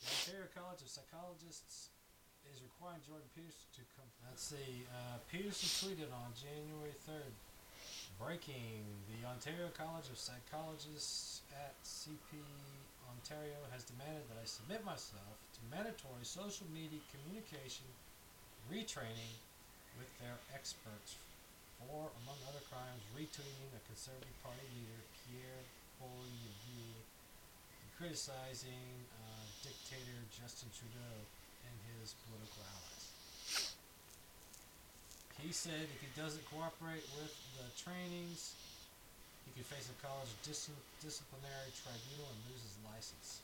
The 0.02 0.06
Ontario 0.10 0.48
College 0.54 0.82
of 0.82 0.90
Psychologists 0.90 1.90
is 2.50 2.62
requiring 2.62 3.00
Jordan 3.06 3.30
Peterson 3.34 3.70
to 3.78 3.84
come. 3.94 4.10
Let's 4.26 4.42
see. 4.42 4.86
Uh, 4.90 5.18
Peterson 5.30 5.70
tweeted 5.70 6.10
on 6.10 6.34
January 6.34 6.94
3rd. 7.06 7.32
Breaking. 8.22 8.86
The 9.10 9.26
Ontario 9.26 9.66
College 9.74 10.06
of 10.06 10.14
Psychologists 10.14 11.42
at 11.58 11.74
CP 11.82 12.38
Ontario 13.10 13.58
has 13.74 13.82
demanded 13.82 14.22
that 14.30 14.38
I 14.38 14.46
submit 14.46 14.86
myself 14.86 15.42
to 15.58 15.60
mandatory 15.74 16.22
social 16.22 16.70
media 16.70 17.02
communication 17.10 17.90
retraining 18.70 19.34
with 19.98 20.06
their 20.22 20.38
experts 20.54 21.18
for, 21.82 22.14
among 22.22 22.38
other 22.46 22.62
crimes, 22.70 23.02
retweeting 23.10 23.74
a 23.74 23.82
Conservative 23.90 24.38
Party 24.46 24.70
leader, 24.70 25.02
Pierre 25.26 25.66
Poilievre, 25.98 27.02
and 27.02 27.88
criticizing 27.98 29.02
uh, 29.18 29.42
dictator 29.66 30.22
Justin 30.30 30.70
Trudeau 30.70 31.26
and 31.66 31.74
his 31.98 32.14
political 32.22 32.62
allies. 32.70 33.01
He 35.42 35.50
said 35.50 35.90
if 35.90 35.98
he 35.98 36.06
doesn't 36.14 36.46
cooperate 36.46 37.02
with 37.18 37.34
the 37.58 37.66
trainings, 37.74 38.54
he 39.42 39.50
could 39.50 39.66
face 39.66 39.90
a 39.90 39.98
college 39.98 40.30
dis- 40.46 40.70
disciplinary 41.02 41.74
tribunal 41.74 42.30
and 42.30 42.38
lose 42.46 42.62
his 42.62 42.78
license. 42.86 43.42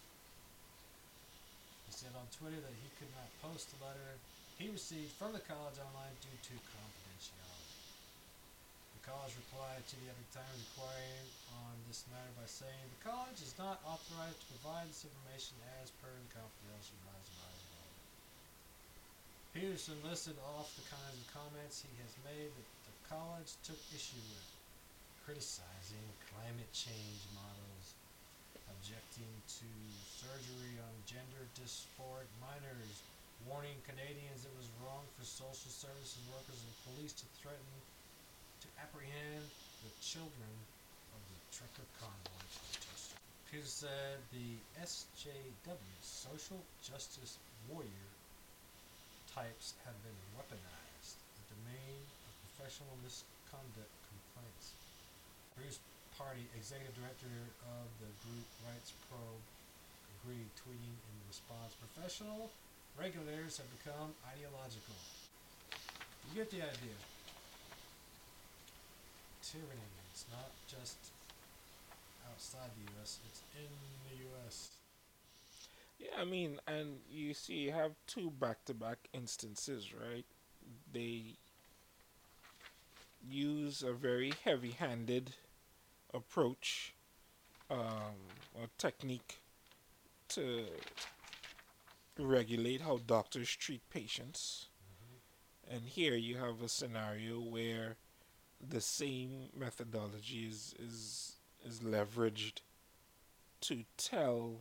He 1.90 1.92
said 1.92 2.14
on 2.14 2.30
Twitter 2.30 2.62
that 2.62 2.78
he 2.78 2.94
could 2.94 3.10
not 3.18 3.34
post 3.42 3.74
the 3.74 3.82
letter 3.82 4.22
he 4.62 4.70
received 4.70 5.10
from 5.18 5.34
the 5.34 5.42
college 5.42 5.82
online 5.82 6.14
due 6.22 6.38
to 6.38 6.54
confidentiality. 6.70 7.82
The 8.94 9.02
college 9.02 9.34
replied 9.34 9.82
to 9.90 9.96
the 9.98 10.06
Epoch 10.06 10.30
Times 10.30 10.62
inquiring 10.62 11.34
on 11.50 11.82
this 11.90 12.06
matter 12.06 12.30
by 12.38 12.46
saying 12.46 12.94
the 12.94 13.02
college 13.02 13.42
is 13.42 13.58
not 13.58 13.82
authorized 13.82 14.38
to 14.46 14.52
provide 14.54 14.86
this 14.86 15.02
information 15.02 15.58
as 15.82 15.90
per 15.90 16.14
the 16.14 16.30
confidentiality. 16.30 17.47
Peterson 19.56 19.96
listed 20.04 20.36
off 20.44 20.76
the 20.76 20.84
kinds 20.92 21.16
of 21.16 21.26
comments 21.32 21.80
he 21.80 21.92
has 22.04 22.12
made 22.20 22.52
that 22.52 22.68
the 22.84 22.96
college 23.08 23.56
took 23.64 23.80
issue 23.88 24.20
with, 24.28 24.48
criticizing 25.24 26.04
climate 26.28 26.68
change 26.76 27.24
models, 27.32 27.96
objecting 28.68 29.32
to 29.48 29.68
surgery 30.04 30.76
on 30.84 30.92
gender 31.08 31.48
dysphoric 31.56 32.28
minors, 32.36 33.00
warning 33.48 33.80
Canadians 33.88 34.44
it 34.44 34.52
was 34.52 34.68
wrong 34.84 35.08
for 35.16 35.24
social 35.24 35.72
services 35.72 36.20
workers 36.28 36.60
and 36.60 36.74
police 36.84 37.16
to 37.16 37.26
threaten 37.40 37.72
to 38.60 38.68
apprehend 38.84 39.48
the 39.80 39.92
children 40.04 40.52
of 41.16 41.24
the 41.32 41.40
trucker 41.48 41.88
convoy 41.96 42.44
protesters. 42.52 43.16
Peter 43.48 43.64
said 43.64 44.20
the 44.28 44.60
SJW, 44.76 45.96
social 46.04 46.60
justice 46.84 47.40
warrior 47.64 48.17
types, 49.38 49.78
have 49.86 49.94
been 50.02 50.18
weaponized, 50.34 51.14
the 51.38 51.46
domain 51.54 52.02
of 52.26 52.32
professional 52.50 52.90
misconduct 53.06 53.94
complaints. 54.10 54.74
Bruce 55.54 55.78
Pardy, 56.18 56.42
executive 56.58 56.90
director 56.98 57.30
of 57.70 57.86
the 58.02 58.10
group 58.26 58.46
Rights 58.66 58.90
Probe, 59.06 59.44
agreed, 60.18 60.50
tweeting 60.58 60.90
in 60.90 61.14
response 61.30 61.78
Professional 61.78 62.50
regulators 62.98 63.62
have 63.62 63.70
become 63.78 64.10
ideological. 64.26 64.98
You 66.34 66.42
get 66.42 66.50
the 66.50 66.66
idea. 66.66 66.98
Tyranny 69.46 69.86
is 70.10 70.26
not 70.34 70.50
just 70.66 70.98
outside 72.26 72.74
the 72.74 72.90
U.S., 72.98 73.22
it's 73.22 73.46
in 73.54 73.70
the 74.10 74.18
U.S. 74.34 74.77
Yeah, 75.98 76.10
I 76.18 76.24
mean, 76.24 76.60
and 76.66 77.00
you 77.10 77.34
see, 77.34 77.54
you 77.54 77.72
have 77.72 77.92
two 78.06 78.30
back-to-back 78.30 79.08
instances, 79.12 79.92
right? 79.92 80.24
They 80.92 81.36
use 83.28 83.82
a 83.82 83.92
very 83.92 84.32
heavy-handed 84.44 85.32
approach 86.14 86.94
um, 87.70 88.16
or 88.54 88.68
technique 88.78 89.38
to 90.30 90.64
regulate 92.18 92.80
how 92.82 92.98
doctors 93.06 93.54
treat 93.54 93.82
patients. 93.90 94.66
And 95.70 95.82
here 95.82 96.14
you 96.14 96.36
have 96.38 96.62
a 96.62 96.68
scenario 96.68 97.40
where 97.40 97.96
the 98.66 98.80
same 98.80 99.50
methodology 99.56 100.46
is 100.48 100.74
is 100.78 101.36
is 101.66 101.80
leveraged 101.80 102.60
to 103.62 103.84
tell 103.96 104.60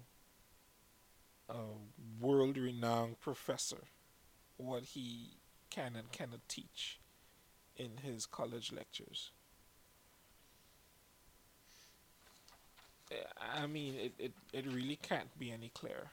a 1.49 1.55
world 2.19 2.57
renowned 2.57 3.19
professor 3.19 3.83
what 4.57 4.83
he 4.83 5.37
can 5.69 5.95
and 5.95 6.11
cannot 6.11 6.47
teach 6.47 6.99
in 7.75 7.97
his 8.03 8.25
college 8.25 8.71
lectures. 8.71 9.31
Eh, 13.11 13.15
I 13.55 13.67
mean, 13.67 13.95
it, 13.95 14.13
it, 14.17 14.31
it 14.51 14.65
really 14.73 14.97
can't 15.01 15.37
be 15.39 15.51
any 15.51 15.69
clearer. 15.69 16.09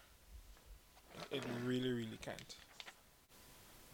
It 1.31 1.43
really, 1.65 1.91
really 1.91 2.19
can't. 2.21 2.57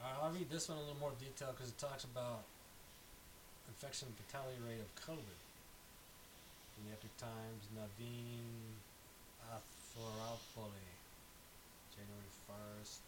I'll 0.03 0.33
read 0.33 0.51
this 0.51 0.69
one 0.69 0.79
in 0.79 0.85
a 0.85 0.87
little 0.87 1.01
more 1.01 1.13
detail 1.21 1.53
because 1.55 1.69
it 1.71 1.79
talks 1.79 2.05
about 2.05 2.43
infection 3.69 4.09
fatality 4.27 4.57
rate 4.67 4.81
of 4.81 4.91
COVID. 4.97 5.39
In 6.79 6.89
the 6.89 6.93
Epoch 6.97 7.17
Times, 7.19 7.69
Naveen 7.77 8.81
Athrappully, 9.53 11.00
January 12.01 12.33
1st. 12.49 13.01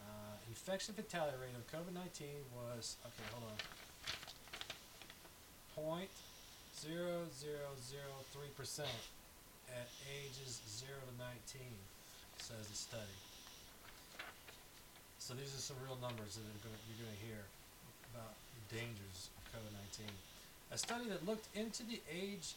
Uh, 0.00 0.36
infection 0.48 0.96
fatality 0.96 1.36
rate 1.36 1.52
of 1.52 1.64
COVID 1.68 1.92
19 1.92 2.28
was, 2.56 2.96
okay, 3.04 3.26
hold 3.32 3.44
on. 3.52 3.58
Point 5.76 6.12
zero 6.72 7.26
zero 7.34 7.74
zero 7.82 8.12
three 8.30 8.52
percent 8.54 9.00
at 9.74 9.90
ages 10.06 10.62
zero 10.70 11.02
to 11.02 11.14
nineteen, 11.18 11.74
says 12.38 12.62
the 12.70 12.78
study. 12.78 13.18
So 15.18 15.34
these 15.34 15.50
are 15.50 15.64
some 15.64 15.76
real 15.82 15.98
numbers 15.98 16.38
that 16.38 16.46
you're 16.46 16.62
going 16.62 17.10
to 17.10 17.22
hear 17.26 17.42
about 18.14 18.38
the 18.54 18.78
dangers 18.78 19.34
of 19.34 19.42
COVID 19.50 19.72
19. 19.98 20.06
A 20.70 20.78
study 20.78 21.10
that 21.10 21.26
looked 21.26 21.50
into 21.58 21.82
the 21.82 21.98
age 22.06 22.54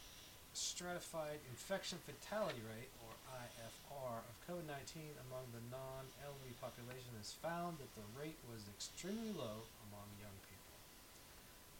stratified 0.57 1.37
infection 1.53 2.01
fatality 2.01 2.65
rate, 2.65 2.89
or 3.05 3.13
IFR, 3.29 4.25
of 4.25 4.33
COVID 4.49 4.65
19 4.65 5.13
among 5.29 5.45
the 5.53 5.61
non 5.69 6.09
elderly 6.25 6.57
population 6.57 7.13
has 7.21 7.37
found 7.37 7.77
that 7.77 7.93
the 7.93 8.09
rate 8.17 8.41
was 8.49 8.65
extremely 8.73 9.29
low 9.37 9.69
among 9.85 10.09
young 10.17 10.33
people. 10.49 10.73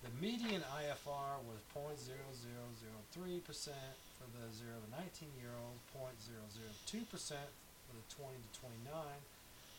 The 0.05 0.13
median 0.21 0.61
IFR 0.61 1.41
was 1.49 1.57
0.0003% 1.73 1.97
for 4.13 4.27
the 4.29 4.45
0 4.53 4.77
to 4.77 4.89
19 4.93 5.33
year 5.41 5.57
old, 5.57 5.81
0.002% 5.97 7.01
for 7.01 7.93
the 7.97 8.05
20 8.13 8.37
to 8.37 8.51
29, 8.61 8.93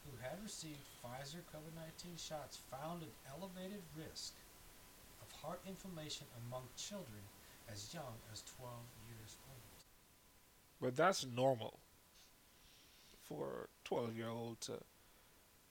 who 0.04 0.12
had 0.20 0.42
received 0.42 0.80
Pfizer 1.02 1.42
COVID 1.54 1.74
19 1.74 2.16
shots 2.16 2.58
found 2.70 3.02
an 3.02 3.12
elevated 3.30 3.82
risk 3.96 4.34
of 5.22 5.30
heart 5.40 5.60
inflammation 5.66 6.26
among 6.46 6.62
children 6.76 7.22
as 7.70 7.92
young 7.94 8.18
as 8.32 8.42
12 8.58 8.72
years 9.08 9.36
old. 9.48 9.78
But 10.80 10.96
that's 10.96 11.24
normal 11.24 11.78
for 13.28 13.68
a 13.68 13.88
12 13.88 14.16
year 14.16 14.28
old 14.28 14.60
to 14.62 14.72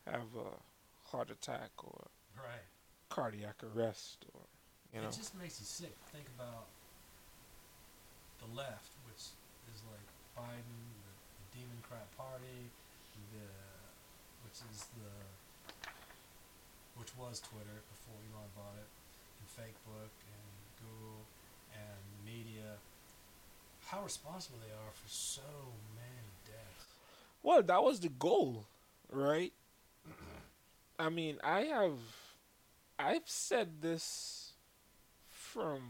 have 0.08 0.32
a 0.36 1.10
heart 1.10 1.30
attack 1.30 1.72
or 1.84 2.08
Right. 2.38 2.64
cardiac 3.10 3.62
arrest 3.64 4.26
or, 4.34 4.42
you 4.94 5.02
know. 5.02 5.10
It 5.10 5.16
just 5.16 5.36
makes 5.36 5.60
you 5.60 5.66
sick. 5.66 5.94
Think 6.12 6.26
about 6.40 6.66
the 8.40 8.48
left, 8.56 8.90
which 9.06 9.36
is 9.70 9.84
like 9.92 10.08
Biden, 10.34 10.82
the, 11.04 11.14
the 11.38 11.60
Democrat 11.62 12.08
Party, 12.18 12.72
which 14.52 14.68
is 14.76 14.86
the 15.00 15.88
which 17.00 17.16
was 17.18 17.40
Twitter 17.40 17.82
before 17.90 18.20
Elon 18.20 18.50
bought 18.54 18.76
it, 18.76 18.88
and 19.40 19.48
Facebook 19.48 20.12
and 20.28 20.52
Google 20.78 21.24
and 21.74 22.26
media. 22.26 22.76
How 23.86 24.04
responsible 24.04 24.60
they 24.60 24.74
are 24.74 24.92
for 24.92 25.10
so 25.10 25.42
many 25.96 26.28
deaths. 26.46 26.86
Well, 27.42 27.64
that 27.64 27.82
was 27.82 28.02
the 28.02 28.10
goal, 28.10 28.66
right? 29.10 29.54
I 31.00 31.10
mean, 31.10 31.38
I 31.44 31.62
have 31.62 31.98
I've 33.00 33.28
said 33.30 33.82
this 33.82 34.52
from 35.30 35.82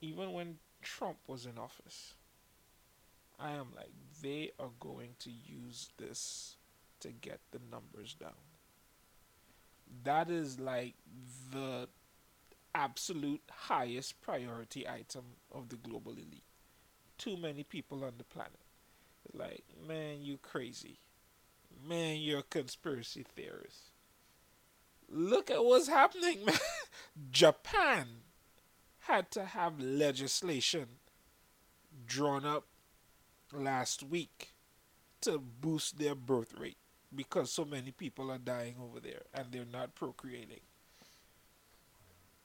even 0.00 0.32
when 0.32 0.56
Trump 0.80 1.18
was 1.26 1.44
in 1.44 1.58
office. 1.58 2.14
I 3.38 3.52
am 3.52 3.68
like 3.76 3.92
they 4.22 4.52
are 4.58 4.70
going 4.80 5.10
to 5.20 5.30
use 5.30 5.90
this 5.98 6.56
to 7.00 7.08
get 7.08 7.40
the 7.50 7.60
numbers 7.70 8.14
down. 8.14 8.30
That 10.04 10.30
is 10.30 10.60
like 10.60 10.94
the 11.52 11.88
absolute 12.74 13.42
highest 13.50 14.20
priority 14.20 14.86
item 14.88 15.24
of 15.52 15.68
the 15.68 15.76
global 15.76 16.12
elite. 16.12 16.44
Too 17.18 17.36
many 17.36 17.64
people 17.64 18.04
on 18.04 18.12
the 18.18 18.24
planet. 18.24 18.60
Like, 19.32 19.64
man, 19.86 20.22
you 20.22 20.38
crazy. 20.38 20.98
Man, 21.86 22.18
you're 22.18 22.40
a 22.40 22.44
conspiracy 22.44 23.24
theorist. 23.34 23.92
Look 25.08 25.50
at 25.50 25.64
what's 25.64 25.88
happening, 25.88 26.44
man. 26.46 26.54
Japan 27.30 28.06
had 29.00 29.30
to 29.32 29.44
have 29.44 29.80
legislation 29.80 30.86
drawn 32.06 32.44
up 32.44 32.66
last 33.52 34.02
week 34.02 34.54
to 35.20 35.38
boost 35.38 35.98
their 35.98 36.14
birth 36.14 36.54
rate 36.58 36.76
because 37.14 37.52
so 37.52 37.64
many 37.64 37.90
people 37.90 38.30
are 38.30 38.38
dying 38.38 38.76
over 38.82 39.00
there 39.00 39.22
and 39.34 39.46
they're 39.50 39.64
not 39.64 39.94
procreating. 39.94 40.60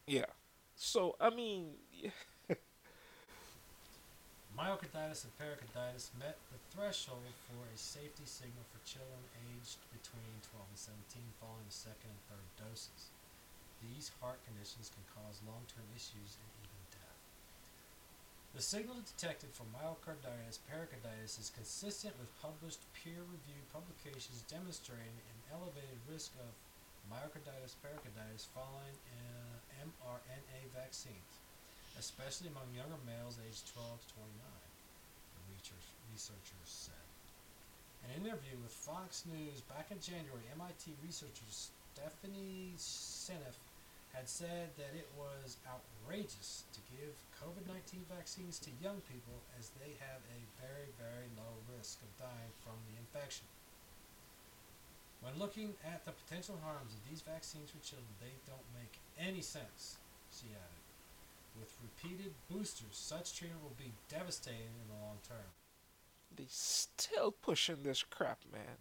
Yeah. 0.06 0.26
So, 0.76 1.16
I 1.20 1.30
mean, 1.30 1.74
Myocarditis 4.56 5.28
and 5.28 5.36
pericarditis 5.36 6.10
met 6.16 6.40
the 6.48 6.56
threshold 6.72 7.28
for 7.44 7.60
a 7.68 7.76
safety 7.76 8.24
signal 8.24 8.64
for 8.72 8.80
children 8.88 9.20
aged 9.52 9.76
between 9.92 10.32
12 10.48 10.64
and 10.64 10.80
17 11.12 11.20
following 11.36 11.68
the 11.68 11.76
second 11.76 12.08
and 12.08 12.24
third 12.24 12.48
doses. 12.56 13.12
These 13.84 14.16
heart 14.16 14.40
conditions 14.48 14.88
can 14.88 15.04
cause 15.12 15.44
long 15.44 15.60
term 15.68 15.84
issues 15.92 16.40
death. 16.40 16.55
The 18.56 18.64
signal 18.64 18.96
detected 19.04 19.52
for 19.52 19.68
myocarditis 19.68 20.64
pericarditis 20.64 21.36
is 21.36 21.52
consistent 21.52 22.16
with 22.16 22.32
published 22.40 22.80
peer 22.96 23.20
reviewed 23.20 23.68
publications 23.68 24.48
demonstrating 24.48 25.12
an 25.28 25.38
elevated 25.52 26.00
risk 26.08 26.32
of 26.40 26.48
myocarditis 27.12 27.76
pericarditis 27.84 28.48
following 28.56 28.96
uh, 29.12 29.84
mRNA 29.84 30.72
vaccines 30.72 31.36
especially 31.98 32.48
among 32.52 32.68
younger 32.76 33.00
males 33.08 33.40
aged 33.48 33.72
12 33.72 33.88
to 33.88 34.08
29, 34.20 34.36
the 34.36 35.42
research, 35.48 35.86
researchers 36.12 36.68
said. 36.68 37.06
An 38.04 38.20
interview 38.20 38.56
with 38.60 38.72
Fox 38.72 39.24
News 39.24 39.64
back 39.64 39.88
in 39.90 39.98
January, 39.98 40.44
MIT 40.60 40.92
researcher 41.00 41.48
Stephanie 41.48 42.76
Seneff 42.76 43.56
had 44.16 44.32
said 44.32 44.72
that 44.80 44.96
it 44.96 45.12
was 45.12 45.60
outrageous 45.68 46.64
to 46.72 46.80
give 46.88 47.12
COVID 47.36 47.68
19 47.68 48.08
vaccines 48.08 48.56
to 48.64 48.72
young 48.80 49.04
people 49.04 49.44
as 49.60 49.68
they 49.76 49.92
have 50.00 50.24
a 50.32 50.40
very, 50.56 50.88
very 50.96 51.28
low 51.36 51.60
risk 51.76 52.00
of 52.00 52.08
dying 52.16 52.56
from 52.64 52.80
the 52.88 52.96
infection. 52.96 53.44
When 55.20 55.36
looking 55.36 55.76
at 55.84 56.08
the 56.08 56.16
potential 56.16 56.56
harms 56.64 56.96
of 56.96 57.04
these 57.04 57.20
vaccines 57.20 57.68
for 57.68 57.84
children, 57.84 58.08
they 58.16 58.32
don't 58.48 58.64
make 58.72 58.96
any 59.20 59.44
sense, 59.44 60.00
she 60.32 60.48
added. 60.56 60.84
With 61.60 61.72
repeated 61.84 62.32
boosters, 62.48 62.96
such 62.96 63.36
treatment 63.36 63.62
will 63.62 63.76
be 63.76 63.92
devastating 64.08 64.72
in 64.80 64.88
the 64.88 65.00
long 65.04 65.20
term. 65.28 65.52
they 66.34 66.48
still 66.48 67.32
pushing 67.32 67.82
this 67.82 68.02
crap, 68.02 68.40
man. 68.52 68.80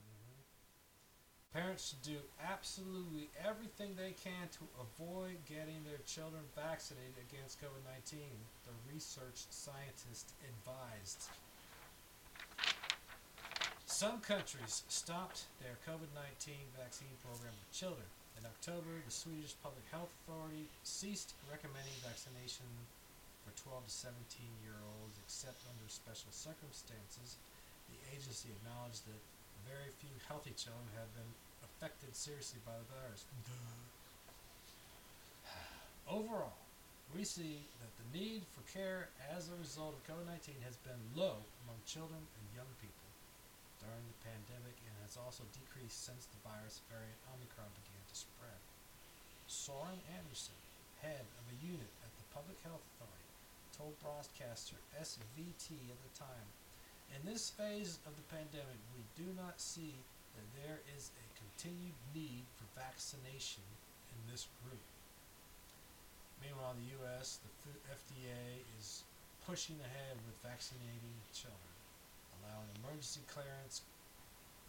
Parents 1.55 1.87
should 1.95 2.03
do 2.03 2.19
absolutely 2.43 3.31
everything 3.39 3.95
they 3.95 4.11
can 4.11 4.51
to 4.59 4.67
avoid 4.75 5.39
getting 5.47 5.87
their 5.87 6.03
children 6.03 6.43
vaccinated 6.51 7.15
against 7.31 7.63
COVID 7.63 7.79
19, 8.11 8.27
the 8.67 8.75
research 8.91 9.47
scientist 9.55 10.35
advised. 10.43 11.31
Some 13.87 14.19
countries 14.19 14.83
stopped 14.91 15.47
their 15.63 15.79
COVID 15.87 16.11
19 16.43 16.59
vaccine 16.75 17.15
program 17.23 17.55
for 17.55 17.71
children. 17.71 18.03
In 18.35 18.43
October, 18.43 18.91
the 19.07 19.15
Swedish 19.15 19.55
Public 19.63 19.87
Health 19.95 20.11
Authority 20.27 20.67
ceased 20.83 21.39
recommending 21.47 21.95
vaccination 22.03 22.67
for 23.47 23.55
12 23.55 23.87
to 23.87 23.95
17 24.11 24.19
year 24.59 24.75
olds 24.99 25.15
except 25.23 25.63
under 25.71 25.87
special 25.87 26.35
circumstances. 26.35 27.39
The 27.87 27.95
agency 28.11 28.51
acknowledged 28.51 29.07
that 29.07 29.23
very 29.63 29.89
few 29.97 30.13
healthy 30.27 30.53
children 30.53 30.85
have 30.93 31.09
been 31.17 31.31
affected 31.75 32.15
seriously 32.15 32.59
by 32.63 32.71
the 32.79 32.87
virus. 32.87 33.27
Overall, 36.07 36.55
we 37.11 37.27
see 37.27 37.67
that 37.83 37.93
the 37.99 38.07
need 38.15 38.47
for 38.55 38.63
care 38.71 39.11
as 39.35 39.51
a 39.51 39.59
result 39.59 39.91
of 39.91 40.01
COVID 40.07 40.23
19 40.23 40.55
has 40.63 40.79
been 40.87 40.99
low 41.17 41.43
among 41.67 41.77
children 41.83 42.21
and 42.23 42.45
young 42.55 42.69
people 42.79 43.05
during 43.83 44.03
the 44.07 44.21
pandemic 44.23 44.75
and 44.87 44.95
has 45.03 45.19
also 45.19 45.43
decreased 45.51 46.07
since 46.07 46.25
the 46.31 46.41
virus 46.47 46.79
variant 46.87 47.19
Omicron 47.35 47.69
began 47.83 48.03
to 48.07 48.15
spread. 48.15 48.61
Soren 49.45 49.99
Andersson, 50.15 50.57
head 51.03 51.27
of 51.37 51.45
a 51.51 51.57
unit 51.61 51.91
at 52.01 52.13
the 52.15 52.25
Public 52.31 52.57
Health 52.63 52.81
Authority, 52.95 53.31
told 53.75 53.99
broadcaster 53.99 54.79
SVT 54.95 55.75
at 55.91 55.99
the 56.01 56.13
time 56.15 56.47
In 57.13 57.21
this 57.27 57.51
phase 57.53 57.99
of 58.07 58.15
the 58.15 58.25
pandemic, 58.31 58.79
we 58.95 59.03
do 59.19 59.27
not 59.35 59.59
see 59.59 59.93
that 60.35 60.49
there 60.55 60.79
is 60.95 61.11
a 61.17 61.25
continued 61.35 61.95
need 62.13 62.45
for 62.55 62.67
vaccination 62.77 63.63
in 64.11 64.19
this 64.31 64.47
group. 64.63 64.83
Meanwhile, 66.43 66.75
in 66.77 66.85
the 66.85 66.91
U.S., 67.01 67.39
the 67.41 67.51
FDA 67.89 68.61
is 68.77 69.03
pushing 69.47 69.77
ahead 69.81 70.17
with 70.25 70.35
vaccinating 70.43 71.17
children, 71.33 71.75
allowing 72.41 72.69
emergency 72.83 73.21
clearance 73.27 73.81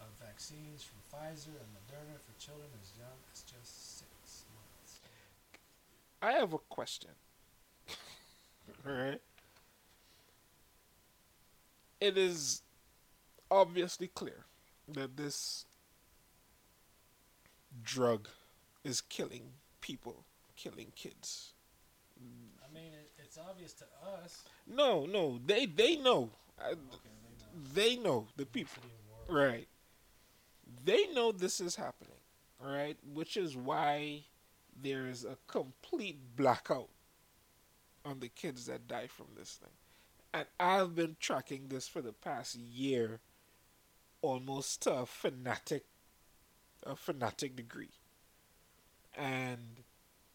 of 0.00 0.08
vaccines 0.20 0.84
from 0.84 1.00
Pfizer 1.08 1.56
and 1.56 1.68
Moderna 1.76 2.16
for 2.20 2.34
children 2.40 2.68
as 2.80 2.92
young 2.98 3.18
as 3.32 3.42
just 3.42 3.98
six 3.98 4.44
months. 4.54 5.00
I 6.22 6.32
have 6.32 6.52
a 6.52 6.58
question. 6.68 7.10
Alright. 8.86 9.20
It 12.00 12.18
is 12.18 12.62
obviously 13.50 14.08
clear 14.08 14.44
that 14.88 15.16
this 15.16 15.64
drug 17.82 18.28
is 18.84 19.00
killing 19.00 19.50
people, 19.80 20.24
killing 20.56 20.92
kids. 20.94 21.52
I 22.20 22.72
mean, 22.74 22.92
it, 22.92 23.10
it's 23.18 23.38
obvious 23.38 23.72
to 23.74 23.84
us. 24.24 24.44
No, 24.66 25.06
no, 25.06 25.38
they 25.44 25.66
they 25.66 25.96
know. 25.96 26.30
I- 26.58 26.70
Okay, 26.72 26.78
they 27.22 27.44
know. 27.44 27.74
They 27.74 27.96
know 27.96 28.28
the 28.36 28.46
people. 28.46 28.82
Makes 28.82 28.92
it 28.92 29.28
even 29.28 29.36
worse. 29.36 29.50
Right. 29.52 29.68
They 30.84 31.06
know 31.12 31.32
this 31.32 31.60
is 31.60 31.76
happening, 31.76 32.18
right? 32.60 32.96
Which 33.12 33.36
is 33.36 33.56
why 33.56 34.22
there's 34.82 35.24
a 35.24 35.36
complete 35.46 36.18
blackout 36.36 36.88
on 38.04 38.20
the 38.20 38.28
kids 38.28 38.66
that 38.66 38.86
die 38.88 39.06
from 39.08 39.26
this 39.36 39.54
thing. 39.54 39.70
And 40.32 40.46
I've 40.60 40.94
been 40.94 41.16
tracking 41.18 41.68
this 41.68 41.88
for 41.88 42.02
the 42.02 42.12
past 42.12 42.56
year 42.56 43.20
almost 44.26 44.86
a 44.86 45.06
fanatic 45.06 45.84
a 46.82 46.94
fanatic 46.94 47.56
degree. 47.56 47.90
And 49.16 49.82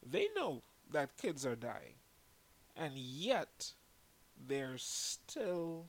they 0.05 0.27
know 0.35 0.63
that 0.91 1.17
kids 1.17 1.45
are 1.45 1.55
dying. 1.55 1.95
And 2.75 2.93
yet 2.95 3.73
they're 4.47 4.77
still 4.77 5.85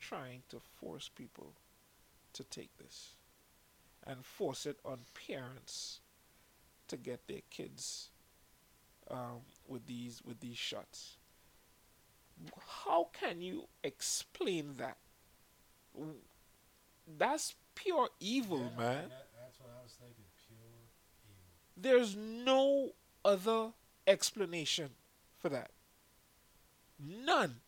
trying 0.00 0.42
to 0.48 0.58
force 0.80 1.08
people 1.08 1.52
to 2.32 2.44
take 2.44 2.76
this 2.78 3.14
and 4.06 4.24
force 4.24 4.64
it 4.64 4.78
on 4.84 5.00
parents 5.26 6.00
to 6.88 6.96
get 6.96 7.26
their 7.28 7.42
kids 7.50 8.10
um, 9.10 9.42
with 9.66 9.86
these 9.86 10.22
with 10.24 10.40
these 10.40 10.56
shots. 10.56 11.16
How 12.84 13.08
can 13.12 13.42
you 13.42 13.64
explain 13.82 14.74
that? 14.78 14.98
That's 17.16 17.54
pure 17.74 18.08
evil, 18.20 18.58
Yeah, 18.60 18.76
man. 18.76 19.08
that- 19.08 19.28
that's 19.34 19.58
what 19.60 19.70
I 19.70 19.82
was 19.82 19.92
thinking. 19.94 20.24
Pure 20.46 20.58
evil. 20.58 20.88
There's 21.76 22.14
no 22.16 22.92
other 23.24 23.72
explanation 24.06 24.90
for 25.38 25.48
that. 25.48 25.70
None. 26.98 27.60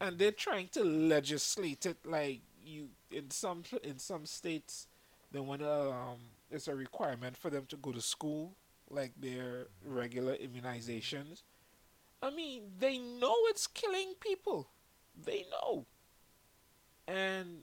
And 0.00 0.18
they're 0.18 0.32
trying 0.32 0.68
to 0.68 0.82
legislate 0.84 1.84
it 1.84 1.98
like 2.06 2.40
you 2.62 2.90
in 3.10 3.30
some 3.30 3.64
in 3.82 3.98
some 3.98 4.24
states 4.26 4.86
they 5.32 5.40
want 5.40 5.60
to 5.62 5.90
um 5.92 6.18
it's 6.50 6.68
a 6.68 6.74
requirement 6.74 7.36
for 7.36 7.50
them 7.50 7.66
to 7.66 7.76
go 7.76 7.90
to 7.92 8.00
school 8.00 8.54
like 8.88 9.12
their 9.18 9.66
regular 9.84 10.36
immunizations. 10.36 11.42
I 12.22 12.30
mean, 12.30 12.72
they 12.78 12.98
know 12.98 13.34
it's 13.46 13.66
killing 13.66 14.14
people. 14.20 14.68
They 15.16 15.44
know. 15.50 15.86
And 17.10 17.62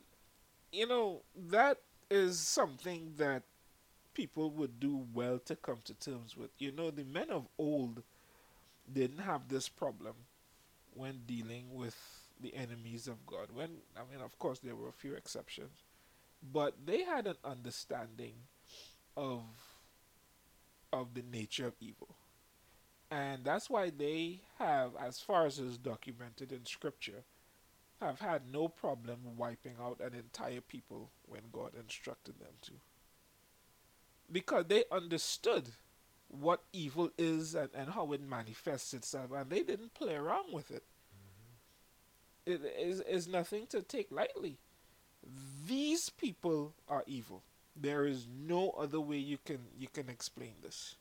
you 0.74 0.88
know, 0.88 1.22
that 1.50 1.78
is 2.10 2.38
something 2.40 3.14
that 3.18 3.44
people 4.14 4.50
would 4.52 4.80
do 4.80 5.06
well 5.14 5.40
to 5.46 5.56
come 5.56 5.80
to 5.86 5.94
terms 5.94 6.36
with. 6.36 6.50
You 6.60 6.72
know, 6.72 6.92
the 6.92 7.06
men 7.06 7.30
of 7.30 7.48
old 7.58 8.04
didn't 8.92 9.20
have 9.20 9.48
this 9.48 9.70
problem 9.70 10.16
when 10.94 11.22
dealing 11.26 11.74
with 11.74 11.96
the 12.42 12.56
enemies 12.56 13.08
of 13.08 13.26
God. 13.26 13.48
When 13.54 13.70
I 13.96 14.02
mean, 14.12 14.24
of 14.24 14.38
course, 14.38 14.60
there 14.60 14.76
were 14.76 14.90
a 14.90 14.94
few 14.94 15.14
exceptions, 15.14 15.84
but 16.54 16.76
they 16.86 17.04
had 17.04 17.28
an 17.28 17.38
understanding 17.46 18.34
of 19.16 19.44
of 20.92 21.14
the 21.14 21.24
nature 21.32 21.68
of 21.68 21.74
evil, 21.80 22.16
and 23.10 23.46
that's 23.46 23.70
why 23.70 23.92
they 23.92 24.42
have, 24.60 24.92
as 25.00 25.20
far 25.20 25.46
as 25.46 25.60
is 25.60 25.78
documented 25.78 26.52
in 26.52 26.66
Scripture, 26.66 27.24
have 28.02 28.20
had 28.20 28.42
no 28.52 28.68
problem 28.68 29.18
wiping 29.38 29.76
out 29.82 30.00
an 30.00 30.14
entire 30.14 30.62
people 30.62 31.10
when 31.28 31.42
God 31.52 31.72
instructed 31.76 32.40
them 32.40 32.54
to 32.64 32.72
because 34.32 34.66
they 34.68 34.84
understood 34.92 35.70
what 36.30 36.62
evil 36.74 37.10
is 37.18 37.56
and, 37.56 37.70
and 37.74 37.90
how 37.92 38.12
it 38.12 38.22
manifests 38.22 38.94
itself, 38.94 39.32
and 39.32 39.50
they 39.50 39.64
didn't 39.64 39.94
play 39.94 40.16
around 40.16 40.54
with 40.54 40.72
it. 40.72 40.84
Mm-hmm. 42.46 42.66
It 42.66 42.74
is, 42.80 43.02
is 43.02 43.28
nothing 43.28 43.68
to 43.68 43.82
take 43.82 44.12
lightly. 44.12 44.58
These 45.68 46.10
people 46.10 46.74
are 46.88 47.04
evil. 47.08 47.44
There 47.80 48.06
is 48.06 48.28
no 48.28 48.72
other 48.72 49.00
way 49.00 49.18
you 49.18 49.38
can 49.46 49.60
you 49.78 49.88
can 49.88 50.10
explain 50.10 50.54
this. 50.64 50.96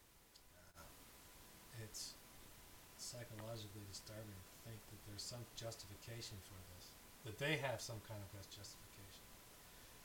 Uh, 0.76 0.82
it's 1.82 2.12
psychologically 2.98 3.86
disturbing 3.88 4.36
to 4.44 4.68
think 4.68 4.80
that 4.90 5.00
there's 5.08 5.22
some 5.22 5.40
justification 5.56 6.36
for 6.44 6.58
this. 6.74 6.75
That 7.26 7.42
they 7.42 7.58
have 7.58 7.82
some 7.82 7.98
kind 8.06 8.22
of 8.22 8.30
justification. 8.54 9.26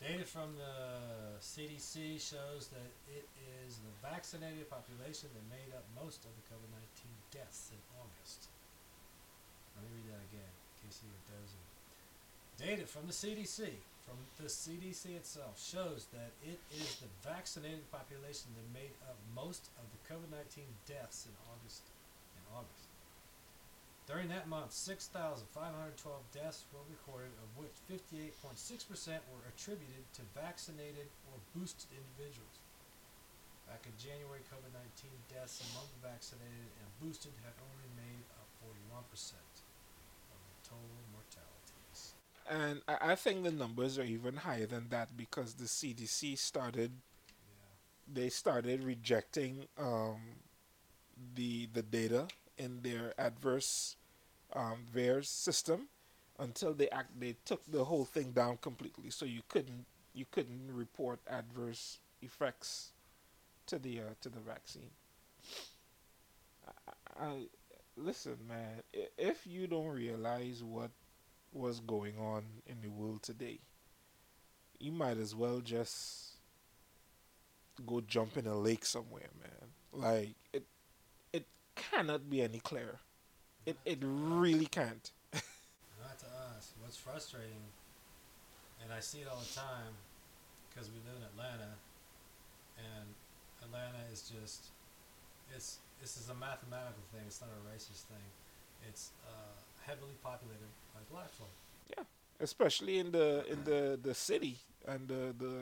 Data 0.02 0.26
from 0.26 0.58
the 0.58 1.38
CDC 1.38 2.18
shows 2.18 2.74
that 2.74 2.90
it 3.06 3.30
is 3.62 3.78
the 3.78 3.94
vaccinated 4.02 4.66
population 4.66 5.30
that 5.38 5.46
made 5.54 5.70
up 5.78 5.86
most 5.94 6.26
of 6.26 6.34
the 6.34 6.44
COVID 6.50 6.74
19 6.74 6.82
deaths 7.30 7.70
in 7.70 7.78
August. 8.02 8.50
Let 9.78 9.86
me 9.86 10.02
read 10.02 10.10
that 10.18 10.24
again 10.34 10.50
in 10.50 10.74
case 10.82 11.06
you 11.06 11.14
were 11.14 11.26
dozing. 11.30 11.66
Data 12.58 12.90
from 12.90 13.06
the 13.06 13.14
CDC, 13.14 13.78
from 14.04 14.18
the 14.42 14.50
CDC 14.50 15.14
itself, 15.14 15.62
shows 15.62 16.10
that 16.18 16.34
it 16.42 16.58
is 16.74 16.98
the 17.02 17.10
vaccinated 17.22 17.86
population 17.94 18.50
that 18.58 18.66
made 18.74 18.98
up 19.06 19.22
most 19.38 19.70
of 19.78 19.86
the 19.94 20.02
COVID 20.10 20.34
19 20.34 20.66
deaths 20.90 21.30
in 21.30 21.36
August. 21.46 21.86
In 22.34 22.44
August. 22.54 22.91
During 24.12 24.28
that 24.28 24.52
month, 24.52 24.76
6,512 24.76 25.56
deaths 26.36 26.68
were 26.76 26.84
recorded, 26.92 27.32
of 27.40 27.48
which 27.56 27.72
58.6% 27.88 28.28
were 29.32 29.40
attributed 29.48 30.04
to 30.20 30.22
vaccinated 30.36 31.08
or 31.32 31.40
boosted 31.56 31.96
individuals. 31.96 32.60
Back 33.72 33.88
in 33.88 33.96
January, 33.96 34.44
COVID 34.52 34.76
19 34.76 35.16
deaths 35.32 35.64
among 35.72 35.88
the 35.96 36.04
vaccinated 36.04 36.68
and 36.84 36.88
boosted 37.00 37.32
had 37.40 37.56
only 37.64 37.88
made 37.96 38.28
up 38.36 38.52
41% 38.60 39.00
of 39.16 40.40
the 40.44 40.60
total 40.68 40.92
mortalities. 41.16 42.12
And 42.52 42.84
I, 42.92 43.16
think 43.16 43.48
the 43.48 43.56
numbers 43.56 43.98
are 43.98 44.04
even 44.04 44.36
higher 44.44 44.66
than 44.66 44.90
that 44.90 45.16
because 45.16 45.54
the 45.54 45.72
CDC 45.72 46.38
started 46.38 46.92
Yeah. 46.92 48.12
they 48.12 48.28
started 48.28 48.84
rejecting 48.84 49.72
um, 49.80 50.44
the 51.16 51.72
the 51.72 51.82
data 51.82 52.28
in 52.58 52.82
their 52.82 53.14
adverse 53.18 53.96
um, 54.54 54.86
VAERS 54.94 55.26
system 55.26 55.88
until 56.40 56.74
they 56.74 56.90
act 56.90 57.20
they 57.20 57.36
took 57.46 57.62
the 57.72 57.84
whole 57.84 58.06
thing 58.06 58.32
down 58.32 58.58
completely. 58.58 59.10
So 59.10 59.26
you 59.26 59.42
couldn't 59.48 59.86
you 60.14 60.26
couldn't 60.32 60.74
report 60.74 61.20
adverse 61.30 62.00
effects 62.22 62.92
to 63.68 63.80
the 63.80 64.00
uh, 64.00 64.14
to 64.22 64.30
the 64.30 64.40
vaccine. 64.40 64.92
I, 66.68 67.26
I, 67.26 67.48
listen, 67.96 68.38
man. 68.48 68.82
If 69.18 69.46
you 69.46 69.68
don't 69.68 69.88
realize 69.88 70.64
what 70.64 70.92
was 71.54 71.80
going 71.82 72.18
on 72.18 72.44
in 72.66 72.82
the 72.82 72.90
world 72.90 73.24
today, 73.24 73.60
you 74.80 74.92
might 74.92 75.18
as 75.18 75.36
well 75.36 75.60
just 75.60 76.38
go 77.86 78.02
jump 78.02 78.38
in 78.38 78.48
a 78.48 78.58
lake 78.58 78.86
somewhere, 78.86 79.30
man. 79.40 79.70
Like 79.92 80.36
it, 80.54 80.66
it, 81.34 81.46
cannot 81.76 82.30
be 82.30 82.42
any 82.42 82.60
clearer. 82.60 83.00
It 83.66 83.78
it 83.86 84.00
really 84.02 84.66
can't. 84.66 85.12
Not 85.34 86.18
to 86.20 86.26
us. 86.58 86.74
What's 86.82 86.98
frustrating, 86.98 87.62
and 88.84 88.92
I 88.92 89.00
see 89.00 89.20
it 89.20 89.28
all 89.32 89.40
the 89.40 89.54
time, 89.56 89.94
because 90.70 90.90
we 90.90 90.98
live 91.08 91.18
in 91.18 91.24
Atlanta, 91.24 91.78
and 92.78 93.06
Atlanta 93.64 94.02
is 94.12 94.22
just, 94.30 94.66
it's 95.56 95.78
this 96.02 96.18
is 96.18 96.30
a 96.30 96.34
mathematical 96.34 97.04
thing. 97.14 97.22
It's 97.28 97.40
not 97.40 97.52
a 97.54 97.62
racist 97.70 98.10
thing. 98.10 98.28
It's 98.90 99.12
uh, 99.30 99.54
heavily 99.86 100.18
populated 100.24 100.72
by 100.94 101.02
black 101.14 101.30
folk. 101.30 101.54
Yeah, 101.96 102.04
especially 102.40 102.98
in 102.98 103.12
the 103.12 103.46
in 103.48 103.64
the, 103.64 104.00
the 104.02 104.16
city 104.16 104.58
and 104.88 105.08
the, 105.08 105.36
the 105.38 105.54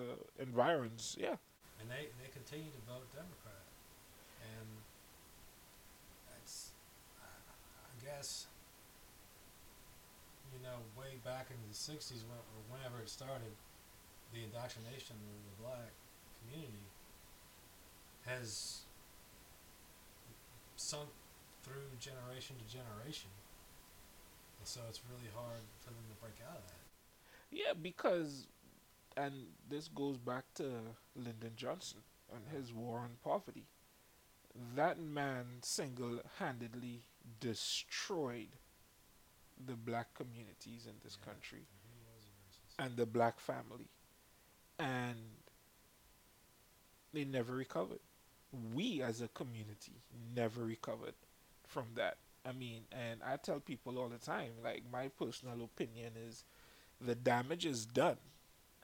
environs. 0.41 1.17
Yeah. 1.19 1.35
and 1.79 1.89
they 1.89 2.07
they 2.23 2.29
continue 2.31 2.71
to 2.71 2.81
vote 2.87 3.07
Democrat, 3.11 3.63
and 4.43 4.67
that's 6.31 6.71
I 7.19 7.27
I 7.27 7.93
guess 8.09 8.47
you 10.53 10.59
know 10.65 10.81
way 10.97 11.21
back 11.23 11.47
in 11.53 11.57
the 11.69 11.75
'60s 11.75 12.25
when, 12.25 12.41
or 12.57 12.59
whenever 12.73 13.01
it 13.01 13.09
started, 13.09 13.53
the 14.33 14.43
indoctrination 14.43 15.15
of 15.21 15.37
the 15.45 15.55
black 15.61 15.93
community 16.41 16.89
has 18.25 18.81
sunk 20.75 21.09
through 21.61 21.93
generation 21.99 22.55
to 22.57 22.65
generation, 22.65 23.29
and 24.59 24.67
so 24.67 24.81
it's 24.89 25.01
really 25.11 25.29
hard 25.35 25.61
for 25.79 25.93
them 25.93 26.05
to 26.09 26.15
break 26.21 26.37
out 26.49 26.57
of 26.57 26.65
that. 26.65 26.85
Yeah, 27.51 27.73
because 27.79 28.47
and 29.17 29.33
this 29.69 29.87
goes 29.87 30.17
back 30.17 30.45
to 30.55 30.95
Lyndon 31.15 31.53
Johnson 31.55 31.99
and 32.33 32.55
his 32.55 32.73
war 32.73 32.99
on 32.99 33.17
poverty. 33.23 33.65
That 34.75 34.99
man 34.99 35.45
single 35.61 36.19
handedly 36.39 37.03
destroyed 37.39 38.49
the 39.65 39.75
black 39.75 40.13
communities 40.13 40.85
in 40.87 40.95
this 41.03 41.17
Yeah. 41.19 41.25
country 41.25 41.59
And 41.59 41.67
he 41.93 41.99
was 42.13 42.25
a 42.25 42.31
racist. 42.81 42.85
and 42.85 42.97
the 42.97 43.05
black 43.05 43.39
family. 43.39 43.89
And 44.79 45.17
they 47.13 47.25
never 47.25 47.53
recovered. 47.55 47.99
We 48.73 49.01
as 49.01 49.21
a 49.21 49.27
community 49.29 49.93
never 50.35 50.63
recovered 50.63 51.13
from 51.67 51.85
that. 51.95 52.17
I 52.45 52.51
mean, 52.51 52.85
and 52.91 53.21
I 53.23 53.37
tell 53.37 53.59
people 53.59 53.99
all 53.99 54.09
the 54.09 54.17
time, 54.17 54.51
like 54.63 54.83
my 54.91 55.09
personal 55.09 55.61
opinion 55.63 56.13
is 56.27 56.43
the 57.01 57.15
damage 57.15 57.65
is 57.65 57.85
done 57.85 58.17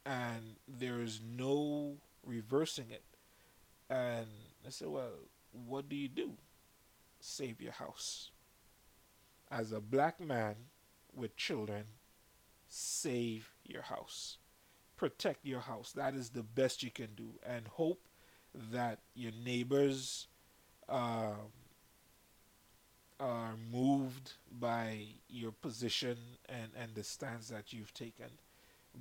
and 0.05 0.57
there 0.67 1.01
is 1.01 1.21
no 1.21 1.97
reversing 2.25 2.91
it. 2.91 3.03
And 3.89 4.27
I 4.65 4.69
said, 4.69 4.89
Well, 4.89 5.13
what 5.67 5.89
do 5.89 5.95
you 5.95 6.09
do? 6.09 6.33
Save 7.21 7.61
your 7.61 7.73
house. 7.73 8.31
As 9.51 9.71
a 9.71 9.79
black 9.79 10.19
man 10.19 10.55
with 11.13 11.35
children, 11.35 11.83
save 12.67 13.49
your 13.63 13.83
house. 13.83 14.37
Protect 14.97 15.45
your 15.45 15.59
house. 15.59 15.91
That 15.91 16.15
is 16.15 16.29
the 16.29 16.43
best 16.43 16.83
you 16.83 16.91
can 16.91 17.09
do. 17.15 17.29
And 17.45 17.67
hope 17.67 18.01
that 18.71 18.99
your 19.13 19.33
neighbors 19.43 20.27
um, 20.89 21.51
are 23.19 23.55
moved 23.71 24.33
by 24.59 25.05
your 25.29 25.51
position 25.51 26.17
and, 26.49 26.71
and 26.81 26.95
the 26.95 27.03
stance 27.03 27.49
that 27.49 27.73
you've 27.73 27.93
taken. 27.93 28.29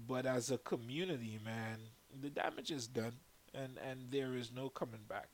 But 0.07 0.27
as 0.27 0.51
a 0.51 0.59
community, 0.59 1.39
man, 1.45 1.79
the 2.21 2.31
damage 2.31 2.71
is 2.71 2.87
done, 2.87 3.15
and, 3.55 3.79
and 3.89 4.11
there 4.11 4.35
is 4.35 4.51
no 4.55 4.69
coming 4.69 5.01
back. 5.09 5.29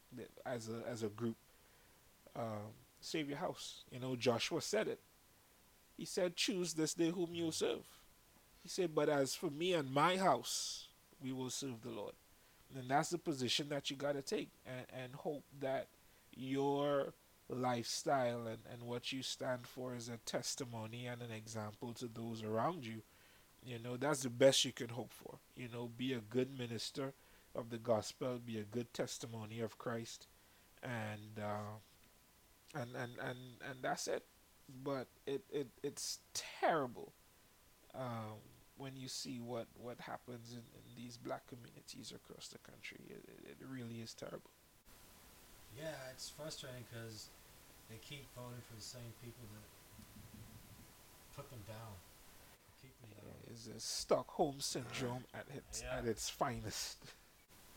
As 0.45 0.69
a 0.69 0.87
as 0.87 1.03
a 1.03 1.09
group, 1.09 1.37
um, 2.37 2.75
save 3.01 3.29
your 3.29 3.39
house. 3.39 3.85
You 3.91 4.01
know, 4.01 4.17
Joshua 4.17 4.61
said 4.61 4.89
it. 4.89 5.01
He 5.97 6.05
said, 6.05 6.37
"Choose 6.37 6.75
this 6.75 6.95
day 6.95 7.11
whom 7.11 7.35
you 7.35 7.51
serve." 7.51 7.85
He 8.63 8.69
said, 8.69 8.95
"But 8.95 9.09
as 9.09 9.35
for 9.35 9.51
me 9.51 9.73
and 9.75 9.93
my 9.93 10.17
house, 10.17 10.89
we 11.23 11.33
will 11.33 11.51
serve 11.51 11.83
the 11.83 11.91
Lord." 11.91 12.15
And 12.75 12.89
that's 12.89 13.11
the 13.11 13.19
position 13.19 13.69
that 13.71 13.91
you 13.91 13.97
got 13.97 14.13
to 14.13 14.23
take, 14.23 14.51
and, 14.65 14.87
and 14.93 15.15
hope 15.15 15.45
that 15.61 15.89
your 16.37 17.13
lifestyle 17.49 18.47
and, 18.47 18.59
and 18.73 18.83
what 18.83 19.13
you 19.13 19.23
stand 19.23 19.67
for 19.67 19.95
is 19.95 20.09
a 20.09 20.19
testimony 20.19 21.07
and 21.07 21.21
an 21.21 21.33
example 21.33 21.93
to 21.95 22.07
those 22.07 22.43
around 22.43 22.87
you. 22.87 23.03
You 23.65 23.79
know, 23.79 23.97
that's 23.97 24.23
the 24.23 24.31
best 24.31 24.65
you 24.65 24.73
can 24.73 24.89
hope 24.89 25.13
for. 25.13 25.39
You 25.57 25.69
know, 25.73 25.91
be 25.97 26.13
a 26.13 26.21
good 26.21 26.57
minister 26.57 27.13
of 27.55 27.71
the 27.71 27.79
gospel, 27.79 28.39
be 28.39 28.59
a 28.59 28.65
good 28.65 28.93
testimony 28.95 29.61
of 29.61 29.77
Christ, 29.79 30.29
and 30.83 31.39
uh, 31.43 31.79
and, 32.75 32.95
and 32.97 33.12
and 33.21 33.39
and 33.68 33.83
that's 33.83 34.07
it. 34.07 34.25
But 34.85 35.09
it, 35.27 35.43
it 35.51 35.68
it's 35.83 36.21
terrible 36.35 37.12
um, 37.95 38.39
when 38.77 38.97
you 38.97 39.09
see 39.09 39.41
what 39.41 39.66
what 39.75 40.01
happens 40.01 40.53
in, 40.53 40.59
in 40.59 40.95
these 40.97 41.16
black 41.16 41.47
communities 41.49 42.12
across 42.14 42.49
the 42.49 42.59
country. 42.59 43.01
It, 43.09 43.25
it, 43.29 43.57
it 43.61 43.66
really 43.68 43.97
is 44.01 44.14
terrible. 44.14 44.51
Yeah, 45.77 45.95
it's 46.12 46.29
frustrating 46.31 46.85
because 46.91 47.29
they 47.89 47.97
keep 47.99 48.27
voting 48.37 48.61
for 48.68 48.77
the 48.77 48.83
same 48.83 49.12
people 49.23 49.45
that 49.55 49.66
put 51.37 51.51
them 51.51 51.61
down. 51.66 51.95
Keep 52.83 52.95
them 53.01 53.11
down. 53.23 53.35
It's 53.51 53.66
a 53.66 53.81
Stockholm 53.81 54.61
syndrome 54.61 55.25
at 55.35 55.47
its 55.55 55.83
Yeah. 55.83 55.99
at 55.99 56.07
its 56.07 56.29
finest. 56.31 56.99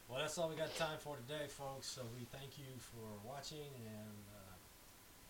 Well, 0.10 0.20
that's 0.20 0.38
all 0.38 0.50
we 0.50 0.56
got 0.56 0.76
time 0.76 0.98
for 1.00 1.16
today, 1.16 1.48
folks. 1.48 1.88
So 1.88 2.02
we 2.18 2.26
thank 2.26 2.58
you 2.60 2.66
for 2.78 3.28
watching 3.28 3.72
and 3.88 4.24
uh, 4.30 4.33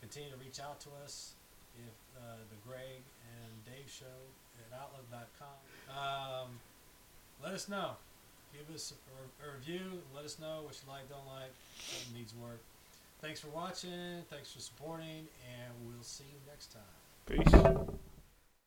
continue 0.04 0.30
to 0.30 0.36
reach 0.36 0.60
out 0.60 0.82
to 0.82 0.90
us 1.02 1.32
if 1.80 2.20
uh, 2.20 2.36
the 2.52 2.60
Greg 2.68 3.00
and 3.24 3.52
Dave 3.64 3.88
show 3.88 4.20
at 4.60 4.78
Outlook.com. 4.78 5.56
Um, 5.96 6.50
let 7.42 7.54
us 7.54 7.70
know. 7.70 7.92
Give 8.52 8.76
us 8.76 8.92
a, 8.92 9.48
a 9.48 9.54
review. 9.56 10.02
Let 10.14 10.26
us 10.26 10.38
know 10.40 10.60
what 10.64 10.76
you 10.76 10.92
like, 10.92 11.08
don't 11.08 11.26
like, 11.26 11.54
what 11.88 12.18
needs 12.18 12.34
work. 12.36 12.60
Thanks 13.22 13.40
for 13.40 13.48
watching. 13.48 14.24
Thanks 14.30 14.52
for 14.52 14.60
supporting, 14.60 15.26
and 15.48 15.72
we'll 15.86 16.04
see 16.04 16.26
you 16.26 16.40
next 16.52 16.74
time. 16.74 16.84
Peace. 17.26 18.00